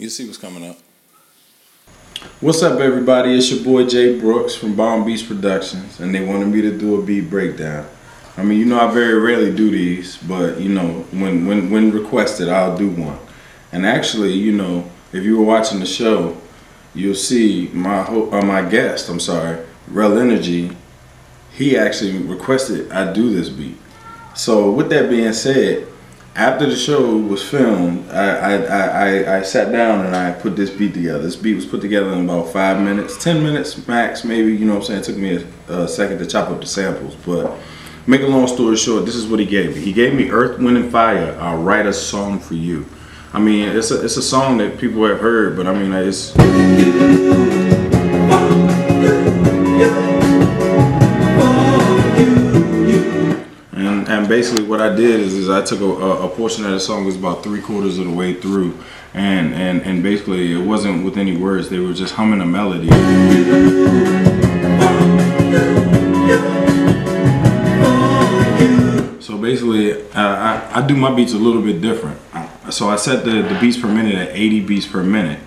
You 0.00 0.08
see 0.08 0.24
what's 0.24 0.38
coming 0.38 0.66
up. 0.66 0.78
What's 2.40 2.62
up, 2.62 2.80
everybody? 2.80 3.36
It's 3.36 3.50
your 3.50 3.62
boy 3.62 3.84
Jay 3.84 4.18
Brooks 4.18 4.54
from 4.54 4.74
Bomb 4.74 5.04
Beast 5.04 5.28
Productions, 5.28 6.00
and 6.00 6.14
they 6.14 6.24
wanted 6.24 6.48
me 6.48 6.62
to 6.62 6.70
do 6.78 6.98
a 6.98 7.04
beat 7.04 7.28
breakdown. 7.28 7.86
I 8.38 8.42
mean, 8.42 8.58
you 8.60 8.64
know, 8.64 8.80
I 8.80 8.90
very 8.90 9.20
rarely 9.20 9.54
do 9.54 9.70
these, 9.70 10.16
but 10.16 10.58
you 10.58 10.70
know, 10.70 11.04
when 11.10 11.44
when 11.46 11.70
when 11.70 11.92
requested, 11.92 12.48
I'll 12.48 12.78
do 12.78 12.88
one. 12.88 13.18
And 13.72 13.84
actually, 13.84 14.32
you 14.32 14.52
know, 14.52 14.90
if 15.12 15.22
you 15.22 15.36
were 15.36 15.44
watching 15.44 15.80
the 15.80 15.86
show, 15.86 16.34
you'll 16.94 17.14
see 17.14 17.68
my 17.74 18.00
ho- 18.00 18.30
uh, 18.32 18.40
my 18.40 18.66
guest. 18.66 19.10
I'm 19.10 19.20
sorry, 19.20 19.58
RellinnerG. 19.90 20.74
He 21.52 21.76
actually 21.76 22.16
requested 22.22 22.90
I 22.90 23.12
do 23.12 23.34
this 23.34 23.50
beat. 23.50 23.76
So 24.34 24.70
with 24.70 24.88
that 24.88 25.10
being 25.10 25.34
said, 25.34 25.86
after 26.36 26.66
the 26.66 26.76
show 26.76 27.16
was 27.16 27.42
filmed, 27.42 28.08
I, 28.10 28.28
I, 28.28 28.54
I, 28.54 29.36
I, 29.38 29.42
sat 29.42 29.72
down 29.72 30.06
and 30.06 30.14
I 30.14 30.32
put 30.32 30.54
this 30.54 30.70
beat 30.70 30.94
together. 30.94 31.18
This 31.18 31.36
beat 31.36 31.54
was 31.54 31.66
put 31.66 31.80
together 31.80 32.12
in 32.12 32.24
about 32.24 32.52
five 32.52 32.80
minutes, 32.80 33.22
ten 33.22 33.42
minutes 33.42 33.86
max, 33.88 34.24
maybe. 34.24 34.54
You 34.54 34.64
know 34.64 34.74
what 34.74 34.80
I'm 34.80 34.86
saying? 34.86 35.00
It 35.00 35.04
took 35.04 35.16
me 35.16 35.44
a, 35.68 35.82
a 35.82 35.88
second 35.88 36.18
to 36.18 36.26
chop 36.26 36.48
up 36.48 36.60
the 36.60 36.66
samples, 36.66 37.16
but 37.26 37.58
make 38.06 38.22
a 38.22 38.26
long 38.26 38.46
story 38.46 38.76
short, 38.76 39.06
this 39.06 39.16
is 39.16 39.26
what 39.26 39.40
he 39.40 39.46
gave 39.46 39.74
me. 39.74 39.82
He 39.82 39.92
gave 39.92 40.14
me 40.14 40.30
Earth, 40.30 40.58
Wind, 40.58 40.76
and 40.76 40.90
Fire. 40.90 41.36
I'll 41.40 41.62
write 41.62 41.86
a 41.86 41.92
song 41.92 42.38
for 42.38 42.54
you. 42.54 42.86
I 43.32 43.38
mean, 43.38 43.68
it's 43.68 43.90
a 43.90 44.04
it's 44.04 44.16
a 44.16 44.22
song 44.22 44.58
that 44.58 44.78
people 44.78 45.04
have 45.06 45.20
heard, 45.20 45.56
but 45.56 45.66
I 45.66 45.72
mean, 45.72 45.92
it's 45.92 46.34
basically 54.30 54.62
what 54.62 54.80
I 54.80 54.94
did 54.94 55.18
is, 55.18 55.34
is 55.34 55.50
I 55.50 55.60
took 55.60 55.80
a, 55.80 55.84
a, 55.84 56.28
portion 56.28 56.64
of 56.64 56.70
the 56.70 56.78
song 56.78 57.04
was 57.04 57.16
about 57.16 57.42
three 57.42 57.60
quarters 57.60 57.98
of 57.98 58.04
the 58.04 58.12
way 58.12 58.32
through 58.32 58.78
and, 59.12 59.52
and, 59.52 59.82
and 59.82 60.04
basically 60.04 60.52
it 60.52 60.64
wasn't 60.64 61.04
with 61.04 61.18
any 61.18 61.36
words 61.36 61.68
they 61.68 61.80
were 61.80 61.92
just 61.92 62.14
humming 62.14 62.40
a 62.40 62.46
melody 62.46 62.86
So 69.20 69.36
basically, 69.36 70.00
uh, 70.00 70.08
I, 70.14 70.70
I 70.74 70.86
do 70.86 70.94
my 70.94 71.12
beats 71.12 71.32
a 71.32 71.36
little 71.36 71.62
bit 71.62 71.80
different. 71.80 72.20
So 72.70 72.88
I 72.88 72.94
set 72.94 73.24
the, 73.24 73.42
the 73.42 73.58
beats 73.60 73.78
per 73.78 73.88
minute 73.88 74.14
at 74.14 74.28
80 74.28 74.60
beats 74.60 74.86
per 74.86 75.02
minute 75.02 75.40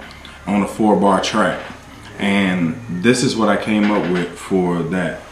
on 0.46 0.62
a 0.62 0.68
four 0.68 1.00
bar 1.00 1.22
track. 1.22 1.64
And 2.20 2.76
this 3.02 3.24
is 3.24 3.38
what 3.38 3.48
I 3.48 3.56
came 3.56 3.92
up 3.92 4.12
with 4.12 4.38
for 4.38 4.84
that. 4.84 5.22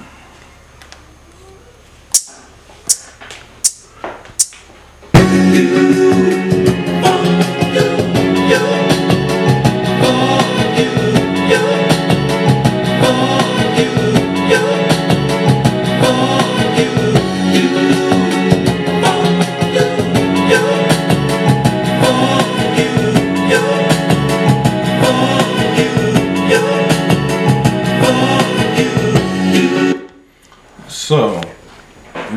So, 5.54 6.51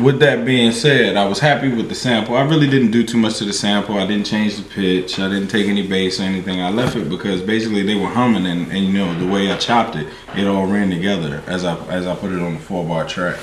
with 0.05 0.19
that 0.19 0.45
being 0.45 0.71
said, 0.71 1.17
I 1.17 1.25
was 1.25 1.39
happy 1.39 1.67
with 1.67 1.89
the 1.89 1.95
sample. 1.95 2.35
I 2.35 2.43
really 2.43 2.69
didn't 2.69 2.91
do 2.91 3.03
too 3.03 3.17
much 3.17 3.39
to 3.39 3.45
the 3.45 3.51
sample. 3.51 3.97
I 3.97 4.05
didn't 4.05 4.27
change 4.27 4.55
the 4.55 4.61
pitch. 4.61 5.17
I 5.17 5.27
didn't 5.27 5.47
take 5.47 5.65
any 5.65 5.87
bass 5.87 6.19
or 6.19 6.23
anything. 6.23 6.61
I 6.61 6.69
left 6.69 6.95
it 6.95 7.09
because 7.09 7.41
basically 7.41 7.81
they 7.81 7.95
were 7.95 8.09
humming, 8.09 8.45
and, 8.45 8.71
and 8.71 8.85
you 8.85 8.93
know 8.93 9.17
the 9.17 9.25
way 9.25 9.51
I 9.51 9.57
chopped 9.57 9.95
it, 9.95 10.07
it 10.37 10.45
all 10.45 10.67
ran 10.67 10.91
together 10.91 11.41
as 11.47 11.65
I 11.65 11.75
as 11.87 12.05
I 12.05 12.15
put 12.15 12.31
it 12.31 12.39
on 12.39 12.53
the 12.53 12.59
four 12.59 12.85
bar 12.85 13.07
track. 13.07 13.39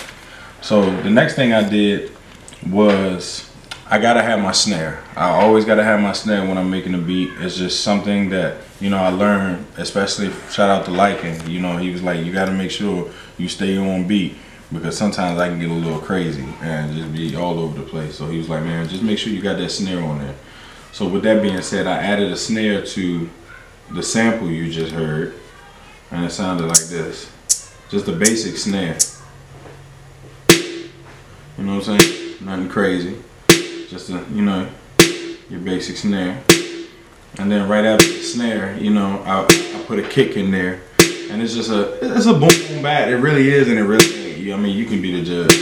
So 0.61 0.83
the 1.03 1.11
next 1.11 1.35
thing 1.35 1.53
I 1.53 1.69
did 1.69 2.13
was 2.71 3.51
I 3.91 3.99
gotta 3.99 4.23
have 4.23 4.39
my 4.39 4.53
snare. 4.53 5.03
I 5.17 5.31
always 5.31 5.65
gotta 5.65 5.83
have 5.83 5.99
my 5.99 6.13
snare 6.13 6.47
when 6.47 6.57
I'm 6.59 6.71
making 6.71 6.95
a 6.95 6.99
beat. 6.99 7.31
It's 7.41 7.57
just 7.57 7.81
something 7.81 8.31
that 8.31 8.59
you 8.81 8.89
know 8.89 8.99
I 8.99 9.09
learned, 9.09 9.67
especially 9.79 10.31
shout 10.53 10.71
out 10.71 10.85
to 10.85 10.93
Lycan. 10.93 11.49
You 11.49 11.59
know 11.59 11.79
he 11.79 11.91
was 11.91 12.05
like, 12.05 12.25
you 12.25 12.33
gotta 12.33 12.53
make 12.53 12.71
sure 12.71 13.11
you 13.37 13.49
stay 13.49 13.77
on 13.77 14.07
beat 14.07 14.37
because 14.73 14.97
sometimes 14.97 15.39
I 15.39 15.49
can 15.49 15.59
get 15.61 15.71
a 15.71 15.75
little 15.75 15.99
crazy 15.99 16.47
and 16.63 16.95
just 16.97 17.13
be 17.13 17.37
all 17.37 17.59
over 17.59 17.79
the 17.79 17.87
place. 17.87 18.17
So 18.17 18.27
he 18.27 18.39
was 18.39 18.49
like, 18.49 18.65
man, 18.65 18.89
just 18.89 19.03
make 19.03 19.19
sure 19.19 19.33
you 19.33 19.43
got 19.43 19.59
that 19.59 19.71
snare 19.71 20.03
on 20.03 20.19
there. 20.19 20.35
So 20.93 21.07
with 21.07 21.23
that 21.25 21.43
being 21.43 21.61
said, 21.63 21.87
I 21.87 21.99
added 21.99 22.33
a 22.33 22.37
snare 22.37 22.85
to 22.85 23.29
the 23.91 24.03
sample 24.03 24.51
you 24.51 24.71
just 24.71 24.93
heard, 24.93 25.35
and 26.11 26.25
it 26.25 26.31
sounded 26.31 26.67
like 26.67 26.85
this, 26.85 27.31
just 27.89 28.09
a 28.09 28.13
basic 28.13 28.57
snare. 28.57 28.99
You 31.59 31.65
know 31.65 31.77
what 31.77 31.89
I'm 31.89 31.99
saying? 31.99 32.37
Nothing 32.41 32.69
crazy. 32.69 33.17
Just 33.89 34.09
a, 34.09 34.25
you 34.33 34.43
know, 34.43 34.69
your 35.51 35.61
basic 35.61 35.97
snare. 35.97 36.43
And 37.39 37.51
then 37.51 37.69
right 37.69 37.85
after 37.85 38.07
the 38.07 38.23
snare, 38.23 38.77
you 38.79 38.91
know, 38.91 39.23
I, 39.25 39.45
I 39.45 39.85
put 39.87 39.99
a 39.99 40.09
kick 40.09 40.37
in 40.37 40.51
there. 40.51 40.81
And 41.31 41.41
it's 41.41 41.55
just 41.55 41.71
a, 41.71 41.99
it's 42.17 42.27
a 42.27 42.33
boom 42.33 42.51
boom 42.69 42.83
bat. 42.83 43.09
It 43.09 43.17
really 43.17 43.49
is 43.49 43.69
and 43.69 43.79
it 43.79 43.85
really. 43.85 44.22
You- 44.43 44.55
I 44.55 44.57
mean, 44.57 44.77
you 44.77 44.87
can 44.87 45.01
be 45.01 45.13
the 45.21 45.25
judge. 45.25 45.53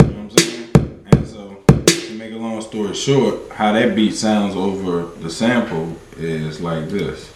You 0.00 0.06
know 0.06 0.12
what 0.12 0.16
I'm 0.18 0.30
saying? 0.30 0.68
And 1.12 1.26
so, 1.26 1.56
to 1.86 2.12
make 2.14 2.32
a 2.32 2.36
long 2.36 2.60
story 2.62 2.94
short, 2.94 3.50
how 3.52 3.72
that 3.72 3.94
beat 3.94 4.14
sounds 4.14 4.56
over 4.56 5.06
the 5.20 5.30
sample 5.30 5.96
is 6.16 6.60
like 6.60 6.88
this. 6.88 7.32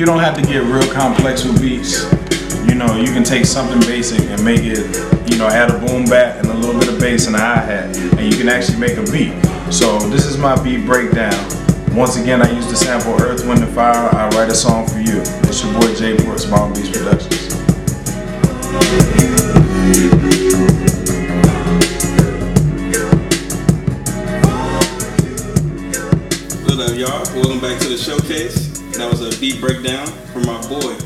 You 0.00 0.06
don't 0.06 0.20
have 0.20 0.34
to 0.34 0.40
get 0.40 0.62
real 0.62 0.90
complex 0.90 1.44
with 1.44 1.60
beats. 1.60 2.04
You 2.66 2.74
know, 2.74 2.96
you 2.96 3.12
can 3.12 3.22
take 3.22 3.44
something 3.44 3.78
basic 3.80 4.20
and 4.30 4.42
make 4.42 4.62
it, 4.62 4.78
you 5.30 5.36
know, 5.36 5.46
add 5.46 5.70
a 5.70 5.78
boom 5.78 6.06
bat 6.06 6.38
and 6.38 6.46
a 6.46 6.54
little 6.54 6.80
bit 6.80 6.88
of 6.88 6.98
bass 6.98 7.26
and 7.26 7.36
a 7.36 7.38
hi 7.38 7.56
hat, 7.56 7.94
and 8.16 8.20
you 8.20 8.38
can 8.38 8.48
actually 8.48 8.78
make 8.78 8.96
a 8.96 9.02
beat. 9.12 9.34
So 9.70 9.98
this 10.08 10.24
is 10.24 10.38
my 10.38 10.56
beat 10.64 10.86
breakdown. 10.86 11.34
Once 11.94 12.16
again, 12.16 12.40
I 12.40 12.50
use 12.50 12.66
the 12.70 12.76
sample 12.76 13.20
Earth, 13.20 13.46
Wind, 13.46 13.62
and 13.62 13.74
Fire. 13.74 14.08
I 14.16 14.30
write 14.30 14.48
a 14.48 14.54
song 14.54 14.86
for 14.86 15.00
you. 15.00 15.20
It's 15.20 15.62
your 15.62 15.74
boy 15.74 15.94
Jay 15.94 16.16
Brooks, 16.16 16.48
Mountain 16.48 16.82
Beats 16.82 16.96
Productions. 16.96 17.29
That 29.40 29.46
was 29.46 29.54
a 29.54 29.58
beat 29.58 29.60
breakdown 29.60 30.06
from 30.06 30.42
my 30.46 30.60
boy, 30.68 30.96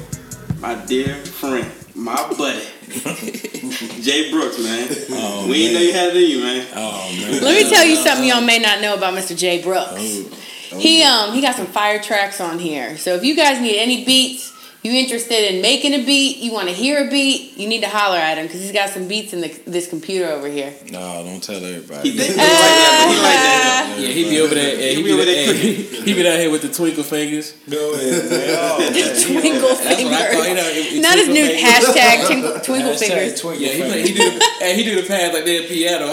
my 0.60 0.74
dear 0.86 1.14
friend, 1.14 1.70
my 1.94 2.16
buddy, 2.36 2.64
Jay 4.02 4.30
Brooks, 4.30 4.58
man. 4.58 4.88
Oh, 5.10 5.46
we 5.48 5.66
ain't 5.66 5.74
know 5.74 5.80
you 5.80 5.92
had 5.92 6.08
it 6.08 6.16
in 6.16 6.30
you, 6.30 6.40
man. 6.40 6.66
Oh 6.74 7.16
man. 7.20 7.42
Let 7.42 7.62
me 7.62 7.70
tell 7.70 7.84
you 7.84 7.96
something 7.96 8.26
y'all 8.26 8.40
may 8.40 8.58
not 8.58 8.80
know 8.80 8.94
about 8.94 9.14
Mr. 9.14 9.36
Jay 9.36 9.62
Brooks. 9.62 10.00
He 10.00 11.02
um 11.02 11.32
he 11.32 11.40
got 11.40 11.54
some 11.54 11.66
fire 11.66 12.02
tracks 12.02 12.40
on 12.40 12.58
here. 12.58 12.98
So 12.98 13.14
if 13.14 13.24
you 13.24 13.36
guys 13.36 13.60
need 13.60 13.78
any 13.78 14.04
beats, 14.04 14.53
you 14.84 14.92
interested 14.92 15.50
in 15.54 15.62
making 15.62 15.94
a 15.94 16.04
beat, 16.04 16.36
you 16.38 16.52
want 16.52 16.68
to 16.68 16.74
hear 16.74 17.06
a 17.06 17.10
beat, 17.10 17.56
you 17.56 17.66
need 17.66 17.80
to 17.82 17.88
holler 17.88 18.18
at 18.18 18.36
him 18.36 18.46
because 18.46 18.60
he's 18.60 18.70
got 18.72 18.90
some 18.90 19.08
beats 19.08 19.32
in 19.32 19.40
the, 19.40 19.48
this 19.66 19.88
computer 19.88 20.28
over 20.30 20.46
here. 20.46 20.74
No, 20.92 21.22
don't 21.24 21.42
tell 21.42 21.56
everybody. 21.56 22.10
He 22.10 22.18
like 22.18 22.36
that, 22.36 23.94
he 23.96 23.96
like. 23.96 24.06
Yeah, 24.08 24.12
he 24.14 24.28
be 24.28 24.40
over 24.40 24.54
there. 24.54 24.74
Yeah, 24.78 24.88
he, 24.90 24.94
He 24.96 25.02
be, 25.02 25.08
be 25.08 25.12
over 25.14 25.24
there. 25.24 25.46
there 25.46 25.54
He, 25.54 25.72
he 26.04 26.14
be 26.14 26.22
down 26.22 26.38
here 26.38 26.50
with 26.50 26.62
the 26.62 26.68
twinkle 26.68 27.02
fingers. 27.02 27.52
Go 27.70 27.94
ahead, 27.94 28.30
man. 28.30 28.44
Oh. 28.54 28.78
Twinkle 28.78 29.68
That's 29.68 30.04
what 30.04 30.32
call. 30.32 30.44
You 30.44 30.54
fingers. 30.54 30.54
know, 30.54 30.68
it- 30.68 30.92
it- 30.94 31.02
Not 31.02 31.16
his 31.18 31.28
new 31.28 31.46
fingers. 31.46 31.64
hashtag 31.64 32.26
twinkle, 32.26 32.60
twinkle 32.60 32.92
Hashtag 32.92 32.98
fingers. 33.08 33.40
twinkle 33.40 33.62
Yeah, 33.66 33.72
he, 33.72 33.82
play, 33.82 34.02
he 34.02 34.12
do 34.14 34.40
and 34.62 34.78
he 34.78 34.84
do 34.84 35.00
the 35.00 35.06
pads 35.08 35.32
like 35.34 35.44
they're 35.44 35.62
a 35.64 35.66
piano. 35.66 36.12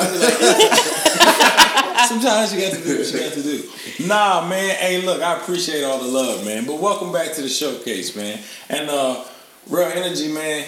Sometimes 2.08 2.54
you 2.54 2.62
got 2.62 2.74
to 2.74 2.84
do 2.84 2.98
what 2.98 3.14
you 3.14 3.20
got 3.20 3.34
to 3.34 3.44
do. 3.44 3.70
Nah, 4.08 4.48
man. 4.48 4.76
Hey, 4.76 5.02
look, 5.02 5.22
I 5.22 5.38
appreciate 5.40 5.84
all 5.84 6.00
the 6.00 6.08
love, 6.08 6.46
man. 6.46 6.66
But 6.66 6.80
welcome 6.80 7.12
back 7.12 7.34
to 7.34 7.42
the 7.42 7.50
showcase, 7.50 8.16
man. 8.16 8.40
And 8.70 8.90
uh, 8.90 9.24
RellinnerG, 9.70 10.34
man. 10.34 10.66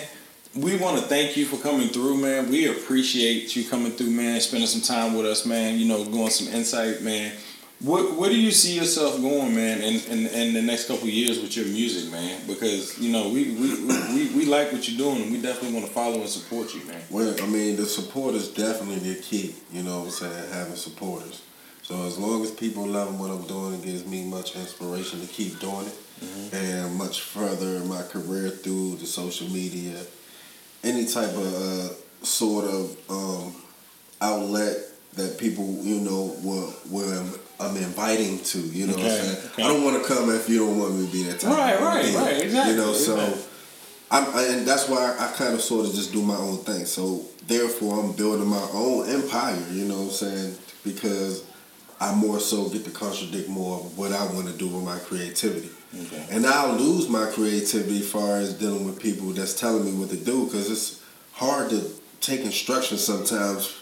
We 0.56 0.78
want 0.78 0.98
to 0.98 1.04
thank 1.04 1.36
you 1.36 1.46
for 1.46 1.58
coming 1.58 1.90
through, 1.90 2.18
man. 2.18 2.50
We 2.50 2.70
appreciate 2.70 3.56
you 3.56 3.68
coming 3.68 3.92
through, 3.92 4.12
man. 4.12 4.40
Spending 4.40 4.68
some 4.68 4.82
time 4.82 5.18
with 5.18 5.26
us, 5.26 5.46
man. 5.46 5.80
You 5.80 5.88
know, 5.88 6.06
going 6.06 6.30
some 6.30 6.54
insight, 6.54 7.02
man. 7.02 7.34
What 7.80 8.18
Where 8.18 8.30
do 8.30 8.40
you 8.40 8.52
see 8.52 8.78
yourself 8.78 9.20
going, 9.22 9.56
man, 9.56 9.82
in, 9.82 10.00
in, 10.10 10.28
in 10.28 10.54
the 10.54 10.62
next 10.62 10.88
couple 10.88 11.08
years 11.08 11.42
with 11.42 11.58
your 11.58 11.66
music, 11.66 12.12
man? 12.12 12.42
Because 12.48 12.98
you 12.98 13.12
know 13.12 13.28
we 13.30 13.52
we, 13.52 13.86
we, 13.86 14.14
we, 14.14 14.36
we 14.36 14.46
like 14.46 14.72
what 14.72 14.88
you're 14.88 14.98
doing, 14.98 15.24
and 15.24 15.32
we 15.32 15.42
definitely 15.42 15.74
want 15.74 15.88
to 15.88 15.92
follow 15.92 16.22
and 16.22 16.30
support 16.30 16.74
you, 16.74 16.82
man. 16.86 17.02
Well, 17.10 17.36
I 17.42 17.46
mean, 17.46 17.76
the 17.76 17.86
support 17.86 18.36
is 18.36 18.48
definitely 18.48 19.14
the 19.14 19.22
key. 19.22 19.56
You 19.72 19.84
know 19.84 20.00
what 20.00 20.06
I'm 20.06 20.12
saying? 20.12 20.54
Having 20.54 20.76
supporters. 20.76 21.42
So 21.82 22.04
as 22.06 22.18
long 22.18 22.42
as 22.44 22.52
people 22.52 22.88
love 22.88 23.20
what 23.20 23.30
I'm 23.30 23.46
doing, 23.46 23.74
it 23.74 23.84
gives 23.84 24.06
me 24.06 24.24
much 24.24 24.56
inspiration 24.56 25.20
to 25.20 25.28
keep 25.28 25.60
doing 25.60 25.86
it, 25.88 26.54
and 26.54 26.96
much 26.96 27.22
further 27.22 27.84
my 27.84 28.02
career 28.04 28.50
through 28.50 28.96
the 28.96 29.06
social 29.06 29.50
media, 29.50 30.00
any 30.86 31.06
type 31.06 31.32
of 31.32 31.54
uh, 31.54 31.90
sort 32.24 32.64
of 32.64 32.98
um, 33.10 33.54
outlet 34.22 34.78
that 35.16 35.38
people 35.38 35.78
you 35.82 36.00
know 36.00 36.36
will 36.44 36.74
will 36.90 37.12
I'm, 37.20 37.34
I'm 37.60 37.78
inviting 37.78 38.40
to. 38.40 38.60
You 38.60 38.88
know, 38.88 38.94
what 38.94 39.04
I'm 39.04 39.12
saying 39.12 39.38
okay. 39.46 39.64
I 39.64 39.68
don't 39.68 39.84
want 39.84 40.02
to 40.02 40.08
come 40.08 40.30
if 40.34 40.50
you 40.50 40.60
don't 40.60 40.78
want 40.80 40.96
me 40.96 41.06
to 41.06 41.12
be 41.12 41.24
that 41.24 41.40
type. 41.40 41.52
Right, 41.52 41.80
right, 41.80 42.16
right, 42.16 42.44
exactly, 42.44 42.74
You 42.74 42.80
know, 42.80 42.94
so. 42.94 43.20
exactly. 43.20 43.44
I'm, 44.12 44.26
I, 44.36 44.44
and 44.44 44.68
that's 44.68 44.88
why 44.88 45.16
I, 45.20 45.32
kind 45.36 45.56
of 45.56 45.62
sort 45.62 45.88
of 45.88 45.96
just 45.96 46.14
do 46.14 46.22
my 46.22 46.36
own 46.36 46.58
thing. 46.58 46.86
So 46.86 47.26
therefore, 47.48 48.00
I'm 48.00 48.12
building 48.12 48.48
my 48.48 48.68
own 48.72 49.10
empire. 49.10 49.60
You 49.72 49.86
know 49.86 49.96
what 49.96 50.04
I'm 50.04 50.10
saying? 50.12 50.56
Because 50.84 51.44
I 52.00 52.14
more 52.14 52.40
so 52.40 52.70
get 52.70 52.86
to 52.86 52.92
contradict 52.92 53.50
more 53.50 53.80
of 53.80 53.98
what 53.98 54.12
I 54.12 54.24
want 54.34 54.48
to 54.50 54.54
do 54.54 54.68
with 54.68 54.84
my 54.84 55.00
creativity. 55.00 55.70
Okay. 56.00 56.28
And 56.30 56.46
I'll 56.46 56.76
lose 56.76 57.10
my 57.10 57.26
creativity 57.32 58.00
as 58.00 58.12
far 58.12 58.38
as 58.38 58.54
dealing 58.54 58.86
with 58.86 59.00
people 59.00 59.28
that's 59.28 59.60
telling 59.60 59.86
me 59.86 59.94
what 59.94 60.10
to 60.10 60.18
do 60.18 60.46
because 60.46 60.70
it's 60.70 61.04
hard 61.32 61.72
to 61.72 61.90
take 62.22 62.42
instructions 62.42 63.04
sometimes 63.04 63.76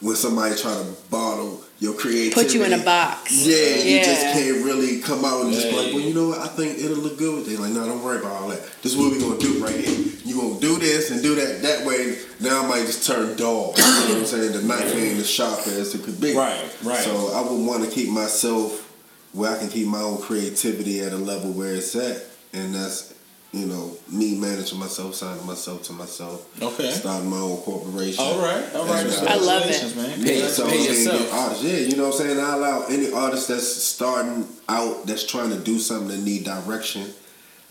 when 0.00 0.16
somebody 0.16 0.56
try 0.56 0.72
to 0.72 0.86
bottle 1.10 1.62
your 1.78 1.94
creativity. 1.94 2.34
Put 2.34 2.54
you 2.54 2.64
in 2.64 2.72
a 2.72 2.82
box. 2.84 3.46
Yeah, 3.46 3.76
you 3.76 4.04
just 4.04 4.22
can't 4.32 4.64
really 4.64 5.00
come 5.00 5.24
out 5.24 5.44
and 5.44 5.52
just 5.52 5.68
be 5.68 5.76
like, 5.76 5.92
well, 5.92 6.02
you 6.02 6.14
know 6.14 6.28
what? 6.28 6.38
I 6.38 6.48
think 6.48 6.78
it'll 6.78 6.98
look 6.98 7.18
good 7.18 7.36
with 7.36 7.52
it. 7.52 7.58
Like, 7.58 7.72
no, 7.72 7.86
don't 7.86 8.02
worry 8.02 8.18
about 8.18 8.32
all 8.32 8.48
that. 8.48 8.60
This 8.82 8.92
is 8.92 8.98
what 8.98 9.12
we're 9.12 9.20
gonna 9.20 9.38
do 9.38 9.64
right 9.64 9.74
here. 9.74 10.12
You 10.24 10.40
gonna 10.40 10.60
do 10.60 10.78
this 10.78 11.10
and 11.10 11.22
do 11.22 11.34
that. 11.36 11.62
That 11.62 11.86
way, 11.86 12.18
now 12.40 12.62
I 12.62 12.66
might 12.66 12.86
just 12.86 13.06
turn 13.06 13.36
dull. 13.36 13.74
You 13.76 13.82
know 13.82 14.08
what 14.08 14.18
I'm 14.18 14.26
saying? 14.26 14.52
The 14.52 14.62
knife 14.62 14.94
ain't 14.94 15.18
as 15.18 15.30
sharp 15.30 15.66
as 15.66 15.94
it 15.94 16.02
could 16.02 16.20
be. 16.20 16.34
Right, 16.36 16.76
right. 16.82 16.98
So 16.98 17.32
I 17.32 17.40
would 17.40 17.66
want 17.66 17.84
to 17.84 17.90
keep 17.90 18.10
myself 18.10 18.86
where 19.32 19.50
I 19.54 19.58
can 19.58 19.68
keep 19.68 19.86
my 19.86 20.00
own 20.00 20.20
creativity 20.20 21.00
at 21.00 21.12
a 21.12 21.16
level 21.16 21.52
where 21.52 21.74
it's 21.74 21.94
at, 21.96 22.24
and 22.52 22.74
that's 22.74 23.14
you 23.52 23.66
know 23.66 23.92
me 24.10 24.38
managing 24.38 24.78
myself, 24.78 25.14
signing 25.14 25.44
myself 25.46 25.82
to 25.84 25.92
myself, 25.92 26.46
Okay. 26.62 26.90
starting 26.92 27.28
my 27.28 27.38
own 27.38 27.56
corporation. 27.58 28.22
All 28.24 28.38
right, 28.38 28.64
all 28.74 28.86
right. 28.86 29.06
I 29.28 29.36
love 29.36 29.62
it. 29.66 29.96
Man. 29.96 30.22
Pay- 30.22 30.40
yeah, 30.42 30.48
so 30.48 30.68
pay 30.68 30.84
yourself. 30.84 31.32
artists, 31.32 31.64
yeah, 31.64 31.76
you 31.78 31.96
know 31.96 32.08
what 32.10 32.20
I'm 32.20 32.26
saying. 32.26 32.38
I 32.38 32.54
allow 32.54 32.82
any 32.88 33.12
artist 33.12 33.48
that's 33.48 33.66
starting 33.66 34.46
out, 34.68 35.06
that's 35.06 35.26
trying 35.26 35.50
to 35.50 35.58
do 35.58 35.78
something 35.78 36.08
that 36.08 36.18
need 36.24 36.44
direction. 36.44 37.06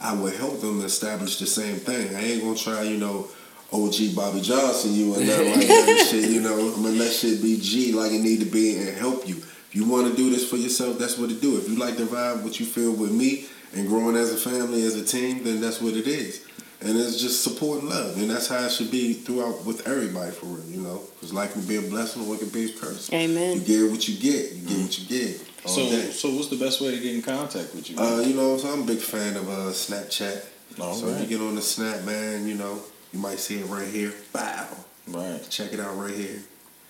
I 0.01 0.13
would 0.13 0.33
help 0.35 0.61
them 0.61 0.81
establish 0.81 1.39
the 1.39 1.45
same 1.45 1.75
thing. 1.75 2.15
I 2.15 2.21
ain't 2.23 2.43
gonna 2.43 2.55
try, 2.57 2.83
you 2.83 2.97
know, 2.97 3.27
OG 3.71 4.15
Bobby 4.15 4.41
Johnson, 4.41 4.93
you 4.93 5.13
and 5.15 5.27
nothing 5.27 5.51
like 5.59 5.67
that 5.67 6.07
shit. 6.11 6.29
You 6.29 6.41
know, 6.41 6.57
I'm 6.59 6.83
gonna 6.83 6.95
let 6.95 7.11
shit 7.13 7.41
be 7.41 7.57
G 7.59 7.91
like 7.93 8.11
it 8.11 8.19
need 8.21 8.39
to 8.39 8.45
be 8.45 8.77
and 8.77 8.97
help 8.97 9.27
you. 9.27 9.35
If 9.69 9.75
you 9.75 9.87
want 9.87 10.09
to 10.09 10.17
do 10.17 10.31
this 10.31 10.49
for 10.49 10.57
yourself, 10.57 10.97
that's 10.97 11.17
what 11.17 11.29
it 11.29 11.41
do. 11.41 11.57
If 11.57 11.69
you 11.69 11.77
like 11.77 11.95
the 11.95 12.03
vibe, 12.03 12.43
what 12.43 12.59
you 12.59 12.65
feel 12.65 12.91
with 12.91 13.11
me, 13.11 13.45
and 13.75 13.87
growing 13.87 14.15
as 14.15 14.33
a 14.33 14.49
family, 14.49 14.83
as 14.83 14.95
a 14.95 15.05
team, 15.05 15.43
then 15.43 15.61
that's 15.61 15.79
what 15.79 15.93
it 15.93 16.07
is. 16.07 16.43
And 16.81 16.97
it's 16.97 17.21
just 17.21 17.43
support 17.43 17.81
and 17.81 17.89
love, 17.89 18.17
and 18.17 18.29
that's 18.29 18.47
how 18.47 18.65
it 18.65 18.71
should 18.71 18.89
be 18.89 19.13
throughout 19.13 19.65
with 19.65 19.85
everybody 19.85 20.31
for 20.31 20.47
real. 20.47 20.65
You 20.65 20.81
know, 20.81 21.01
because 21.13 21.33
life 21.33 21.53
can 21.53 21.67
be 21.67 21.75
a 21.75 21.81
blessing 21.81 22.25
or 22.25 22.35
it 22.35 22.39
can 22.39 22.49
be 22.49 22.65
a 22.65 22.73
curse. 22.73 23.11
Amen. 23.13 23.57
You 23.57 23.61
get 23.61 23.91
what 23.91 24.07
you 24.07 24.15
get. 24.17 24.53
You 24.53 24.67
get 24.67 24.77
what 24.79 24.99
you 24.99 25.05
get. 25.07 25.45
So, 25.65 25.89
day. 25.89 26.09
so 26.09 26.33
what's 26.33 26.47
the 26.47 26.55
best 26.55 26.79
way 26.81 26.91
to 26.91 26.99
get 26.99 27.13
in 27.13 27.21
contact 27.21 27.75
with 27.75 27.89
you? 27.89 27.99
Uh, 27.99 28.21
you 28.21 28.33
know, 28.33 28.57
so 28.57 28.69
I'm 28.69 28.83
a 28.83 28.85
big 28.85 28.99
fan 28.99 29.35
of 29.35 29.49
uh, 29.49 29.71
Snapchat. 29.71 30.45
All 30.79 30.93
so 30.93 31.07
if 31.07 31.15
right. 31.15 31.21
you 31.21 31.37
get 31.37 31.45
on 31.45 31.55
the 31.55 31.61
Snap, 31.61 32.05
man, 32.05 32.47
you 32.47 32.55
know, 32.55 32.79
you 33.11 33.19
might 33.19 33.39
see 33.39 33.59
it 33.59 33.65
right 33.65 33.87
here. 33.87 34.13
Bow. 34.31 34.67
right, 35.09 35.45
Check 35.49 35.73
it 35.73 35.79
out 35.79 35.97
right 35.97 36.13
here. 36.13 36.39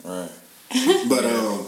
right. 0.03 0.29
But 1.09 1.25
um, 1.25 1.67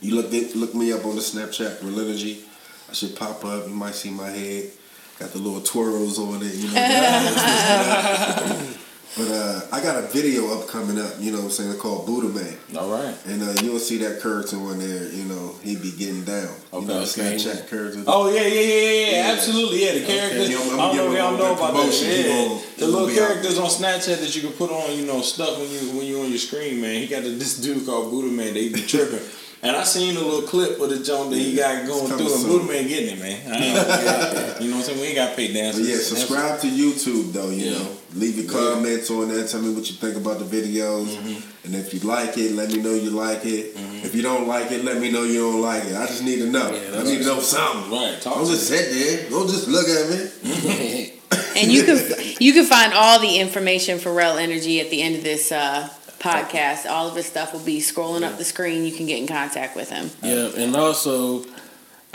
you 0.00 0.14
look 0.16 0.30
look 0.54 0.74
me 0.74 0.92
up 0.92 1.04
on 1.04 1.16
the 1.16 1.22
Snapchat, 1.22 1.78
RellinnerG. 1.78 2.42
I 2.88 2.92
should 2.92 3.14
pop 3.16 3.44
up. 3.44 3.66
You 3.68 3.74
might 3.74 3.94
see 3.94 4.10
my 4.10 4.28
head. 4.30 4.70
Got 5.18 5.32
the 5.32 5.38
little 5.38 5.60
twirls 5.60 6.18
on 6.18 6.40
it. 6.42 6.54
You 6.54 6.68
know. 6.68 6.74
but 9.16 9.28
uh, 9.28 9.60
I 9.72 9.82
got 9.82 10.02
a 10.02 10.06
video 10.08 10.58
up 10.58 10.66
coming 10.68 10.98
up. 10.98 11.12
You 11.18 11.32
know 11.32 11.38
what 11.38 11.44
I'm 11.44 11.50
saying? 11.50 11.78
Called 11.78 12.06
Buddha 12.06 12.28
Man. 12.28 12.56
All 12.78 12.90
right. 12.90 13.14
And 13.26 13.42
uh, 13.42 13.52
you'll 13.62 13.78
see 13.78 13.98
that 13.98 14.20
curtain 14.20 14.64
one 14.64 14.78
there. 14.78 15.08
You 15.12 15.24
know, 15.24 15.54
he 15.62 15.76
be 15.76 15.92
getting 15.92 16.24
down. 16.24 16.48
Okay, 16.72 16.80
you 16.80 16.86
know, 16.88 17.00
okay. 17.00 17.36
Snapchat 17.36 17.68
curtain. 17.68 18.04
Oh 18.06 18.30
yeah, 18.32 18.42
yeah, 18.42 18.48
yeah, 18.48 18.90
yeah, 18.90 19.10
yeah. 19.10 19.32
Absolutely. 19.32 19.84
Yeah, 19.84 19.92
the 19.92 20.06
characters. 20.06 20.48
Okay, 20.48 20.54
I'm- 20.54 20.80
I'm 20.80 20.96
don't 20.96 20.96
know 20.96 21.12
if 21.12 21.18
y'all 21.18 21.36
know 21.36 21.52
about 21.54 21.74
that. 21.74 22.02
Yeah, 22.02 22.48
gonna- 22.48 22.60
the 22.78 22.86
little 22.86 23.08
out 23.08 23.14
characters 23.14 23.58
on 23.58 23.68
Snapchat 23.68 24.20
that 24.20 24.34
you 24.34 24.42
can 24.42 24.52
put 24.52 24.70
on, 24.70 24.96
you 24.96 25.04
know, 25.06 25.20
stuff 25.20 25.58
when 25.58 25.70
you 25.70 25.78
when 25.98 26.06
you 26.06 26.20
on 26.22 26.30
your 26.30 26.38
screen, 26.38 26.80
man. 26.80 27.02
He 27.02 27.06
got 27.08 27.22
this 27.24 27.58
dude 27.60 27.84
called 27.84 28.10
Buddha 28.10 28.28
Man. 28.28 28.54
They 28.54 28.68
be 28.70 28.80
tripping. 28.82 29.20
And 29.62 29.76
I 29.76 29.84
seen 29.84 30.16
a 30.16 30.20
little 30.20 30.42
clip 30.48 30.80
of 30.80 30.88
the 30.88 31.00
jump 31.04 31.28
that 31.30 31.36
he 31.38 31.54
got 31.54 31.86
going 31.86 32.06
through, 32.06 32.16
and 32.18 32.28
coming 32.28 32.46
Buddha. 32.46 32.72
Man 32.72 32.88
getting 32.88 33.18
it, 33.18 33.20
man. 33.20 33.52
I 33.52 33.56
ain't 33.60 33.74
yeah. 33.76 34.58
You 34.58 34.70
know 34.70 34.76
what 34.78 34.88
I'm 34.88 34.94
saying? 34.94 35.00
We 35.00 35.06
ain't 35.08 35.16
got 35.16 35.36
paid 35.36 35.48
But 35.52 35.58
dancers. 35.60 35.86
yeah, 35.88 35.96
subscribe 35.98 36.60
to 36.60 36.66
YouTube 36.66 37.32
though. 37.34 37.50
You 37.50 37.66
Yeah. 37.66 37.78
know, 37.78 37.88
leave 38.14 38.36
your 38.38 38.50
comments 38.50 39.10
on 39.10 39.28
there. 39.28 39.46
Tell 39.46 39.60
me 39.60 39.74
what 39.74 39.86
you 39.90 39.96
think 39.96 40.16
about 40.16 40.38
the 40.38 40.46
videos, 40.46 41.08
Mm-hmm. 41.08 41.66
and 41.66 41.74
if 41.74 41.92
you 41.92 42.00
like 42.00 42.38
it, 42.38 42.52
let 42.52 42.70
me 42.72 42.78
know 42.80 42.94
you 42.94 43.10
like 43.10 43.44
it. 43.44 43.76
If 44.02 44.14
you 44.14 44.22
don't 44.22 44.48
like 44.48 44.72
it, 44.72 44.82
let 44.82 44.96
me 44.98 45.12
know 45.12 45.24
you 45.24 45.40
don't 45.40 45.60
like 45.60 45.84
it. 45.84 45.94
I 45.94 46.06
just 46.06 46.24
need 46.24 46.38
to 46.38 46.46
know. 46.50 46.70
Yeah, 46.72 46.98
I 46.98 47.02
need 47.02 47.18
to 47.18 47.24
know 47.26 47.40
something. 47.40 47.92
Right, 47.92 48.18
talk 48.18 48.36
Don't 48.36 48.46
to 48.46 48.52
just 48.52 48.66
sit 48.66 48.88
there. 48.90 49.28
Don't 49.28 49.46
just 49.46 49.68
look 49.68 49.86
at 49.88 50.08
me. 50.08 51.12
And 51.56 51.70
you 51.70 51.84
can 51.84 51.98
you 52.40 52.52
can 52.52 52.64
find 52.64 52.92
all 52.94 53.20
the 53.20 53.38
information 53.38 53.98
for 53.98 54.10
RellinnerG 54.10 54.80
at 54.80 54.90
the 54.90 55.02
end 55.02 55.16
of 55.16 55.22
this 55.22 55.52
uh, 55.52 55.88
podcast. 56.20 56.88
All 56.88 57.08
of 57.08 57.16
his 57.16 57.26
stuff 57.26 57.52
will 57.52 57.60
be 57.64 57.80
scrolling 57.80 58.22
up 58.22 58.38
the 58.38 58.44
screen. 58.44 58.84
You 58.84 58.92
can 58.92 59.06
get 59.06 59.18
in 59.18 59.26
contact 59.26 59.74
with 59.74 59.90
him. 59.90 60.10
Yeah, 60.22 60.50
and 60.56 60.76
also 60.76 61.44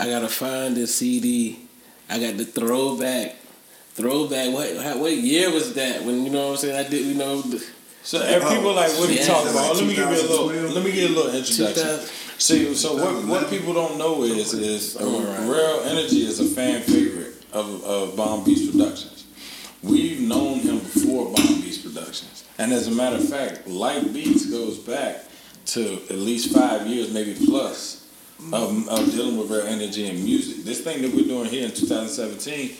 I 0.00 0.06
gotta 0.08 0.28
find 0.28 0.76
this 0.76 0.94
CD. 0.94 1.58
I 2.08 2.18
got 2.18 2.36
the 2.36 2.44
throwback, 2.44 3.34
throwback. 3.94 4.52
What 4.54 4.76
how- 4.78 4.98
what 4.98 5.12
year 5.16 5.50
was 5.50 5.74
that? 5.74 6.04
When 6.04 6.24
you 6.24 6.30
know 6.30 6.46
what 6.46 6.50
I'm 6.52 6.56
saying? 6.58 6.86
I 6.86 6.88
did 6.88 7.04
you 7.04 7.14
know 7.14 7.42
the 7.42 7.62
So 8.02 8.20
if 8.22 8.44
Oh, 8.44 8.54
people 8.54 8.72
like 8.72 8.92
what 8.98 9.08
he 9.10 9.16
yeah. 9.16 9.26
talking 9.26 9.50
about, 9.50 9.70
Like 9.70 9.76
let 9.78 9.86
me 9.88 9.94
give 9.96 10.04
you 10.04 10.14
a 10.14 10.22
little 10.30 10.48
2012? 10.48 10.74
let 10.74 10.84
me 10.84 10.92
give 10.92 11.10
you 11.10 11.16
a 11.16 11.18
little 11.18 11.34
introduction. 11.34 12.08
See, 12.38 12.74
so 12.74 12.94
what 12.96 13.24
what 13.26 13.50
people 13.50 13.72
don't 13.74 13.98
know 13.98 14.22
is 14.22 14.52
is 14.54 14.96
right. 15.00 15.04
RellinnerG 15.04 16.12
is 16.12 16.38
a 16.40 16.44
fan 16.44 16.82
favorite 16.82 17.34
of 17.52 17.82
of 17.84 18.14
Bomb 18.16 18.44
Beast 18.44 18.70
Productions. 18.70 19.24
We've 19.82 20.20
known 20.20 20.60
him 20.60 20.78
before 20.78 21.32
Bomb 21.32 21.60
Beast 21.60 21.82
Productions, 21.84 22.44
and 22.58 22.72
as 22.72 22.86
a 22.88 22.90
matter 22.90 23.16
of 23.16 23.28
fact, 23.28 23.66
Light 23.66 24.12
Beats 24.12 24.46
goes 24.46 24.78
back 24.78 25.24
to 25.66 25.94
at 26.10 26.16
least 26.16 26.54
five 26.54 26.86
years, 26.86 27.12
maybe 27.12 27.34
plus, 27.46 28.06
of, 28.52 28.88
of 28.88 29.10
dealing 29.10 29.36
with 29.36 29.50
RellinnerG 29.50 30.10
and 30.10 30.22
music. 30.22 30.64
This 30.64 30.80
thing 30.80 31.02
that 31.02 31.12
we're 31.12 31.26
doing 31.26 31.48
here 31.48 31.64
in 31.64 31.72
2017. 31.72 32.76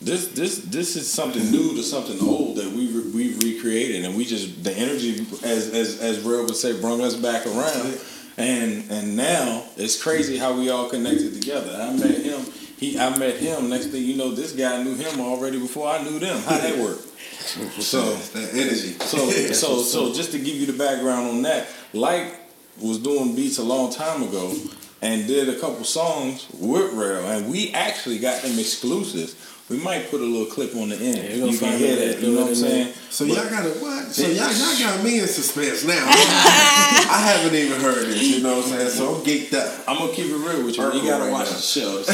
This 0.00 0.28
this 0.28 0.58
this 0.58 0.96
is 0.96 1.08
something 1.08 1.48
new 1.52 1.76
to 1.76 1.82
something 1.82 2.18
old 2.26 2.56
that 2.56 2.68
we 2.72 2.88
re, 2.88 3.10
we 3.12 3.34
recreated, 3.34 4.04
and 4.04 4.16
we 4.16 4.24
just 4.24 4.64
the 4.64 4.72
energy 4.72 5.24
as 5.44 5.70
as 5.72 6.00
as 6.00 6.18
Rell 6.20 6.44
would 6.44 6.56
say, 6.56 6.80
brought 6.80 6.98
us 6.98 7.14
back 7.14 7.46
around, 7.46 8.00
and 8.36 8.90
and 8.90 9.16
now 9.16 9.62
it's 9.76 10.02
crazy 10.02 10.36
how 10.36 10.58
we 10.58 10.70
all 10.70 10.88
connected 10.88 11.40
together. 11.40 11.78
I 11.80 11.92
met 11.96 12.18
him, 12.18 12.40
he 12.78 12.98
I 12.98 13.16
met 13.16 13.36
him. 13.36 13.70
Next 13.70 13.86
thing 13.86 14.02
you 14.02 14.16
know, 14.16 14.32
this 14.32 14.52
guy 14.56 14.82
knew 14.82 14.96
him 14.96 15.20
already 15.20 15.60
before 15.60 15.86
I 15.86 16.02
knew 16.02 16.18
them. 16.18 16.42
How 16.42 16.58
that 16.58 16.78
work? 16.78 16.98
So 17.42 18.14
that 18.14 18.54
energy. 18.54 18.92
so 19.00 19.30
so 19.52 19.82
so 19.82 20.12
just 20.12 20.32
to 20.32 20.38
give 20.38 20.56
you 20.56 20.66
the 20.66 20.72
background 20.72 21.28
on 21.28 21.42
that, 21.42 21.68
Light 21.92 22.34
was 22.80 22.98
doing 22.98 23.34
beats 23.36 23.58
a 23.58 23.64
long 23.64 23.92
time 23.92 24.22
ago 24.22 24.54
and 25.02 25.26
did 25.26 25.48
a 25.48 25.58
couple 25.58 25.84
songs 25.84 26.46
with 26.54 26.92
Rell, 26.94 27.24
and 27.24 27.50
we 27.50 27.72
actually 27.72 28.18
got 28.18 28.42
them 28.42 28.58
exclusives. 28.58 29.34
We 29.72 29.78
might 29.82 30.10
put 30.10 30.20
a 30.20 30.24
little 30.24 30.44
clip 30.46 30.76
on 30.76 30.90
the 30.90 30.96
end. 30.96 31.16
Yeah, 31.16 31.34
you 31.34 31.40
gonna 31.46 31.56
can 31.58 31.78
hear 31.78 31.96
that. 31.96 32.20
You 32.20 32.32
know 32.34 32.40
what 32.42 32.48
I'm 32.48 32.54
saying? 32.54 32.92
So 33.08 33.26
But- 33.26 33.36
y'all 33.36 33.48
got 33.50 33.62
to 33.62 33.70
what? 33.80 34.04
So 34.12 34.26
y'all, 34.28 34.52
y'all 34.52 34.78
got 34.78 35.02
me 35.02 35.18
in 35.20 35.26
suspense 35.26 35.84
now. 35.84 36.04
I 36.06 37.18
haven't 37.24 37.54
even 37.56 37.80
heard 37.80 38.06
this. 38.06 38.22
You 38.22 38.42
know 38.42 38.56
what 38.56 38.66
I'm 38.66 38.70
saying? 38.70 38.90
So 38.90 39.14
I'm 39.14 39.22
geeked 39.24 39.54
up. 39.54 39.84
I'm 39.88 39.96
gonna 39.98 40.12
keep 40.12 40.26
it 40.26 40.34
real 40.36 40.64
with 40.64 40.76
you. 40.76 40.82
Urkel 40.82 41.02
You 41.02 41.08
gotta 41.08 41.24
right 41.24 41.32
watch 41.32 41.50
now. 41.50 41.56
the 41.56 41.62
show. 41.62 42.02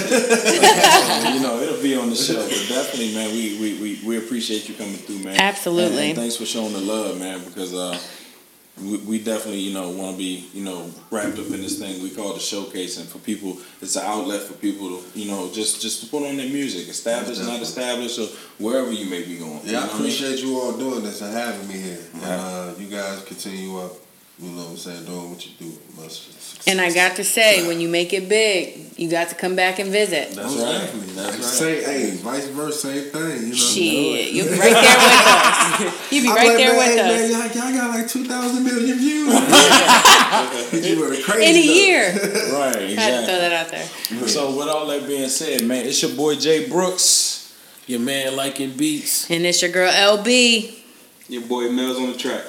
So, 1.18 1.28
you 1.34 1.40
know, 1.40 1.60
it'll 1.60 1.82
be 1.82 1.96
on 1.96 2.10
the 2.10 2.16
show. 2.16 2.40
But 2.42 2.66
definitely, 2.68 3.12
man, 3.14 3.32
we, 3.32 3.58
we, 3.60 3.80
we, 3.80 4.00
we 4.06 4.18
appreciate 4.18 4.68
you 4.68 4.74
coming 4.76 4.94
through, 4.94 5.18
man. 5.20 5.36
Absolutely. 5.40 6.10
And, 6.10 6.10
and 6.10 6.18
thanks 6.18 6.36
for 6.36 6.46
showing 6.46 6.72
the 6.72 6.80
love, 6.80 7.18
man, 7.18 7.42
because 7.44 7.74
uh, 7.74 7.98
we, 8.82 8.96
we 8.98 9.18
definitely, 9.18 9.60
you 9.60 9.74
know, 9.74 9.90
want 9.90 10.12
to 10.12 10.18
be, 10.18 10.48
you 10.52 10.64
know, 10.64 10.90
wrapped 11.10 11.38
up 11.38 11.46
in 11.46 11.60
this 11.62 11.78
thing 11.78 12.02
we 12.02 12.10
call 12.10 12.34
the 12.34 12.40
showcase, 12.40 12.98
and 12.98 13.08
for 13.08 13.18
people, 13.18 13.56
it's 13.80 13.96
an 13.96 14.04
outlet 14.04 14.40
for 14.42 14.54
people 14.54 14.88
to, 15.00 15.18
you 15.18 15.26
know, 15.30 15.50
just 15.52 15.80
just 15.82 16.02
to 16.02 16.06
put 16.08 16.28
on 16.28 16.36
their 16.36 16.48
music, 16.48 16.88
established, 16.88 17.42
not 17.42 17.60
established, 17.60 18.18
or 18.18 18.26
wherever 18.58 18.90
you 18.92 19.06
may 19.10 19.22
be 19.24 19.36
going. 19.38 19.60
You 19.64 19.72
Yeah, 19.72 19.72
know 19.72 19.78
I 19.78 19.82
what 19.86 19.92
mean? 19.94 20.00
appreciate 20.02 20.38
you 20.40 20.58
all 20.60 20.72
doing 20.76 21.02
this 21.02 21.20
and 21.22 21.32
having 21.32 21.66
me 21.68 21.74
here. 21.74 22.00
And 22.14 22.24
uh, 22.24 22.74
you 22.78 22.88
guys 22.88 23.22
continue 23.24 23.78
up 23.78 23.92
You 24.40 24.50
know 24.50 24.62
what 24.62 24.70
I'm 24.70 24.76
saying? 24.76 25.04
Doing 25.04 25.30
what 25.30 25.44
you 25.44 25.52
do. 25.58 25.72
Must 25.96 26.68
And 26.68 26.80
I 26.80 26.94
got 26.94 27.16
to 27.16 27.24
say, 27.24 27.66
when 27.66 27.80
you 27.80 27.88
make 27.88 28.12
it 28.12 28.28
big, 28.28 28.96
you 28.96 29.10
got 29.10 29.30
to 29.30 29.34
come 29.34 29.56
back 29.56 29.80
and 29.80 29.90
visit. 29.90 30.30
That's 30.30 30.54
right. 30.54 30.90
That's 31.16 31.36
right. 31.36 31.42
Say, 31.42 31.82
hey, 31.82 32.16
vice 32.18 32.46
versa, 32.48 32.78
same 32.78 33.10
thing. 33.10 33.42
You 33.42 33.48
know. 33.48 33.54
Shit, 33.54 34.32
you'll 34.32 34.46
be 34.46 34.58
right 34.58 34.72
there 34.72 34.96
with 34.96 35.28
us. 35.28 36.12
You'll 36.12 36.22
be 36.22 36.28
I'm 36.28 36.36
right 36.36 36.48
like, 36.48 36.56
there 36.56 36.72
man, 36.72 36.78
with 36.78 36.86
hey, 36.86 37.00
us. 37.00 37.32
Man, 37.32 37.52
y'all, 37.52 37.72
y'all 37.72 37.88
got 37.88 37.98
like 37.98 38.08
2,000 38.08 38.64
million 38.64 38.98
views. 38.98 39.34
you 40.88 41.00
were 41.00 41.16
crazy. 41.22 41.44
In 41.44 41.56
a 41.56 41.66
though. 41.66 41.74
year. 41.74 42.12
Right, 42.52 42.76
I 42.76 43.00
had 43.00 43.20
to 43.20 43.26
throw 43.26 43.38
that 43.38 43.52
out 43.52 43.68
there. 43.70 44.28
So 44.28 44.56
with 44.56 44.68
all 44.68 44.86
that 44.86 45.06
being 45.06 45.28
said, 45.28 45.64
man, 45.64 45.84
it's 45.84 46.00
your 46.00 46.14
boy 46.14 46.36
Jay 46.36 46.68
Brooks. 46.68 47.38
Your 47.88 48.00
man 48.00 48.36
liking 48.36 48.76
beats. 48.76 49.30
And 49.30 49.46
it's 49.46 49.62
your 49.62 49.72
girl 49.72 49.90
LB. 49.90 50.78
Your 51.28 51.42
boy 51.42 51.70
Mel's 51.70 51.98
on 51.98 52.12
the 52.12 52.18
track. 52.18 52.44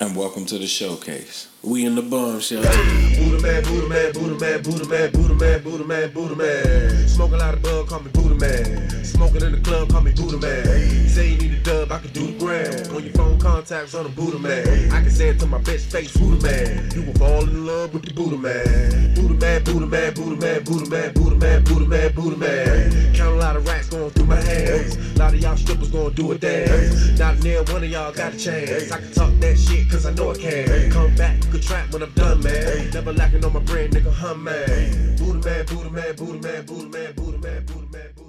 And 0.00 0.14
welcome 0.14 0.46
to 0.46 0.58
the 0.58 0.68
showcase. 0.68 1.47
We 1.60 1.84
in 1.84 1.96
the 1.96 2.02
bomb 2.02 2.38
shelter. 2.38 2.68
Buddha 2.68 3.42
man, 3.42 3.64
Buddha 3.64 3.88
man, 3.88 4.12
Buddha 4.12 4.38
man, 4.38 4.62
Buddha 4.62 4.86
man, 4.86 5.10
Buddha 5.10 5.34
man, 5.34 5.62
Buddha 5.62 5.84
man, 5.84 6.12
Buddha 6.12 6.36
man. 6.36 7.08
Smoke 7.08 7.32
a 7.32 7.36
lot 7.36 7.54
of 7.54 7.62
bug, 7.62 7.88
call 7.88 8.00
me 8.00 8.10
Buddha 8.12 8.34
man. 8.36 9.04
Smoking 9.04 9.42
in 9.42 9.52
the 9.52 9.60
club, 9.60 9.90
call 9.90 10.02
me 10.02 10.12
Buddha 10.12 10.38
man. 10.38 11.08
Say 11.08 11.30
you 11.30 11.38
need 11.38 11.54
a 11.54 11.60
dub, 11.64 11.90
I 11.90 11.98
can 11.98 12.12
do 12.12 12.26
the 12.28 12.38
gram. 12.38 12.94
On 12.94 13.02
your 13.02 13.12
phone 13.12 13.40
contacts 13.40 13.94
on 13.94 14.04
the 14.04 14.10
Buddha 14.10 14.38
man. 14.38 14.92
I 14.92 15.00
can 15.02 15.10
say 15.10 15.30
it 15.30 15.40
to 15.40 15.46
my 15.46 15.58
bitch 15.58 15.80
face, 15.80 16.16
Buddha 16.16 16.46
man. 16.46 16.90
You 16.94 17.02
will 17.02 17.14
fall 17.14 17.42
in 17.42 17.66
love 17.66 17.92
with 17.92 18.04
the 18.04 18.14
Buddha 18.14 18.36
man. 18.36 19.14
Buddha 19.16 19.34
man, 19.34 19.64
Buddha 19.64 19.86
man, 19.86 20.14
Buddha 20.14 20.36
man, 20.36 20.62
Buddha 20.62 20.88
man, 20.88 21.12
Buddha 21.12 21.34
man, 21.34 21.64
Buddha 21.64 21.86
man, 21.86 22.12
Buddha 22.12 22.36
man. 22.36 23.14
Count 23.16 23.34
a 23.34 23.38
lot 23.38 23.56
of 23.56 23.66
racks 23.66 23.88
going 23.88 24.10
through 24.10 24.26
my 24.26 24.40
hands. 24.40 24.96
A 24.96 25.18
lot 25.18 25.34
of 25.34 25.40
y'all 25.40 25.56
strippers 25.56 25.90
gonna 25.90 26.10
do 26.10 26.30
a 26.30 26.38
dance. 26.38 27.18
Not 27.18 27.42
near 27.42 27.64
one 27.64 27.82
of 27.82 27.90
y'all 27.90 28.12
got 28.12 28.34
a 28.34 28.38
chance. 28.38 28.92
I 28.92 28.98
can 28.98 29.12
talk 29.12 29.32
that 29.40 29.58
shit 29.58 29.90
cause 29.90 30.06
I 30.06 30.12
know 30.14 30.30
I 30.30 30.36
can. 30.36 30.90
Come 30.92 31.14
back, 31.16 31.40
trap 31.56 31.90
when 31.92 32.02
I'm 32.02 32.12
done, 32.12 32.42
man. 32.42 32.90
Never 32.90 33.12
lacking 33.12 33.44
on 33.44 33.54
my 33.54 33.60
brain, 33.60 33.90
nigga, 33.90 34.12
hum, 34.12 34.44
man. 34.44 35.16
Buddha 35.16 35.48
man, 35.48 35.64
Buddha 35.66 35.90
man, 35.90 36.16
Buddha 36.16 36.46
man, 36.46 36.66
Buddha 36.66 36.88
man, 36.88 37.14
Buddha 37.14 37.38
man, 37.38 37.64
Buddha 37.64 37.88
man, 37.92 38.12
Buddha 38.14 38.18
man. 38.18 38.27